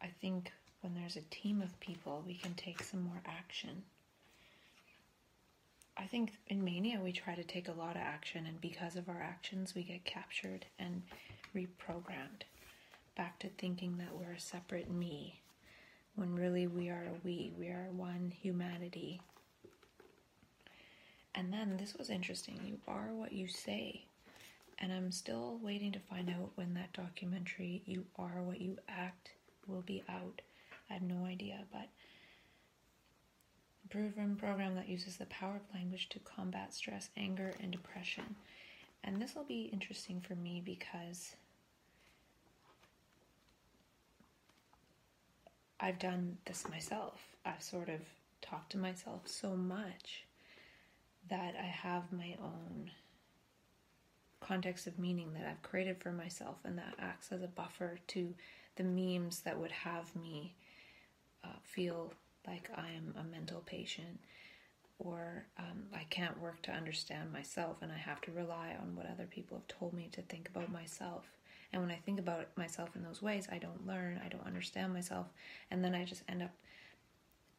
[0.00, 3.82] I think when there's a team of people, we can take some more action.
[5.96, 9.08] I think in Mania, we try to take a lot of action, and because of
[9.08, 11.02] our actions, we get captured and
[11.54, 12.44] reprogrammed
[13.16, 15.40] back to thinking that we're a separate me
[16.14, 19.20] when really we are a we, we are one humanity.
[21.34, 24.04] And then this was interesting you are what you say.
[24.80, 29.30] And I'm still waiting to find out when that documentary, You Are What You Act,
[29.66, 30.40] will be out.
[30.90, 31.88] I have no idea, but
[33.84, 38.36] a proven program that uses the power of language to combat stress, anger, and depression.
[39.04, 41.36] And this will be interesting for me because
[45.80, 47.20] I've done this myself.
[47.44, 48.00] I've sort of
[48.42, 50.24] talked to myself so much
[51.28, 52.90] that I have my own
[54.40, 58.34] context of meaning that I've created for myself, and that acts as a buffer to
[58.76, 60.54] the memes that would have me
[61.44, 62.12] uh, feel
[62.46, 64.20] like I am a mental patient
[64.98, 69.06] or um, I can't work to understand myself and I have to rely on what
[69.06, 71.24] other people have told me to think about myself.
[71.72, 74.94] And when I think about myself in those ways, I don't learn, I don't understand
[74.94, 75.26] myself,
[75.70, 76.50] and then I just end up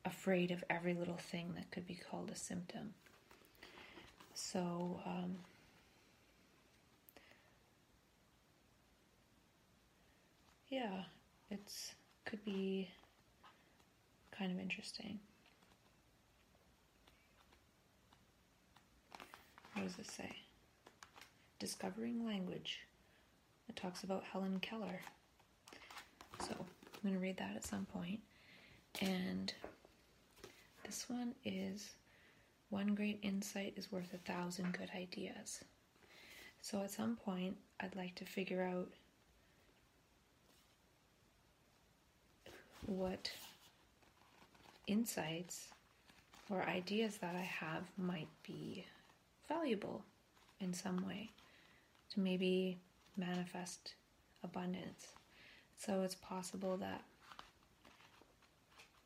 [0.03, 2.93] afraid of every little thing that could be called a symptom.
[4.33, 5.35] So, um,
[10.69, 11.03] yeah,
[11.51, 11.93] it's
[12.25, 12.89] could be
[14.39, 15.19] kind of interesting.
[19.73, 20.33] What does this say?
[21.59, 22.79] Discovering language.
[23.67, 25.01] It talks about Helen Keller.
[26.39, 28.21] So I'm going to read that at some point.
[29.01, 29.53] And
[30.85, 31.89] this one is
[32.69, 35.65] One Great Insight is Worth a Thousand Good Ideas.
[36.61, 38.87] So at some point, I'd like to figure out
[42.85, 43.29] what
[44.89, 45.69] insights
[46.49, 48.85] or ideas that I have might be
[49.47, 50.03] valuable
[50.59, 51.29] in some way
[52.13, 52.77] to maybe
[53.15, 53.93] manifest
[54.43, 55.07] abundance.
[55.77, 57.03] So it's possible that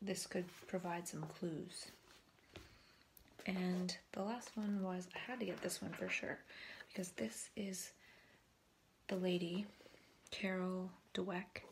[0.00, 1.86] this could provide some clues.
[3.46, 6.38] And the last one was I had to get this one for sure
[6.88, 7.90] because this is
[9.08, 9.66] the lady,
[10.30, 11.62] Carol Dweck,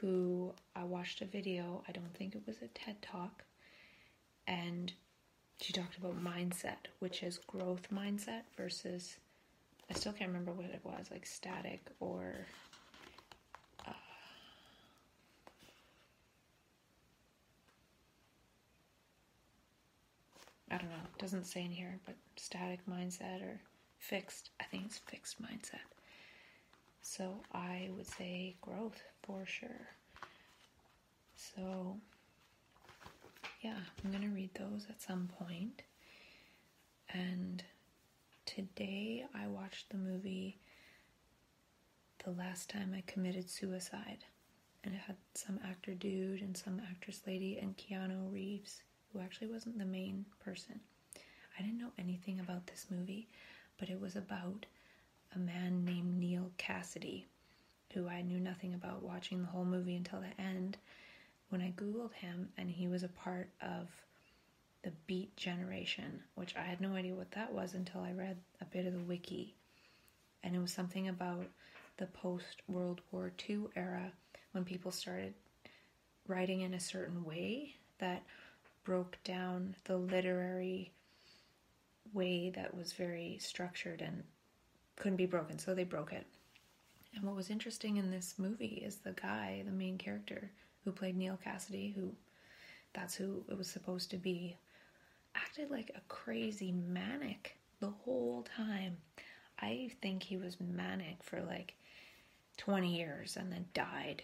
[0.00, 3.44] who I watched a video, I don't think it was a TED Talk,
[4.46, 4.92] and
[5.60, 9.16] she talked about mindset, which is growth mindset versus,
[9.90, 12.34] I still can't remember what it was, like static or.
[13.86, 13.92] Uh,
[20.70, 23.60] I don't know, it doesn't say in here, but static mindset or
[23.98, 24.50] fixed.
[24.60, 25.86] I think it's fixed mindset.
[27.02, 29.88] So I would say growth for sure.
[31.36, 31.96] So,
[33.62, 35.82] yeah, I'm going to read those at some point.
[37.12, 37.62] And
[38.46, 40.58] today I watched the movie
[42.24, 44.24] The Last Time I Committed Suicide.
[44.82, 48.82] And it had some actor dude and some actress lady and Keanu Reeves,
[49.12, 50.80] who actually wasn't the main person.
[51.58, 53.28] I didn't know anything about this movie,
[53.78, 54.66] but it was about
[55.34, 57.24] a man named Neil Cassady,
[57.94, 60.76] who I knew nothing about watching the whole movie until the end
[61.48, 63.88] when I Googled him and he was a part of
[64.82, 68.64] the Beat Generation, which I had no idea what that was until I read a
[68.64, 69.54] bit of the wiki.
[70.42, 71.46] And it was something about
[71.96, 74.12] the post World War II era
[74.52, 75.32] when people started
[76.26, 78.22] writing in a certain way that
[78.84, 80.92] broke down the literary
[82.12, 84.22] way that was very structured and
[84.96, 86.26] couldn't be broken, so they broke it.
[87.14, 90.50] And what was interesting in this movie is the guy, the main character
[90.84, 92.12] who played Neil Cassady, who
[92.92, 94.56] that's who it was supposed to be,
[95.34, 98.96] acted like a crazy manic the whole time.
[99.60, 101.74] I think he was manic for like
[102.56, 104.22] 20 years and then died.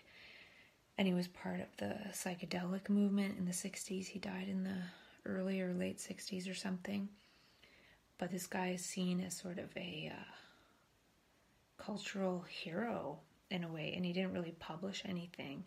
[0.99, 4.07] And he was part of the psychedelic movement in the 60s.
[4.07, 4.77] He died in the
[5.25, 7.09] early or late 60s or something.
[8.19, 10.33] But this guy is seen as sort of a uh,
[11.85, 13.19] cultural hero
[13.51, 15.65] in a way, and he didn't really publish anything.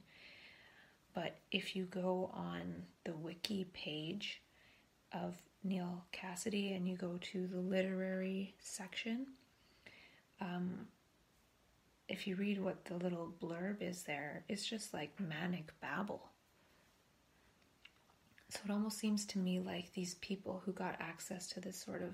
[1.13, 4.41] But if you go on the wiki page
[5.11, 9.27] of Neil Cassady and you go to the literary section,
[10.41, 10.87] um,
[12.09, 16.29] if you read what the little blurb is there, it's just like manic babble.
[18.49, 22.03] So it almost seems to me like these people who got access to this sort
[22.03, 22.13] of,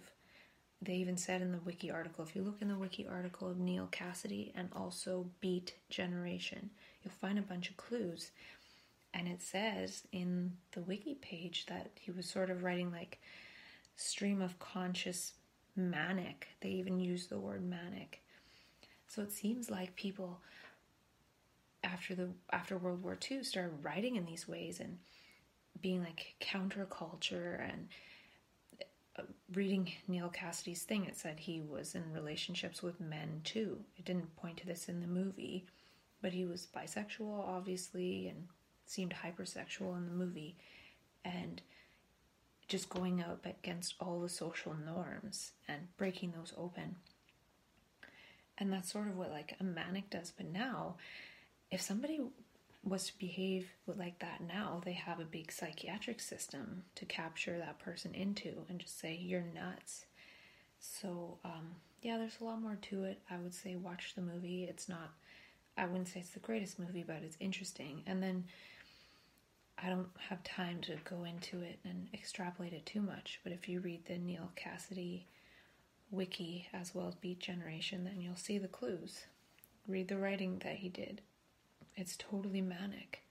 [0.82, 3.60] they even said in the wiki article, if you look in the wiki article of
[3.60, 6.70] neil cassady and also Beat Generation,
[7.04, 8.32] you'll find a bunch of clues.
[9.14, 13.20] And it says in the wiki page that he was sort of writing like
[13.96, 15.34] stream of conscious
[15.76, 16.48] manic.
[16.62, 18.22] They even use the word manic.
[19.08, 20.40] So it seems like people
[21.84, 25.00] after the after World War II started writing in these ways and
[25.82, 27.88] being like counterculture and
[29.54, 33.80] reading Neil Cassady's thing it said he was in relationships with men too.
[33.98, 35.66] It didn't point to this in the movie,
[36.22, 38.48] but he was bisexual obviously and
[38.86, 40.58] seemed hypersexual in the movie
[41.24, 41.62] and
[42.68, 46.96] just going up against all the social norms and breaking those open.
[48.58, 50.32] And that's sort of what like a manic does.
[50.36, 50.96] But now,
[51.72, 52.20] if somebody
[52.84, 57.80] was to behave like that now, they have a big psychiatric system to capture that
[57.80, 60.06] person into and just say, you're nuts.
[60.80, 63.20] So, um, yeah, there's a lot more to it.
[63.30, 64.64] I would say watch the movie.
[64.64, 65.12] It's not,
[65.78, 68.04] I wouldn't say it's the greatest movie, but it's interesting.
[68.08, 68.46] And then
[69.82, 73.70] I don't have time to go into it and extrapolate it too much, but if
[73.70, 75.24] you read the Neil Cassady
[76.12, 79.26] wiki as well as Beat Generation, then you'll see the clues.
[79.88, 81.22] Read the writing that he did.
[81.96, 83.24] It's totally manic.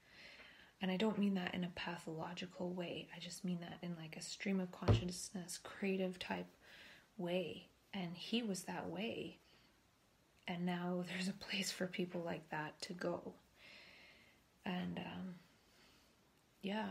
[0.81, 3.07] And I don't mean that in a pathological way.
[3.15, 6.47] I just mean that in like a stream of consciousness, creative type
[7.17, 7.67] way.
[7.93, 9.37] And he was that way.
[10.47, 13.33] And now there's a place for people like that to go.
[14.65, 15.35] And um,
[16.61, 16.87] yeah,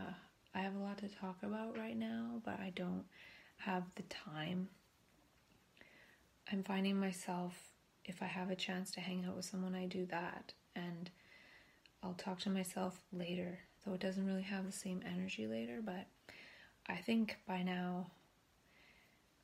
[0.53, 3.05] I have a lot to talk about right now, but I don't
[3.57, 4.67] have the time.
[6.51, 7.55] I'm finding myself,
[8.05, 10.53] if I have a chance to hang out with someone, I do that.
[10.75, 11.09] And
[12.01, 15.81] I'll talk to myself later, though it doesn't really have the same energy later.
[15.83, 16.07] But
[16.87, 18.11] I think by now,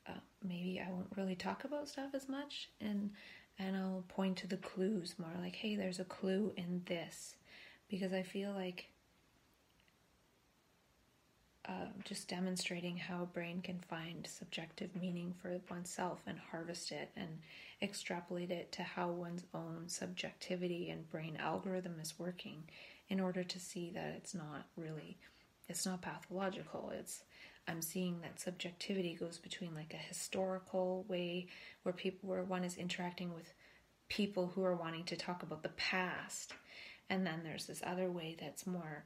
[0.08, 3.12] uh, maybe I won't really talk about stuff as much, and
[3.58, 7.36] and I'll point to the clues more, like, hey, there's a clue in this,
[7.90, 8.90] because I feel like
[11.68, 17.10] uh, just demonstrating how a brain can find subjective meaning for oneself and harvest it
[17.16, 17.40] and
[17.82, 22.64] extrapolate it to how one's own subjectivity and brain algorithm is working
[23.10, 25.18] in order to see that it's not really
[25.68, 26.92] it's not pathological.
[26.94, 27.24] It's
[27.68, 31.48] i'm seeing that subjectivity goes between like a historical way
[31.84, 33.54] where people where one is interacting with
[34.08, 36.54] people who are wanting to talk about the past
[37.10, 39.06] and then there's this other way that's more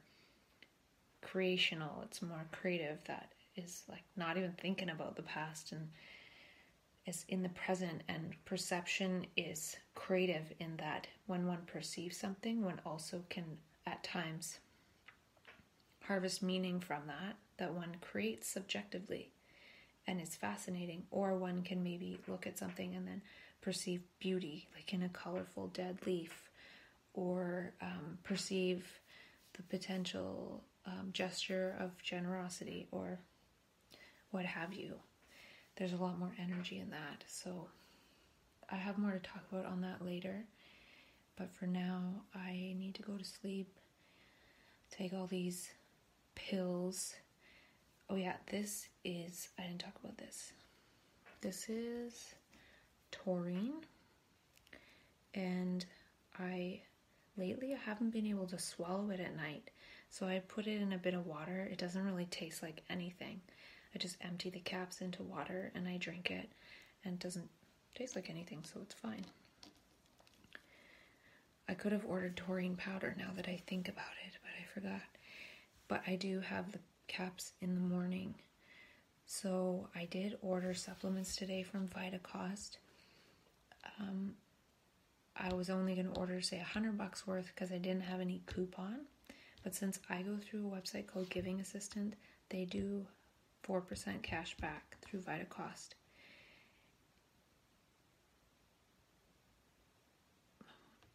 [1.22, 5.88] creational, it's more creative that is like not even thinking about the past and
[7.06, 8.02] is in the present.
[8.08, 13.44] And perception is creative in that when one perceives something one also can
[13.86, 14.58] at times
[16.04, 19.30] harvest meaning from that that one creates subjectively
[20.06, 21.04] and it's fascinating.
[21.10, 23.22] Or one can maybe look at something and then
[23.60, 26.50] perceive beauty like in a colorful dead leaf
[27.12, 29.00] or um, perceive
[29.54, 33.18] the potential um, gesture of generosity or
[34.30, 34.94] what have you.
[35.76, 37.24] There's a lot more energy in that.
[37.26, 37.68] So
[38.70, 40.44] I have more to talk about on that later.
[41.36, 43.68] But for now, I need to go to sleep,
[44.90, 45.70] take all these
[46.34, 47.14] pills.
[48.10, 50.52] Oh, yeah, this is, I didn't talk about this.
[51.40, 52.34] This is
[53.10, 53.80] taurine.
[55.32, 55.86] And
[56.38, 56.82] I,
[57.38, 59.70] lately, I haven't been able to swallow it at night.
[60.10, 61.68] So I put it in a bit of water.
[61.70, 63.40] It doesn't really taste like anything.
[63.94, 66.50] I just empty the caps into water and I drink it,
[67.04, 67.48] and it doesn't
[67.94, 69.24] taste like anything, so it's fine.
[71.68, 75.06] I could have ordered taurine powder now that I think about it, but I forgot.
[75.86, 78.34] But I do have the caps in the morning.
[79.26, 82.78] So I did order supplements today from VitaCost.
[84.00, 84.34] Um,
[85.36, 88.20] I was only going to order, say, a hundred bucks worth because I didn't have
[88.20, 89.06] any coupon.
[89.62, 92.14] But since I go through a website called Giving Assistant,
[92.48, 93.06] they do
[93.66, 95.90] 4% cash back through VitaCost.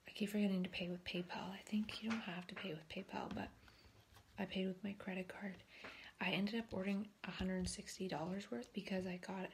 [0.08, 1.52] I keep forgetting to pay with PayPal.
[1.52, 3.50] I think you don't have to pay with PayPal, but
[4.38, 5.56] I paid with my credit card.
[6.22, 9.50] I ended up ordering $160 worth because I got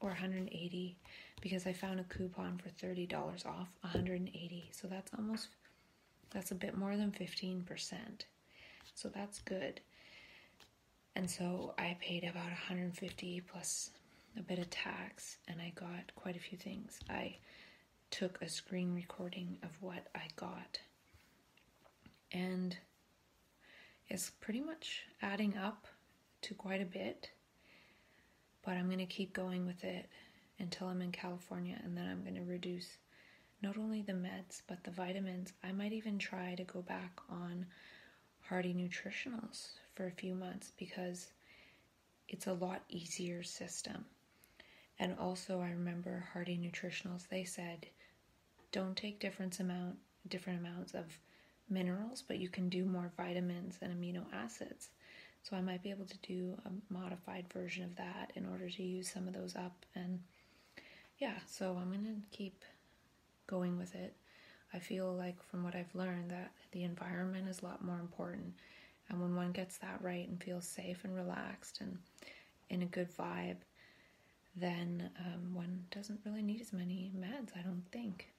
[0.00, 0.96] or 180
[1.40, 4.70] because I found a coupon for $30 off 180.
[4.72, 5.48] So that's almost
[6.36, 7.64] that's a bit more than 15%.
[8.94, 9.80] So that's good.
[11.14, 13.88] And so I paid about 150 plus
[14.38, 17.00] a bit of tax and I got quite a few things.
[17.08, 17.36] I
[18.10, 20.78] took a screen recording of what I got.
[22.32, 22.76] And
[24.10, 25.86] it's pretty much adding up
[26.42, 27.30] to quite a bit.
[28.62, 30.06] But I'm going to keep going with it
[30.58, 32.98] until I'm in California and then I'm going to reduce
[33.66, 35.52] not only the meds but the vitamins.
[35.64, 37.66] I might even try to go back on
[38.48, 41.32] Hardy Nutritionals for a few months because
[42.28, 44.04] it's a lot easier system.
[45.00, 47.86] And also I remember Hardy Nutritionals they said
[48.70, 49.96] don't take different amount
[50.28, 51.18] different amounts of
[51.68, 54.90] minerals, but you can do more vitamins and amino acids.
[55.42, 58.82] So I might be able to do a modified version of that in order to
[58.82, 59.84] use some of those up.
[59.96, 60.20] And
[61.18, 62.64] yeah, so I'm going to keep
[63.46, 64.14] going with it.
[64.72, 68.54] I feel like from what I've learned that the environment is a lot more important.
[69.08, 71.98] And when one gets that right and feels safe and relaxed and
[72.68, 73.58] in a good vibe,
[74.56, 78.32] then um, one doesn't really need as many meds, I don't think.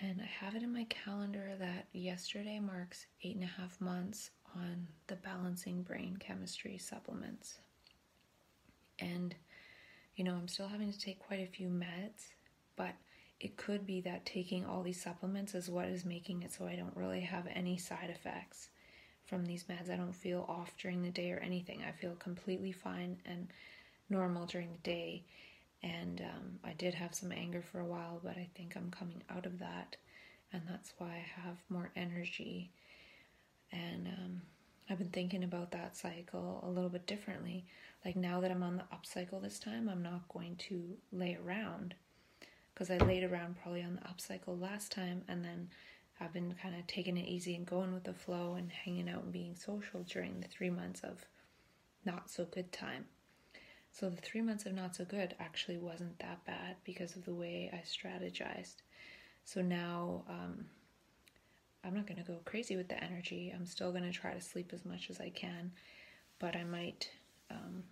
[0.00, 4.30] And I have it in my calendar that yesterday marks eight and a half months
[4.54, 7.58] on the balancing brain chemistry supplements.
[9.00, 9.34] And,
[10.16, 12.28] you know, I'm still having to take quite a few meds,
[12.76, 12.94] but
[13.40, 16.74] it could be that taking all these supplements is what is making it so I
[16.74, 18.68] don't really have any side effects
[19.26, 19.90] from these meds.
[19.90, 21.82] I don't feel off during the day or anything.
[21.86, 23.48] I feel completely fine and
[24.08, 25.22] normal during the day.
[25.82, 29.22] And um, I did have some anger for a while, but I think I'm coming
[29.30, 29.96] out of that.
[30.52, 32.70] And that's why I have more energy.
[33.70, 34.42] And um,
[34.90, 37.66] I've been thinking about that cycle a little bit differently.
[38.04, 41.38] Like now that I'm on the up cycle this time, I'm not going to lay
[41.40, 41.94] around
[42.78, 45.68] because I laid around probably on the up cycle last time and then
[46.20, 49.24] I've been kind of taking it easy and going with the flow and hanging out
[49.24, 51.26] and being social during the three months of
[52.04, 53.06] not so good time.
[53.90, 57.34] So the three months of not so good actually wasn't that bad because of the
[57.34, 58.76] way I strategized.
[59.44, 60.66] So now um,
[61.82, 63.52] I'm not going to go crazy with the energy.
[63.52, 65.72] I'm still going to try to sleep as much as I can,
[66.38, 67.10] but I might,
[67.50, 67.82] um,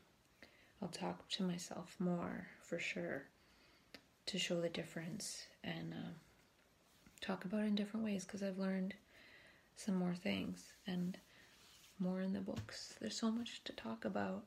[0.81, 3.25] I'll talk to myself more for sure
[4.27, 6.11] to show the difference and uh,
[7.21, 8.95] talk about it in different ways because I've learned
[9.77, 11.17] some more things and
[11.99, 12.95] more in the books.
[13.01, 14.45] There's so much to talk about.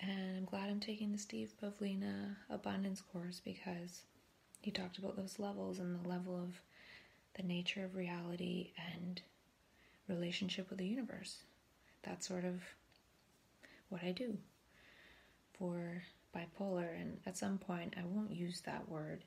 [0.00, 4.02] And I'm glad I'm taking the Steve Pavlina abundance course because
[4.60, 6.60] he talked about those levels and the level of
[7.34, 9.20] the nature of reality and
[10.08, 11.38] relationship with the universe.
[12.02, 12.62] That's sort of
[13.88, 14.36] what I do
[15.58, 16.02] for
[16.34, 19.24] bipolar, and at some point I won't use that word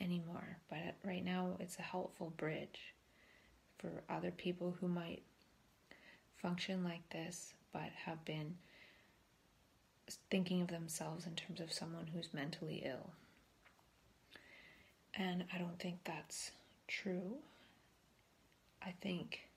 [0.00, 2.94] anymore, but right now it's a helpful bridge
[3.78, 5.22] for other people who might
[6.36, 8.54] function like this but have been
[10.30, 13.10] thinking of themselves in terms of someone who's mentally ill.
[15.14, 16.50] And I don't think that's
[16.88, 17.36] true.
[18.84, 19.48] I think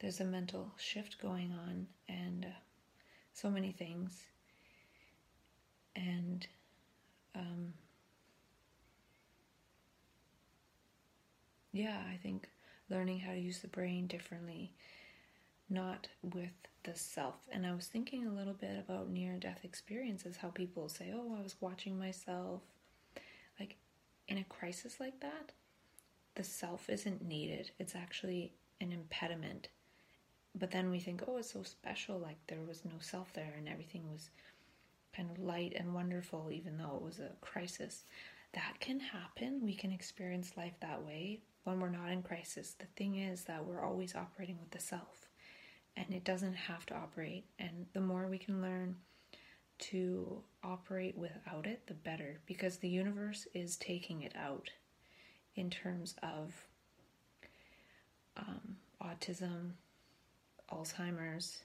[0.00, 2.46] there's a mental shift going on and
[3.32, 4.24] so many things
[5.96, 6.46] and
[7.34, 7.72] um,
[11.72, 12.48] yeah, I think
[12.90, 14.72] learning how to use the brain differently,
[15.68, 16.52] not with
[16.84, 17.36] the self.
[17.50, 21.36] And I was thinking a little bit about near death experiences, how people say, Oh,
[21.38, 22.60] I was watching myself.
[23.58, 23.76] Like
[24.28, 25.52] in a crisis like that,
[26.34, 29.68] the self isn't needed, it's actually an impediment.
[30.54, 33.68] But then we think, Oh, it's so special, like there was no self there and
[33.68, 34.30] everything was
[35.14, 38.04] kind of light and wonderful, even though it was a crisis.
[38.52, 39.60] That can happen.
[39.62, 42.74] We can experience life that way when we're not in crisis.
[42.78, 45.28] The thing is that we're always operating with the self,
[45.96, 47.44] and it doesn't have to operate.
[47.58, 48.96] And the more we can learn
[49.78, 54.70] to operate without it, the better, because the universe is taking it out
[55.56, 56.66] in terms of
[58.36, 59.72] um, autism,
[60.72, 61.64] Alzheimer's,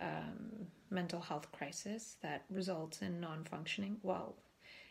[0.00, 4.34] um, mental health crisis that results in non functioning, well,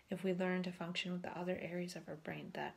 [0.09, 2.75] if we learn to function with the other areas of our brain that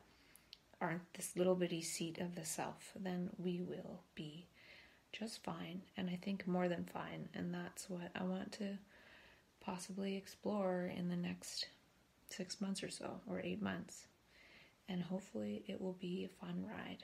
[0.79, 4.47] aren't this little bitty seat of the self, then we will be
[5.13, 5.81] just fine.
[5.97, 7.29] And I think more than fine.
[7.33, 8.77] And that's what I want to
[9.63, 11.67] possibly explore in the next
[12.29, 14.07] six months or so, or eight months.
[14.89, 17.03] and hopefully it will be a fun ride.